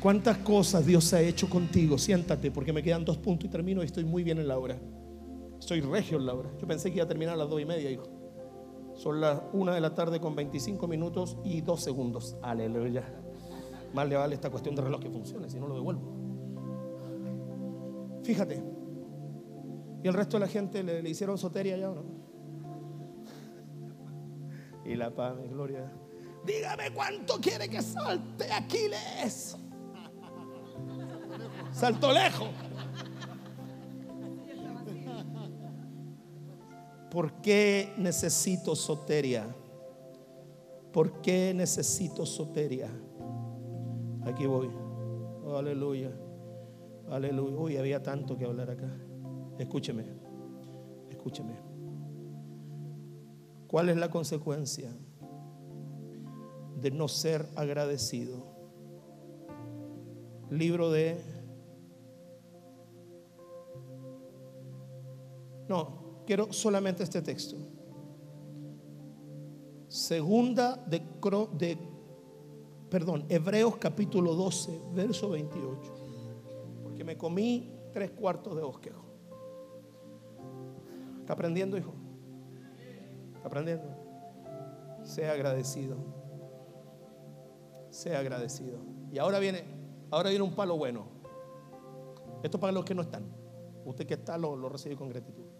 ¿Cuántas 0.00 0.38
cosas 0.38 0.86
Dios 0.86 1.12
ha 1.12 1.20
hecho 1.20 1.50
contigo? 1.50 1.98
Siéntate, 1.98 2.50
porque 2.50 2.72
me 2.72 2.82
quedan 2.82 3.04
dos 3.04 3.18
puntos 3.18 3.44
y 3.44 3.48
termino 3.50 3.82
y 3.82 3.86
estoy 3.86 4.04
muy 4.04 4.22
bien 4.22 4.38
en 4.38 4.48
la 4.48 4.58
hora. 4.58 4.80
Estoy 5.58 5.82
regio 5.82 6.16
en 6.16 6.24
la 6.24 6.32
hora. 6.32 6.50
Yo 6.58 6.66
pensé 6.66 6.88
que 6.90 6.96
iba 6.96 7.04
a 7.04 7.08
terminar 7.08 7.34
a 7.34 7.36
las 7.36 7.50
dos 7.50 7.60
y 7.60 7.66
media, 7.66 7.90
hijo. 7.90 8.04
Son 8.94 9.20
las 9.20 9.42
una 9.52 9.74
de 9.74 9.80
la 9.82 9.94
tarde 9.94 10.18
con 10.18 10.34
25 10.34 10.88
minutos 10.88 11.36
y 11.44 11.60
dos 11.60 11.82
segundos. 11.82 12.38
Aleluya. 12.42 13.04
Más 13.92 14.08
le 14.08 14.16
vale 14.16 14.34
esta 14.34 14.48
cuestión 14.48 14.74
de 14.74 14.82
reloj 14.82 15.00
que 15.00 15.10
funcione, 15.10 15.50
si 15.50 15.60
no 15.60 15.68
lo 15.68 15.74
devuelvo. 15.74 16.20
Fíjate. 18.24 18.62
Y 20.02 20.08
el 20.08 20.14
resto 20.14 20.38
de 20.38 20.40
la 20.40 20.48
gente 20.48 20.82
le, 20.82 21.06
hicieron 21.10 21.36
soteria 21.36 21.76
ya, 21.76 21.88
¿no? 21.88 22.04
Y 24.86 24.96
la 24.96 25.14
paz, 25.14 25.36
mi 25.36 25.46
gloria. 25.46 25.92
Dígame 26.46 26.90
cuánto 26.92 27.38
quiere 27.38 27.68
que 27.68 27.82
salte 27.82 28.50
Aquiles. 28.50 29.59
Saltó 31.80 32.12
lejos. 32.12 32.48
¿Por 37.10 37.40
qué 37.40 37.94
necesito 37.96 38.76
soteria? 38.76 39.46
¿Por 40.92 41.22
qué 41.22 41.54
necesito 41.54 42.26
soteria? 42.26 42.90
Aquí 44.26 44.44
voy. 44.44 44.68
aleluya. 45.56 46.10
Aleluya. 47.08 47.56
Uy, 47.56 47.78
había 47.78 48.02
tanto 48.02 48.36
que 48.36 48.44
hablar 48.44 48.70
acá. 48.70 48.90
Escúcheme. 49.58 50.04
Escúcheme. 51.08 51.54
¿Cuál 53.68 53.88
es 53.88 53.96
la 53.96 54.10
consecuencia 54.10 54.92
de 56.78 56.90
no 56.90 57.08
ser 57.08 57.46
agradecido? 57.56 58.44
Libro 60.50 60.90
de... 60.90 61.39
No, 65.70 66.24
quiero 66.26 66.52
solamente 66.52 67.04
este 67.04 67.22
texto. 67.22 67.54
Segunda 69.86 70.74
de, 70.74 71.00
de 71.52 71.78
perdón, 72.90 73.24
Hebreos 73.28 73.76
capítulo 73.76 74.34
12, 74.34 74.80
verso 74.92 75.30
28. 75.30 75.94
Porque 76.82 77.04
me 77.04 77.16
comí 77.16 77.72
tres 77.92 78.10
cuartos 78.10 78.56
de 78.56 78.62
bosquejo. 78.62 79.04
¿Está 81.20 81.34
aprendiendo, 81.34 81.78
hijo? 81.78 81.94
¿Está 83.36 83.46
aprendiendo? 83.46 83.84
Sea 85.04 85.30
agradecido. 85.30 85.96
Sea 87.90 88.18
agradecido. 88.18 88.80
Y 89.12 89.18
ahora 89.18 89.38
viene, 89.38 89.62
ahora 90.10 90.30
viene 90.30 90.44
un 90.44 90.56
palo 90.56 90.76
bueno. 90.76 91.06
Esto 92.42 92.58
para 92.58 92.72
los 92.72 92.84
que 92.84 92.96
no 92.96 93.02
están. 93.02 93.22
Usted 93.84 94.04
que 94.04 94.14
está 94.14 94.36
lo, 94.36 94.56
lo 94.56 94.68
recibe 94.68 94.96
con 94.96 95.08
gratitud. 95.08 95.59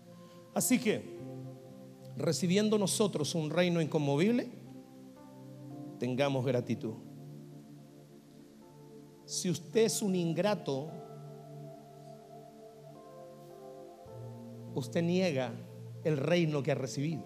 Así 0.55 0.79
que, 0.79 1.19
recibiendo 2.17 2.79
nosotros 2.79 3.35
un 3.35 3.51
reino 3.51 3.81
inconmovible, 3.81 4.51
tengamos 5.99 6.45
gratitud. 6.45 6.95
Si 9.25 9.49
usted 9.49 9.85
es 9.85 10.03
un 10.03 10.17
ingrato, 10.17 10.91
usted 14.75 15.03
niega 15.03 15.53
el 16.03 16.17
reino 16.17 16.63
que 16.63 16.73
ha 16.73 16.75
recibido. 16.75 17.23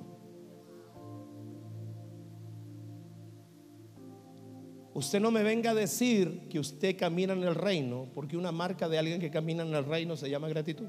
Usted 4.93 5.19
no 5.19 5.31
me 5.33 5.43
venga 5.43 5.73
a 5.73 5.75
decir 5.75 6.47
que 6.49 6.61
usted 6.61 6.97
camina 6.97 7.33
en 7.33 7.43
el 7.43 7.57
reino, 7.57 8.07
porque 8.15 8.37
una 8.37 8.53
marca 8.53 8.89
de 8.89 8.99
alguien 8.99 9.21
que 9.21 9.31
camina 9.31 9.65
en 9.65 9.75
el 9.75 9.85
reino 9.85 10.17
se 10.17 10.31
llama 10.31 10.49
gratitud. 10.49 10.87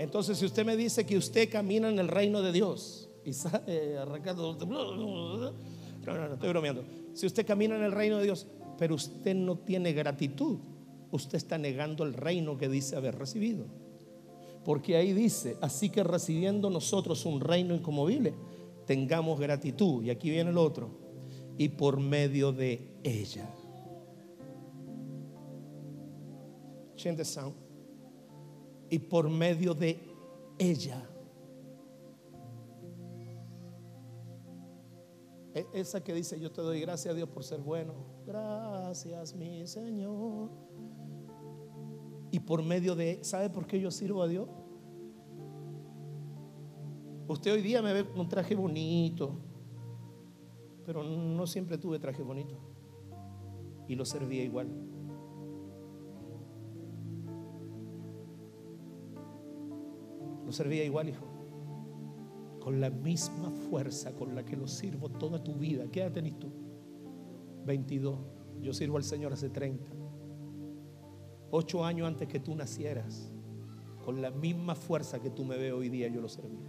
Entonces, 0.00 0.38
si 0.38 0.46
usted 0.46 0.64
me 0.64 0.78
dice 0.78 1.04
que 1.04 1.18
usted 1.18 1.50
camina 1.50 1.90
en 1.90 1.98
el 1.98 2.08
reino 2.08 2.40
de 2.40 2.52
Dios, 2.52 3.10
y 3.22 3.34
sale 3.34 3.98
arrancando, 3.98 4.56
no, 4.66 4.96
no, 4.96 5.52
no, 6.06 6.32
estoy 6.32 6.48
bromeando. 6.48 6.82
Si 7.12 7.26
usted 7.26 7.46
camina 7.46 7.76
en 7.76 7.82
el 7.82 7.92
reino 7.92 8.16
de 8.16 8.24
Dios, 8.24 8.46
pero 8.78 8.94
usted 8.94 9.34
no 9.34 9.58
tiene 9.58 9.92
gratitud, 9.92 10.56
usted 11.10 11.36
está 11.36 11.58
negando 11.58 12.04
el 12.04 12.14
reino 12.14 12.56
que 12.56 12.70
dice 12.70 12.96
haber 12.96 13.18
recibido. 13.18 13.66
Porque 14.64 14.96
ahí 14.96 15.12
dice, 15.12 15.58
así 15.60 15.90
que 15.90 16.02
recibiendo 16.02 16.70
nosotros 16.70 17.26
un 17.26 17.38
reino 17.38 17.74
incomovible, 17.74 18.32
tengamos 18.86 19.38
gratitud. 19.38 20.02
Y 20.02 20.08
aquí 20.08 20.30
viene 20.30 20.48
el 20.48 20.56
otro. 20.56 20.88
Y 21.58 21.68
por 21.68 22.00
medio 22.00 22.52
de 22.52 22.88
ella. 23.04 23.50
sound. 27.22 27.59
Y 28.90 28.98
por 28.98 29.30
medio 29.30 29.74
de 29.74 29.98
ella. 30.58 31.08
E-, 35.54 35.66
esa 35.72 36.02
que 36.02 36.12
dice, 36.12 36.38
yo 36.38 36.50
te 36.50 36.60
doy 36.60 36.80
gracias 36.80 37.12
a 37.12 37.16
Dios 37.16 37.28
por 37.28 37.44
ser 37.44 37.60
bueno 37.60 38.10
Gracias, 38.26 39.34
mi 39.34 39.66
Señor. 39.66 40.50
Y 42.30 42.38
por 42.38 42.62
medio 42.62 42.94
de, 42.94 43.18
¿sabe 43.22 43.50
por 43.50 43.66
qué 43.66 43.80
yo 43.80 43.90
sirvo 43.90 44.22
a 44.22 44.28
Dios? 44.28 44.48
Usted 47.26 47.52
hoy 47.52 47.62
día 47.62 47.82
me 47.82 47.92
ve 47.92 48.04
con 48.04 48.20
un 48.20 48.28
traje 48.28 48.54
bonito, 48.54 49.32
pero 50.84 51.02
no 51.02 51.46
siempre 51.46 51.78
tuve 51.78 51.98
traje 51.98 52.22
bonito. 52.22 52.56
Y 53.88 53.96
lo 53.96 54.04
servía 54.04 54.44
igual. 54.44 54.68
Lo 60.50 60.54
servía 60.54 60.84
igual, 60.84 61.08
hijo. 61.08 61.24
Con 62.58 62.80
la 62.80 62.90
misma 62.90 63.52
fuerza 63.52 64.16
con 64.16 64.34
la 64.34 64.44
que 64.44 64.56
lo 64.56 64.66
sirvo 64.66 65.08
toda 65.08 65.44
tu 65.44 65.54
vida. 65.54 65.84
¿Qué 65.92 66.00
edad 66.00 66.10
tenés 66.10 66.40
tú? 66.40 66.50
22. 67.66 68.18
Yo 68.60 68.72
sirvo 68.72 68.96
al 68.96 69.04
Señor 69.04 69.32
hace 69.32 69.48
30. 69.48 69.88
Ocho 71.52 71.84
años 71.84 72.08
antes 72.08 72.26
que 72.26 72.40
tú 72.40 72.56
nacieras. 72.56 73.32
Con 74.04 74.20
la 74.20 74.32
misma 74.32 74.74
fuerza 74.74 75.20
que 75.20 75.30
tú 75.30 75.44
me 75.44 75.56
ves 75.56 75.72
hoy 75.72 75.88
día, 75.88 76.08
yo 76.08 76.20
lo 76.20 76.28
servía. 76.28 76.68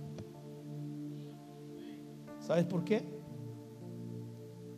¿Sabes 2.40 2.66
por 2.66 2.84
qué? 2.84 3.04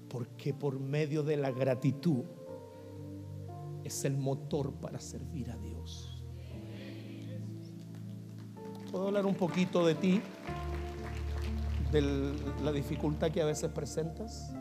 Porque 0.07 0.53
por 0.53 0.79
medio 0.79 1.23
de 1.23 1.35
la 1.35 1.51
gratitud 1.51 2.23
es 3.83 4.05
el 4.05 4.15
motor 4.15 4.71
para 4.75 5.01
servir 5.01 5.51
a 5.51 5.57
Dios. 5.57 6.12
¿Puedo 8.93 9.07
hablar 9.07 9.25
un 9.25 9.33
poquito 9.33 9.83
de 9.87 9.95
ti? 9.95 10.21
De 11.91 11.99
la 12.63 12.71
dificultad 12.71 13.31
que 13.31 13.41
a 13.41 13.45
veces 13.45 13.71
presentas. 13.71 14.53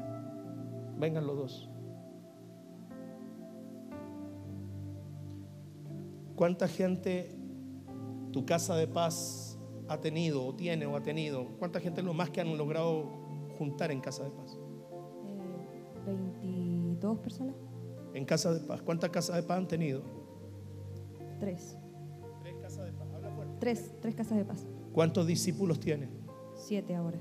Vengan 0.96 1.26
los 1.26 1.36
dos. 1.36 1.70
¿Cuánta 6.34 6.66
gente 6.66 7.36
tu 8.32 8.46
casa 8.46 8.74
de 8.74 8.86
paz 8.88 9.58
ha 9.86 9.98
tenido 9.98 10.46
o 10.46 10.54
tiene 10.54 10.86
o 10.86 10.96
ha 10.96 11.02
tenido? 11.02 11.48
¿Cuánta 11.58 11.78
gente 11.78 12.00
es 12.00 12.06
lo 12.06 12.14
más 12.14 12.30
que 12.30 12.40
han 12.40 12.56
logrado 12.56 13.10
juntar 13.58 13.90
en 13.90 14.00
casa 14.00 14.24
de 14.24 14.30
paz? 14.30 14.58
Eh, 15.26 16.06
22 16.06 17.18
personas. 17.18 17.54
En 18.14 18.24
casa 18.24 18.54
de 18.54 18.60
paz. 18.60 18.80
¿Cuántas 18.80 19.10
casas 19.10 19.36
de 19.36 19.42
paz 19.42 19.58
han 19.58 19.68
tenido? 19.68 20.02
Tres. 21.38 21.76
Tres 21.76 21.81
Tres, 23.62 23.92
tres 24.00 24.16
casas 24.16 24.36
de 24.38 24.44
paz. 24.44 24.66
¿Cuántos 24.92 25.24
discípulos 25.24 25.78
tienen? 25.78 26.10
Siete 26.56 26.96
ahora. 26.96 27.20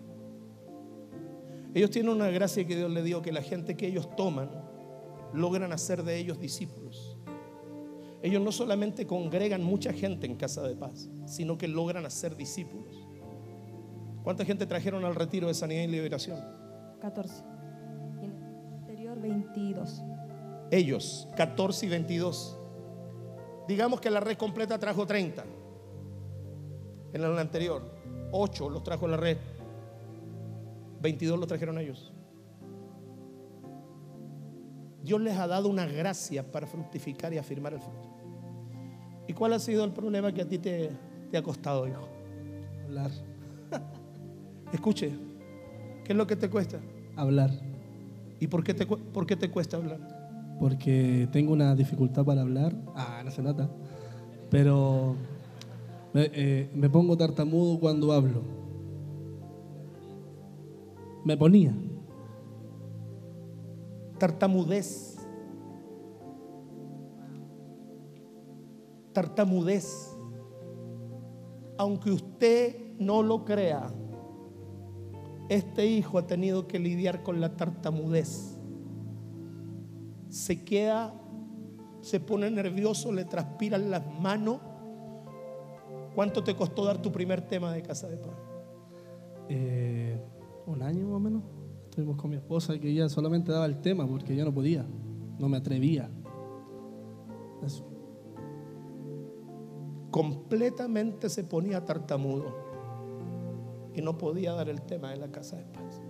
Ellos 1.76 1.92
tienen 1.92 2.12
una 2.12 2.32
gracia 2.32 2.66
que 2.66 2.76
Dios 2.76 2.90
le 2.90 3.04
dio 3.04 3.22
que 3.22 3.32
la 3.32 3.44
gente 3.44 3.78
que 3.78 3.86
ellos 3.86 4.10
toman 4.16 4.50
logran 5.34 5.72
hacer 5.72 6.02
de 6.02 6.18
ellos 6.18 6.40
discípulos. 6.40 7.16
Ellos 8.24 8.42
no 8.42 8.52
solamente 8.52 9.06
congregan 9.06 9.62
mucha 9.64 9.94
gente 9.94 10.26
en 10.26 10.36
casa 10.36 10.64
de 10.64 10.76
paz, 10.76 11.12
sino 11.28 11.60
que 11.60 11.68
logran 11.68 12.08
hacer 12.08 12.36
discípulos. 12.36 13.08
¿Cuánta 14.24 14.44
gente 14.44 14.66
trajeron 14.66 15.06
al 15.06 15.14
retiro 15.14 15.48
de 15.48 15.54
sanidad 15.54 15.84
y 15.84 15.88
liberación? 15.90 16.40
14. 17.02 17.44
Y 18.20 18.26
en 18.26 18.32
el 18.32 18.74
anterior 18.74 19.22
22. 19.22 20.02
Ellos, 20.72 21.28
14 21.38 21.86
y 21.86 21.90
22. 21.90 22.58
Digamos 23.68 24.02
que 24.02 24.10
la 24.10 24.22
red 24.22 24.38
completa 24.38 24.80
trajo 24.80 25.06
30. 25.06 25.61
En 27.14 27.24
el 27.24 27.38
anterior, 27.38 27.84
8 28.32 28.70
los 28.70 28.84
trajo 28.84 29.08
la 29.08 29.18
red. 29.18 29.38
22 31.02 31.40
los 31.40 31.48
trajeron 31.48 31.78
ellos. 31.78 32.14
Dios 35.04 35.20
les 35.20 35.36
ha 35.38 35.48
dado 35.48 35.68
una 35.68 35.86
gracia 35.86 36.52
para 36.52 36.68
fructificar 36.68 37.34
y 37.34 37.38
afirmar 37.38 37.74
el 37.74 37.80
fruto. 37.80 38.10
¿Y 39.28 39.34
cuál 39.34 39.54
ha 39.54 39.60
sido 39.60 39.84
el 39.84 39.92
problema 39.92 40.32
que 40.32 40.42
a 40.42 40.48
ti 40.48 40.58
te, 40.58 40.92
te 41.32 41.38
ha 41.38 41.42
costado, 41.42 41.88
hijo? 41.88 42.08
Hablar. 42.86 43.12
Escuche, 44.74 45.12
¿qué 46.04 46.14
es 46.14 46.18
lo 46.18 46.28
que 46.28 46.36
te 46.36 46.50
cuesta? 46.50 46.80
Hablar. 47.16 47.50
¿Y 48.40 48.48
por 48.48 48.64
qué 48.64 48.74
te, 48.74 48.86
por 48.86 49.26
qué 49.26 49.36
te 49.36 49.50
cuesta 49.50 49.78
hablar? 49.78 50.00
Porque 50.60 51.28
tengo 51.32 51.54
una 51.54 51.76
dificultad 51.76 52.24
para 52.24 52.42
hablar. 52.42 52.76
Ah, 52.96 53.22
no 53.26 53.32
se 53.32 53.42
nota. 53.42 53.70
Pero 54.50 55.16
me, 56.14 56.30
eh, 56.34 56.70
me 56.74 56.90
pongo 56.90 57.18
tartamudo 57.18 57.80
cuando 57.80 58.12
hablo. 58.12 58.42
Me 61.24 61.38
ponía. 61.38 61.74
Tartamudez. 64.18 65.18
Tartamudez. 69.14 70.16
Aunque 71.78 72.12
usted 72.12 72.76
no 73.00 73.24
lo 73.24 73.46
crea, 73.46 73.92
este 75.50 75.86
hijo 75.88 76.18
ha 76.18 76.28
tenido 76.28 76.68
que 76.68 76.80
lidiar 76.80 77.24
con 77.24 77.42
la 77.42 77.58
tartamudez. 77.58 78.58
Se 80.30 80.64
queda, 80.64 81.14
se 82.02 82.20
pone 82.20 82.50
nervioso, 82.52 83.12
le 83.12 83.26
transpiran 83.26 83.92
las 83.92 84.04
manos. 84.20 84.60
¿Cuánto 86.16 86.44
te 86.44 86.56
costó 86.56 86.86
dar 86.86 87.02
tu 87.02 87.12
primer 87.12 87.42
tema 87.42 87.74
de 87.74 87.82
Casa 87.82 88.08
de 88.08 88.18
Paz? 88.18 88.36
Eh, 89.50 90.22
un 90.66 90.82
año 90.82 91.08
más 91.08 91.16
o 91.16 91.20
menos. 91.20 91.44
Estuvimos 91.86 92.18
con 92.18 92.30
mi 92.30 92.38
esposa 92.38 92.78
que 92.80 92.90
ella 92.90 93.10
solamente 93.10 93.52
daba 93.52 93.66
el 93.66 93.82
tema 93.82 94.08
porque 94.08 94.36
yo 94.36 94.46
no 94.46 94.54
podía. 94.54 94.86
No 95.40 95.50
me 95.50 95.58
atrevía. 95.58 96.10
Eso. 97.64 97.92
completamente 100.12 101.30
se 101.30 101.44
ponía 101.46 101.86
tartamudo 101.86 102.54
y 103.96 104.02
no 104.02 104.18
podía 104.18 104.54
dar 104.54 104.70
el 104.70 104.82
tema 104.82 105.12
de 105.12 105.18
la 105.18 105.32
casa 105.32 105.58
de 105.58 105.64
paz. 105.66 106.02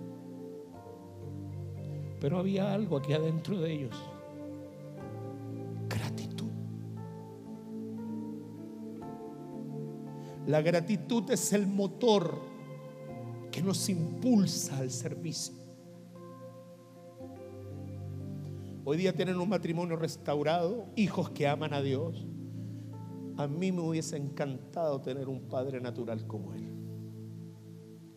Pero 2.20 2.38
había 2.38 2.72
algo 2.72 2.96
aquí 2.96 3.12
adentro 3.12 3.58
de 3.60 3.72
ellos. 3.72 4.11
La 10.46 10.60
gratitud 10.60 11.30
es 11.30 11.52
el 11.52 11.68
motor 11.68 12.36
que 13.52 13.62
nos 13.62 13.88
impulsa 13.88 14.78
al 14.78 14.90
servicio. 14.90 15.54
Hoy 18.84 18.96
día 18.96 19.14
tienen 19.14 19.36
un 19.36 19.48
matrimonio 19.48 19.94
restaurado, 19.94 20.86
hijos 20.96 21.30
que 21.30 21.46
aman 21.46 21.72
a 21.72 21.80
Dios. 21.80 22.26
A 23.36 23.46
mí 23.46 23.70
me 23.70 23.82
hubiese 23.82 24.16
encantado 24.16 25.00
tener 25.00 25.28
un 25.28 25.42
padre 25.42 25.80
natural 25.80 26.26
como 26.26 26.52
él, 26.54 26.68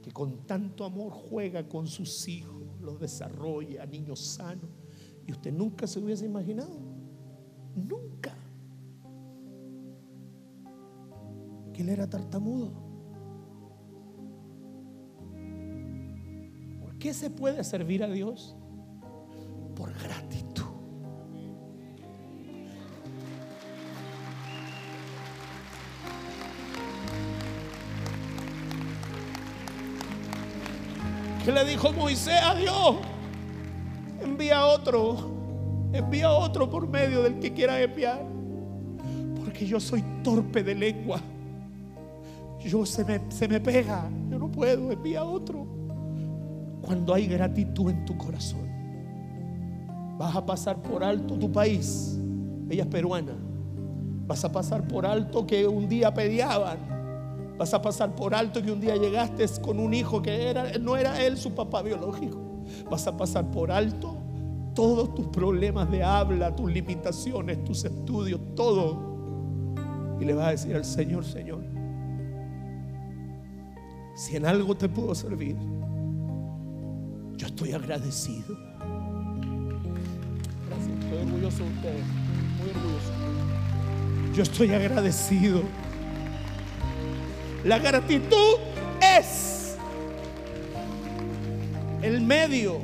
que 0.02 0.12
con 0.12 0.48
tanto 0.48 0.84
amor 0.84 1.12
juega 1.12 1.70
con 1.70 1.86
sus 1.86 2.28
hijos, 2.28 2.64
los 2.82 3.00
desarrolla, 3.00 3.86
niños 3.86 4.20
sanos. 4.20 4.70
Y 5.28 5.32
usted 5.32 5.54
nunca 5.54 5.86
se 5.86 6.00
hubiese 6.00 6.26
imaginado, 6.26 6.80
nunca, 7.76 8.36
que 11.76 11.82
él 11.82 11.90
era 11.90 12.10
tartamudo. 12.10 12.72
¿Por 16.80 16.98
qué 16.98 17.14
se 17.14 17.30
puede 17.30 17.66
servir 17.66 18.02
a 18.02 18.08
Dios? 18.08 18.56
Por 19.76 19.92
gratitud. 19.94 20.64
¿Qué 31.44 31.52
le 31.52 31.66
dijo 31.66 31.92
Moisés 31.92 32.42
a 32.42 32.56
Dios? 32.56 32.96
Envía 34.24 34.66
otro, 34.66 35.18
envía 35.92 36.32
otro 36.32 36.70
por 36.70 36.88
medio 36.88 37.22
del 37.22 37.40
que 37.40 37.54
quiera 37.54 37.82
enviar. 37.82 38.26
Porque 39.36 39.68
yo 39.68 39.82
soy 39.82 40.02
torpe 40.24 40.64
de 40.64 40.74
lengua. 40.74 41.22
Yo 42.66 42.86
se 42.86 43.06
me, 43.06 43.22
se 43.30 43.48
me 43.48 43.60
pega, 43.60 44.10
yo 44.30 44.40
no 44.40 44.52
puedo, 44.52 44.92
envía 44.92 45.24
otro. 45.24 45.68
Cuando 46.82 47.14
hay 47.14 47.28
gratitud 47.28 47.92
en 47.92 48.06
tu 48.06 48.18
corazón, 48.18 48.68
vas 50.18 50.36
a 50.36 50.46
pasar 50.46 50.82
por 50.82 51.04
alto 51.04 51.36
tu 51.36 51.52
país. 51.52 52.20
Ella 52.70 52.84
es 52.84 52.90
peruana. 52.90 53.34
Vas 54.28 54.44
a 54.44 54.52
pasar 54.52 54.88
por 54.88 55.06
alto 55.06 55.46
que 55.46 55.68
un 55.68 55.88
día 55.88 56.14
peleaban. 56.14 57.56
Vas 57.58 57.74
a 57.74 57.82
pasar 57.82 58.16
por 58.16 58.34
alto 58.34 58.62
que 58.62 58.72
un 58.72 58.82
día 58.82 58.96
llegaste 58.96 59.46
con 59.62 59.80
un 59.80 59.94
hijo 59.94 60.22
que 60.22 60.50
era, 60.50 60.78
no 60.80 60.98
era 60.98 61.24
él 61.24 61.38
su 61.38 61.54
papá 61.54 61.84
biológico. 61.84 62.40
Vas 62.90 63.06
a 63.06 63.16
pasar 63.16 63.50
por 63.52 63.72
alto 63.72 64.18
todos 64.74 65.14
tus 65.16 65.28
problemas 65.28 65.90
de 65.90 66.04
habla, 66.04 66.56
tus 66.56 66.72
limitaciones, 66.72 67.64
tus 67.64 67.86
estudios, 67.86 68.40
todo. 68.56 69.16
Y 70.20 70.26
le 70.26 70.34
vas 70.34 70.48
a 70.48 70.52
decir 70.52 70.76
al 70.76 70.86
Señor, 70.86 71.24
Señor, 71.24 71.75
si 74.16 74.38
en 74.38 74.46
algo 74.46 74.76
te 74.76 74.88
puedo 74.88 75.14
servir, 75.14 75.58
yo 77.36 77.48
estoy 77.48 77.74
agradecido. 77.74 78.58
Gracias, 80.68 81.04
estoy 81.04 81.18
orgulloso 81.20 81.64
de 81.64 81.70
ustedes, 81.70 82.06
muy 82.58 82.70
orgulloso. 82.70 84.34
Yo 84.34 84.44
estoy 84.44 84.74
agradecido. 84.74 85.62
La 87.66 87.78
gratitud 87.80 88.56
es 89.02 89.76
el 92.02 92.22
medio 92.22 92.80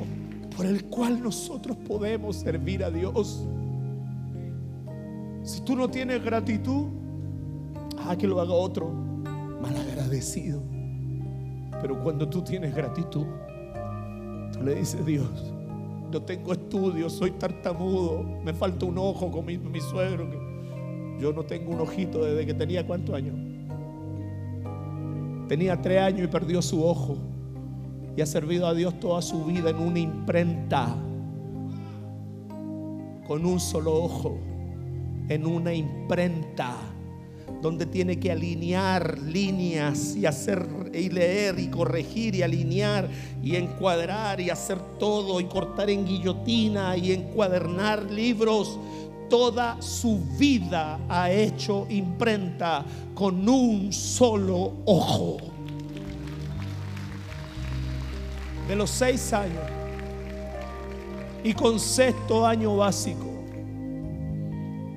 por 0.54 0.66
el 0.66 0.84
cual 0.84 1.22
nosotros 1.22 1.76
podemos 1.78 2.36
servir 2.36 2.84
a 2.84 2.90
Dios. 2.90 3.46
Si 5.44 5.62
tú 5.62 5.76
no 5.76 5.88
tienes 5.88 6.22
gratitud, 6.22 6.88
ah, 7.98 8.16
que 8.16 8.26
lo 8.26 8.40
haga 8.40 8.52
otro, 8.52 8.90
malagradecido. 9.62 10.81
Pero 11.82 12.00
cuando 12.00 12.28
tú 12.28 12.42
tienes 12.42 12.74
gratitud, 12.74 13.26
tú 14.52 14.62
le 14.62 14.76
dices, 14.76 15.04
Dios, 15.04 15.52
yo 16.12 16.22
tengo 16.22 16.52
estudios, 16.52 17.12
soy 17.12 17.32
tartamudo, 17.32 18.22
me 18.22 18.52
falta 18.54 18.86
un 18.86 18.98
ojo 18.98 19.30
con 19.30 19.44
mi, 19.44 19.58
mi 19.58 19.80
suegro. 19.80 20.28
Yo 21.18 21.32
no 21.32 21.42
tengo 21.42 21.72
un 21.72 21.80
ojito 21.80 22.24
desde 22.24 22.46
que 22.46 22.54
tenía 22.54 22.86
cuántos 22.86 23.14
años. 23.14 23.34
Tenía 25.48 25.80
tres 25.82 26.00
años 26.00 26.22
y 26.22 26.26
perdió 26.28 26.62
su 26.62 26.84
ojo. 26.84 27.16
Y 28.16 28.20
ha 28.20 28.26
servido 28.26 28.66
a 28.66 28.74
Dios 28.74 28.98
toda 29.00 29.20
su 29.22 29.44
vida 29.44 29.70
en 29.70 29.76
una 29.76 29.98
imprenta. 29.98 30.94
Con 33.26 33.44
un 33.44 33.58
solo 33.58 33.94
ojo. 33.94 34.38
En 35.28 35.46
una 35.46 35.74
imprenta. 35.74 36.74
Donde 37.62 37.86
tiene 37.86 38.18
que 38.18 38.30
alinear 38.30 39.18
líneas 39.20 40.16
y 40.16 40.26
hacer 40.26 40.66
y 40.92 41.08
leer 41.08 41.58
y 41.58 41.68
corregir 41.68 42.34
y 42.34 42.42
alinear 42.42 43.08
y 43.42 43.56
encuadrar 43.56 44.40
y 44.40 44.50
hacer 44.50 44.78
todo 44.98 45.40
y 45.40 45.44
cortar 45.44 45.88
en 45.88 46.04
guillotina 46.04 46.96
y 46.96 47.12
encuadernar 47.12 48.10
libros 48.10 48.78
toda 49.32 49.80
su 49.80 50.20
vida 50.38 51.00
ha 51.08 51.30
hecho 51.30 51.86
imprenta 51.88 52.84
con 53.14 53.48
un 53.48 53.90
solo 53.90 54.74
ojo. 54.84 55.38
De 58.68 58.76
los 58.76 58.90
seis 58.90 59.32
años 59.32 59.64
y 61.42 61.54
con 61.54 61.80
sexto 61.80 62.46
año 62.46 62.76
básico. 62.76 63.31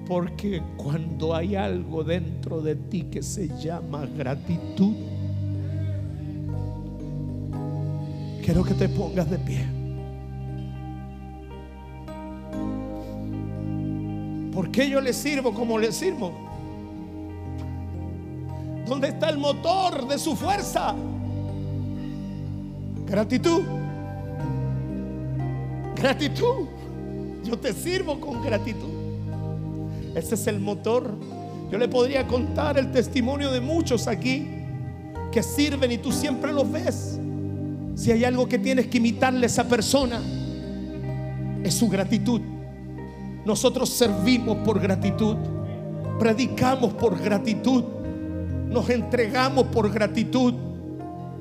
Porque 0.08 0.62
cuando 0.78 1.36
hay 1.36 1.56
algo 1.56 2.04
dentro 2.04 2.62
de 2.62 2.76
ti 2.76 3.04
que 3.04 3.24
se 3.24 3.48
llama 3.60 4.06
gratitud, 4.06 4.94
quiero 8.44 8.64
que 8.64 8.76
te 8.76 8.88
pongas 8.88 9.30
de 9.30 9.38
pie. 9.40 9.66
¿Por 14.54 14.72
qué 14.72 14.90
yo 14.90 15.02
le 15.02 15.12
sirvo 15.12 15.54
como 15.54 15.78
le 15.80 15.92
sirvo? 15.92 16.32
¿Dónde 18.88 19.10
está 19.10 19.30
el 19.30 19.38
motor 19.38 20.08
de 20.08 20.20
su 20.20 20.36
fuerza? 20.36 20.96
Gratitud. 23.08 23.64
Gratitud. 25.96 26.68
Yo 27.44 27.58
te 27.58 27.74
sirvo 27.74 28.20
con 28.20 28.44
gratitud. 28.44 28.95
Ese 30.16 30.36
es 30.36 30.48
el 30.48 30.60
motor. 30.60 31.14
Yo 31.70 31.78
le 31.78 31.88
podría 31.90 32.26
contar 32.26 32.78
el 32.78 32.92
testimonio 32.92 33.52
de 33.52 33.60
muchos 33.60 34.08
aquí 34.08 34.48
que 35.32 35.44
sirven 35.44 35.92
y 35.92 35.98
tú 35.98 36.12
siempre 36.12 36.54
los 36.54 36.72
ves. 36.72 37.20
Si 37.96 38.12
hay 38.12 38.24
algo 38.24 38.48
que 38.48 38.58
tienes 38.58 38.88
que 38.88 38.98
imitarle 38.98 39.46
a 39.46 39.48
esa 39.48 39.68
persona, 39.68 40.22
es 41.64 41.74
su 41.74 41.90
gratitud. 41.90 42.42
Nosotros 43.46 43.90
servimos 43.90 44.58
por 44.66 44.80
gratitud, 44.80 45.36
predicamos 46.18 46.94
por 46.94 47.22
gratitud, 47.22 47.84
nos 48.70 48.90
entregamos 48.90 49.66
por 49.66 49.92
gratitud, 49.92 50.54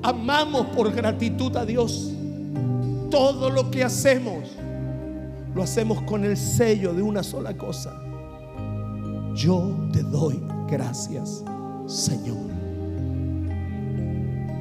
amamos 0.03 0.67
por 0.67 0.93
gratitud 0.93 1.55
a 1.55 1.65
Dios. 1.65 2.11
Todo 3.09 3.49
lo 3.49 3.71
que 3.71 3.83
hacemos, 3.83 4.49
lo 5.53 5.63
hacemos 5.63 6.01
con 6.01 6.25
el 6.25 6.35
sello 6.35 6.93
de 6.93 7.01
una 7.01 7.23
sola 7.23 7.57
cosa. 7.57 8.04
Yo 9.35 9.75
te 9.91 10.01
doy 10.01 10.41
gracias, 10.69 11.43
Señor. 11.87 12.37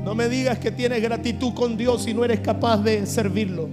No 0.03 0.15
me 0.17 0.29
digas 0.29 0.59
que 0.59 0.73
tienes 0.73 1.01
gratitud 1.01 1.55
con 1.55 1.77
Dios 1.77 2.07
y 2.09 2.13
no 2.13 2.25
eres 2.25 2.41
capaz 2.41 2.79
de 2.79 3.07
servirlo. 3.07 3.69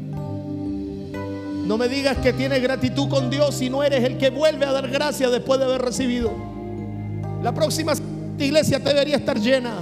No 1.66 1.78
me 1.78 1.90
digas 1.90 2.18
que 2.18 2.34
tienes 2.34 2.62
gratitud 2.62 3.10
con 3.10 3.30
Dios 3.30 3.56
si 3.56 3.70
no 3.70 3.84
eres 3.84 4.04
el 4.04 4.18
que 4.18 4.30
vuelve 4.30 4.66
a 4.66 4.72
dar 4.72 4.90
gracias 4.90 5.32
después 5.32 5.60
de 5.60 5.66
haber 5.66 5.82
recibido. 5.82 6.32
La 7.42 7.52
próxima 7.54 7.94
iglesia 8.38 8.78
debería 8.78 9.18
estar 9.18 9.40
llena. 9.40 9.82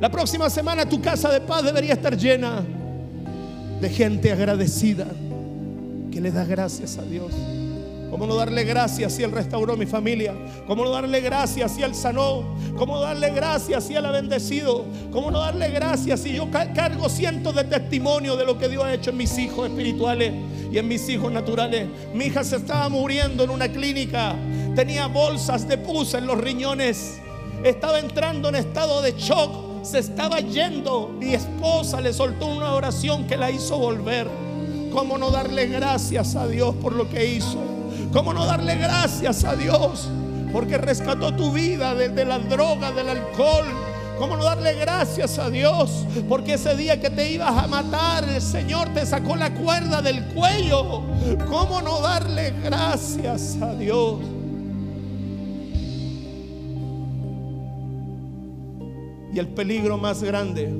La 0.00 0.10
próxima 0.10 0.48
semana 0.48 0.88
tu 0.88 1.00
casa 1.00 1.30
de 1.30 1.42
paz 1.42 1.62
debería 1.62 1.92
estar 1.92 2.16
llena 2.16 2.64
de 3.80 3.88
gente 3.90 4.32
agradecida 4.32 5.06
que 6.10 6.20
le 6.20 6.30
da 6.30 6.44
gracias 6.44 6.96
a 6.96 7.02
Dios. 7.02 7.32
¿Cómo 8.10 8.26
no 8.26 8.36
darle 8.36 8.64
gracias 8.64 9.14
si 9.14 9.22
Él 9.22 9.32
restauró 9.32 9.76
mi 9.76 9.86
familia? 9.86 10.32
¿Cómo 10.66 10.84
no 10.84 10.90
darle 10.90 11.20
gracias 11.20 11.72
si 11.72 11.82
Él 11.82 11.94
sanó? 11.94 12.44
¿Cómo 12.76 12.96
no 12.96 13.00
darle 13.00 13.30
gracias 13.30 13.84
si 13.84 13.94
Él 13.94 14.06
ha 14.06 14.10
bendecido? 14.10 14.84
¿Cómo 15.12 15.30
no 15.30 15.40
darle 15.40 15.70
gracias 15.70 16.20
si 16.20 16.32
yo 16.32 16.48
cargo 16.50 17.08
cientos 17.08 17.54
de 17.54 17.64
testimonios 17.64 18.38
de 18.38 18.44
lo 18.44 18.58
que 18.58 18.68
Dios 18.68 18.84
ha 18.84 18.94
hecho 18.94 19.10
en 19.10 19.16
mis 19.16 19.36
hijos 19.38 19.68
espirituales 19.68 20.32
y 20.70 20.78
en 20.78 20.86
mis 20.86 21.08
hijos 21.08 21.32
naturales? 21.32 21.88
Mi 22.14 22.26
hija 22.26 22.44
se 22.44 22.56
estaba 22.56 22.88
muriendo 22.88 23.44
en 23.44 23.50
una 23.50 23.68
clínica, 23.68 24.36
tenía 24.76 25.08
bolsas 25.08 25.66
de 25.66 25.76
pus 25.76 26.14
en 26.14 26.26
los 26.26 26.38
riñones, 26.38 27.18
estaba 27.64 27.98
entrando 27.98 28.48
en 28.48 28.54
estado 28.54 29.02
de 29.02 29.12
shock, 29.12 29.82
se 29.82 29.98
estaba 29.98 30.38
yendo. 30.40 31.08
Mi 31.18 31.34
esposa 31.34 32.00
le 32.00 32.12
soltó 32.12 32.46
una 32.46 32.72
oración 32.74 33.26
que 33.26 33.36
la 33.36 33.50
hizo 33.50 33.78
volver. 33.78 34.28
¿Cómo 34.92 35.18
no 35.18 35.30
darle 35.30 35.66
gracias 35.66 36.36
a 36.36 36.46
Dios 36.46 36.74
por 36.76 36.94
lo 36.94 37.10
que 37.10 37.26
hizo? 37.34 37.75
¿Cómo 38.16 38.32
no 38.32 38.46
darle 38.46 38.76
gracias 38.76 39.44
a 39.44 39.54
Dios? 39.54 40.08
Porque 40.50 40.78
rescató 40.78 41.36
tu 41.36 41.52
vida 41.52 41.94
desde 41.94 42.24
la 42.24 42.38
droga, 42.38 42.90
del 42.90 43.10
alcohol. 43.10 43.66
¿Cómo 44.18 44.38
no 44.38 44.44
darle 44.44 44.72
gracias 44.72 45.38
a 45.38 45.50
Dios? 45.50 46.06
Porque 46.26 46.54
ese 46.54 46.74
día 46.76 46.98
que 46.98 47.10
te 47.10 47.30
ibas 47.30 47.62
a 47.62 47.66
matar, 47.66 48.26
el 48.26 48.40
Señor 48.40 48.88
te 48.94 49.04
sacó 49.04 49.36
la 49.36 49.52
cuerda 49.52 50.00
del 50.00 50.24
cuello. 50.28 51.02
¿Cómo 51.46 51.82
no 51.82 52.00
darle 52.00 52.54
gracias 52.64 53.58
a 53.60 53.74
Dios? 53.74 54.20
Y 59.30 59.38
el 59.38 59.48
peligro 59.48 59.98
más 59.98 60.22
grande, 60.22 60.74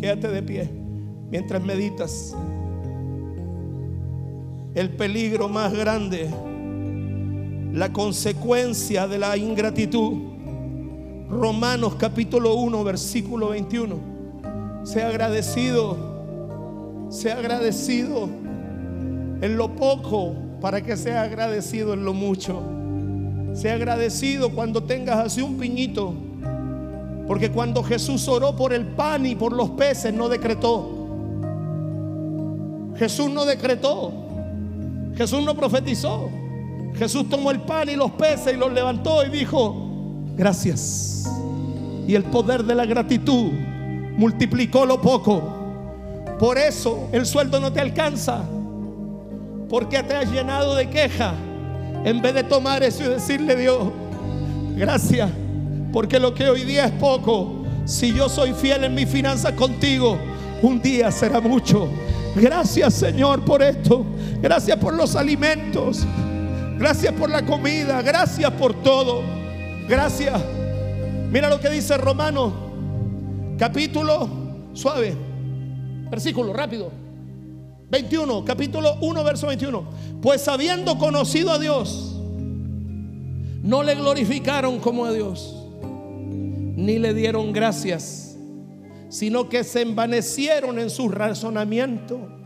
quédate 0.00 0.28
de 0.28 0.42
pie 0.42 0.70
mientras 1.30 1.62
meditas. 1.62 2.34
El 4.74 4.88
peligro 4.88 5.50
más 5.50 5.74
grande 5.74 6.30
la 7.72 7.92
consecuencia 7.92 9.08
de 9.08 9.18
la 9.18 9.36
ingratitud. 9.36 10.12
Romanos 11.30 11.94
capítulo 11.98 12.54
1, 12.56 12.84
versículo 12.84 13.48
21. 13.48 13.96
Sea 14.84 15.08
agradecido, 15.08 15.96
sea 17.08 17.38
agradecido 17.38 18.28
en 19.40 19.56
lo 19.56 19.74
poco 19.74 20.34
para 20.60 20.82
que 20.82 20.96
sea 20.96 21.22
agradecido 21.22 21.94
en 21.94 22.04
lo 22.04 22.12
mucho. 22.12 22.62
Sea 23.54 23.74
agradecido 23.74 24.50
cuando 24.50 24.82
tengas 24.82 25.16
así 25.16 25.40
un 25.40 25.56
piñito. 25.56 26.12
Porque 27.26 27.50
cuando 27.50 27.82
Jesús 27.82 28.28
oró 28.28 28.54
por 28.54 28.74
el 28.74 28.86
pan 28.86 29.24
y 29.24 29.34
por 29.34 29.52
los 29.54 29.70
peces, 29.70 30.12
no 30.12 30.28
decretó. 30.28 30.90
Jesús 32.96 33.30
no 33.30 33.46
decretó. 33.46 34.12
Jesús 35.16 35.42
no 35.42 35.54
profetizó. 35.54 36.41
Jesús 36.96 37.28
tomó 37.28 37.50
el 37.50 37.60
pan 37.60 37.88
y 37.88 37.96
los 37.96 38.10
peces 38.12 38.54
y 38.54 38.56
los 38.56 38.72
levantó 38.72 39.24
y 39.24 39.30
dijo, 39.30 39.74
gracias. 40.36 41.28
Y 42.06 42.14
el 42.14 42.24
poder 42.24 42.64
de 42.64 42.74
la 42.74 42.84
gratitud 42.84 43.50
multiplicó 44.16 44.84
lo 44.84 45.00
poco. 45.00 45.42
Por 46.38 46.58
eso 46.58 47.08
el 47.12 47.24
sueldo 47.26 47.60
no 47.60 47.72
te 47.72 47.80
alcanza. 47.80 48.44
Porque 49.68 50.02
te 50.02 50.14
has 50.14 50.30
llenado 50.30 50.74
de 50.74 50.90
queja. 50.90 51.34
En 52.04 52.20
vez 52.20 52.34
de 52.34 52.42
tomar 52.42 52.82
eso 52.82 53.04
y 53.04 53.08
decirle 53.08 53.56
Dios, 53.56 53.88
gracias. 54.76 55.30
Porque 55.92 56.18
lo 56.18 56.34
que 56.34 56.48
hoy 56.50 56.64
día 56.64 56.86
es 56.86 56.92
poco. 56.92 57.64
Si 57.84 58.12
yo 58.12 58.28
soy 58.28 58.52
fiel 58.52 58.84
en 58.84 58.94
mis 58.94 59.08
finanzas 59.08 59.52
contigo, 59.52 60.18
un 60.62 60.80
día 60.80 61.10
será 61.10 61.40
mucho. 61.40 61.88
Gracias 62.34 62.94
Señor 62.94 63.44
por 63.44 63.62
esto. 63.62 64.04
Gracias 64.40 64.76
por 64.78 64.94
los 64.94 65.16
alimentos. 65.16 66.06
Gracias 66.82 67.14
por 67.14 67.30
la 67.30 67.46
comida. 67.46 68.02
Gracias 68.02 68.50
por 68.54 68.82
todo. 68.82 69.22
Gracias. 69.88 70.42
Mira 71.30 71.48
lo 71.48 71.60
que 71.60 71.70
dice 71.70 71.96
Romano. 71.96 72.52
Capítulo 73.56 74.28
suave. 74.72 75.14
Versículo 76.10 76.52
rápido. 76.52 76.90
21. 77.88 78.44
Capítulo 78.44 78.96
1, 79.00 79.22
verso 79.22 79.46
21. 79.46 79.84
Pues 80.20 80.48
habiendo 80.48 80.98
conocido 80.98 81.52
a 81.52 81.60
Dios, 81.60 82.20
no 83.62 83.84
le 83.84 83.94
glorificaron 83.94 84.80
como 84.80 85.04
a 85.04 85.12
Dios, 85.12 85.54
ni 85.84 86.98
le 86.98 87.14
dieron 87.14 87.52
gracias, 87.52 88.36
sino 89.08 89.48
que 89.48 89.62
se 89.62 89.82
envanecieron 89.82 90.80
en 90.80 90.90
su 90.90 91.08
razonamiento 91.08 92.41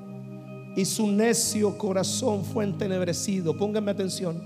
y 0.76 0.84
su 0.84 1.10
necio 1.10 1.78
corazón 1.78 2.44
fue 2.44 2.64
entenebrecido. 2.64 3.56
Pónganme 3.56 3.90
atención. 3.90 4.42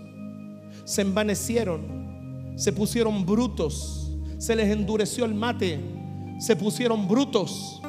Se 0.85 1.03
envanecieron, 1.03 2.55
se 2.57 2.73
pusieron 2.73 3.27
brutos, 3.27 4.13
se 4.39 4.55
les 4.55 4.71
endureció 4.71 5.25
el 5.25 5.35
mate, 5.35 5.81
se 6.39 6.55
pusieron 6.55 7.09
brutos. 7.09 7.83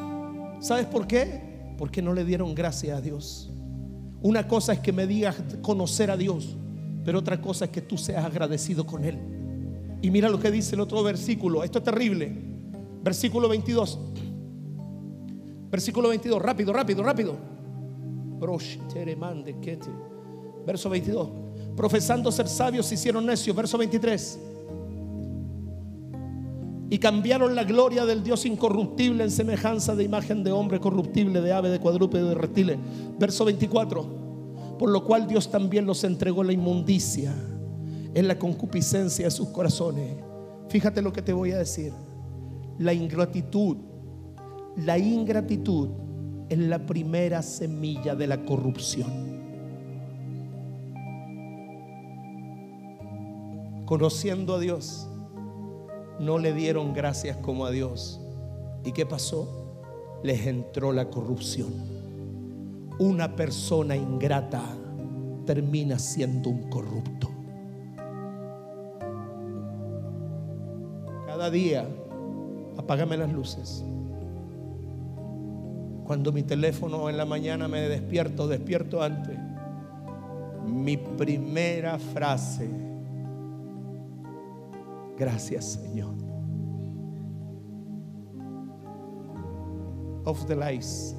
¿Sabes 0.59 0.87
por 0.87 1.07
qué? 1.07 1.73
Porque 1.77 2.01
no 2.01 2.13
le 2.13 2.25
dieron 2.25 2.55
gracia 2.55 2.97
a 2.97 3.01
Dios. 3.01 3.51
Una 4.23 4.47
cosa 4.47 4.73
es 4.73 4.79
que 4.79 4.91
me 4.91 5.05
digas 5.05 5.35
conocer 5.61 6.09
a 6.09 6.17
Dios, 6.17 6.55
pero 7.05 7.19
otra 7.19 7.39
cosa 7.39 7.65
es 7.65 7.71
que 7.71 7.81
tú 7.81 7.97
seas 7.97 8.25
agradecido 8.25 8.85
con 8.85 9.05
Él. 9.05 9.19
Y 10.01 10.09
mira 10.09 10.29
lo 10.29 10.39
que 10.39 10.49
dice 10.49 10.73
el 10.73 10.81
otro 10.81 11.03
versículo. 11.03 11.63
Esto 11.63 11.77
es 11.77 11.85
terrible. 11.85 12.35
Versículo 13.03 13.47
22. 13.47 13.99
Versículo 15.69 16.09
22. 16.09 16.41
Rápido, 16.41 16.73
rápido, 16.73 17.03
rápido. 17.03 17.50
Verso 20.65 20.89
22. 20.89 21.29
Profesando 21.75 22.31
ser 22.31 22.47
sabios 22.47 22.91
hicieron 22.91 23.25
necios. 23.25 23.55
Verso 23.55 23.77
23. 23.77 24.39
Y 26.89 26.97
cambiaron 26.97 27.55
la 27.55 27.63
gloria 27.63 28.05
del 28.05 28.21
Dios 28.21 28.45
incorruptible 28.45 29.23
en 29.23 29.31
semejanza 29.31 29.95
de 29.95 30.03
imagen 30.03 30.43
de 30.43 30.51
hombre 30.51 30.79
corruptible, 30.79 31.39
de 31.39 31.53
ave, 31.53 31.69
de 31.69 31.79
cuadrúpedo, 31.79 32.29
de 32.29 32.35
reptiles. 32.35 32.77
Verso 33.17 33.45
24. 33.45 34.21
Por 34.77 34.89
lo 34.89 35.05
cual 35.05 35.27
Dios 35.27 35.49
también 35.49 35.85
los 35.85 36.03
entregó 36.03 36.43
la 36.43 36.51
inmundicia 36.51 37.33
en 38.13 38.27
la 38.27 38.37
concupiscencia 38.37 39.25
de 39.25 39.31
sus 39.31 39.49
corazones. 39.49 40.17
Fíjate 40.67 41.01
lo 41.01 41.13
que 41.13 41.21
te 41.21 41.31
voy 41.31 41.51
a 41.51 41.59
decir. 41.59 41.93
La 42.77 42.93
ingratitud, 42.93 43.77
la 44.75 44.97
ingratitud 44.97 45.89
es 46.51 46.57
la 46.57 46.79
primera 46.79 47.41
semilla 47.41 48.13
de 48.13 48.27
la 48.27 48.43
corrupción. 48.43 49.09
Conociendo 53.85 54.55
a 54.55 54.59
Dios, 54.59 55.07
no 56.19 56.39
le 56.39 56.51
dieron 56.51 56.93
gracias 56.93 57.37
como 57.37 57.65
a 57.65 57.71
Dios. 57.71 58.19
¿Y 58.83 58.91
qué 58.91 59.05
pasó? 59.05 59.47
Les 60.23 60.45
entró 60.45 60.91
la 60.91 61.09
corrupción. 61.09 61.71
Una 62.99 63.33
persona 63.33 63.95
ingrata 63.95 64.61
termina 65.45 65.99
siendo 65.99 66.49
un 66.49 66.69
corrupto. 66.69 67.29
Cada 71.27 71.49
día, 71.49 71.87
apágame 72.75 73.15
las 73.15 73.31
luces. 73.31 73.85
Cuando 76.12 76.34
mi 76.34 76.43
teléfono 76.43 77.09
en 77.09 77.16
la 77.16 77.24
mañana 77.24 77.70
me 77.70 77.88
despierto, 77.88 78.45
despierto 78.45 79.01
antes. 79.01 79.39
Mi 80.68 80.97
primera 80.97 81.97
frase, 81.97 82.70
gracias 85.18 85.80
Señor. 85.80 86.14
Of 90.26 90.45
the 90.47 90.55
lies, 90.57 91.16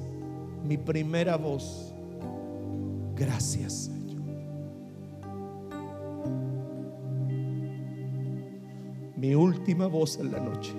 mi 0.63 0.77
primera 0.77 1.37
voz, 1.37 1.91
gracias 3.15 3.89
Señor. 3.89 4.21
Mi 9.15 9.33
última 9.33 9.87
voz 9.87 10.19
en 10.19 10.31
la 10.31 10.39
noche, 10.39 10.75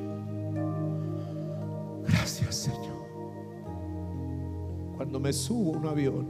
gracias 2.07 2.55
Señor. 2.55 2.94
Cuando 5.05 5.21
me 5.21 5.35
subo 5.35 5.75
a 5.75 5.79
un 5.81 5.87
avión, 5.87 6.27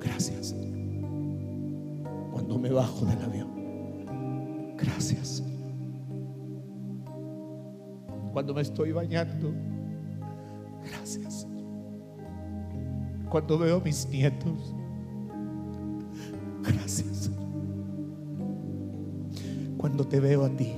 gracias. 0.00 0.56
Cuando 2.32 2.58
me 2.58 2.70
bajo 2.70 3.04
del 3.04 3.22
avión, 3.22 4.74
gracias. 4.78 5.44
Cuando 8.32 8.54
me 8.54 8.62
estoy 8.62 8.92
bañando, 8.92 9.52
gracias. 10.82 11.46
Cuando 13.28 13.58
veo 13.58 13.76
a 13.76 13.80
mis 13.80 14.08
nietos, 14.08 14.74
gracias. 16.62 17.30
Cuando 19.76 20.06
te 20.06 20.20
veo 20.20 20.46
a 20.46 20.48
ti, 20.56 20.72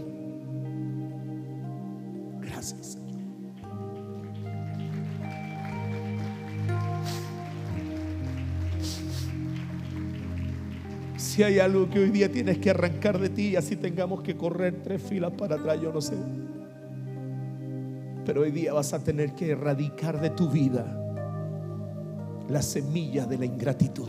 Si 11.38 11.44
hay 11.44 11.60
algo 11.60 11.88
que 11.88 12.00
hoy 12.00 12.10
día 12.10 12.32
tienes 12.32 12.58
que 12.58 12.70
arrancar 12.70 13.16
de 13.16 13.28
ti, 13.28 13.54
así 13.54 13.76
tengamos 13.76 14.22
que 14.22 14.36
correr 14.36 14.82
tres 14.82 15.00
filas 15.00 15.30
para 15.38 15.54
atrás, 15.54 15.80
yo 15.80 15.92
no 15.92 16.00
sé. 16.00 16.16
Pero 18.26 18.40
hoy 18.40 18.50
día 18.50 18.72
vas 18.72 18.92
a 18.92 19.04
tener 19.04 19.36
que 19.36 19.52
erradicar 19.52 20.20
de 20.20 20.30
tu 20.30 20.50
vida 20.50 20.84
la 22.48 22.60
semilla 22.60 23.24
de 23.24 23.38
la 23.38 23.44
ingratitud. 23.44 24.08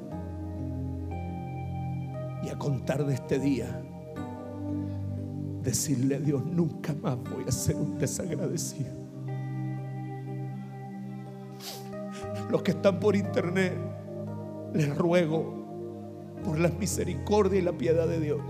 Y 2.41 2.49
a 2.49 2.57
contar 2.57 3.05
de 3.05 3.13
este 3.13 3.37
día, 3.37 3.79
decirle 5.61 6.15
a 6.15 6.19
Dios, 6.19 6.43
nunca 6.43 6.95
más 6.95 7.15
voy 7.31 7.43
a 7.47 7.51
ser 7.51 7.75
un 7.75 7.99
desagradecido. 7.99 8.89
Los 12.49 12.63
que 12.63 12.71
están 12.71 12.99
por 12.99 13.15
internet, 13.15 13.77
les 14.73 14.97
ruego 14.97 15.58
por 16.43 16.59
la 16.59 16.69
misericordia 16.69 17.59
y 17.59 17.63
la 17.63 17.73
piedad 17.73 18.07
de 18.07 18.19
Dios, 18.19 18.41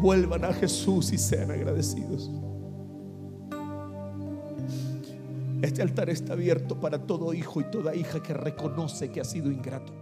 vuelvan 0.00 0.44
a 0.44 0.52
Jesús 0.52 1.12
y 1.12 1.18
sean 1.18 1.50
agradecidos. 1.50 2.30
Este 5.62 5.80
altar 5.80 6.10
está 6.10 6.32
abierto 6.32 6.80
para 6.80 7.06
todo 7.06 7.32
hijo 7.32 7.60
y 7.60 7.64
toda 7.64 7.94
hija 7.94 8.20
que 8.20 8.34
reconoce 8.34 9.10
que 9.10 9.20
ha 9.20 9.24
sido 9.24 9.50
ingrato. 9.50 10.01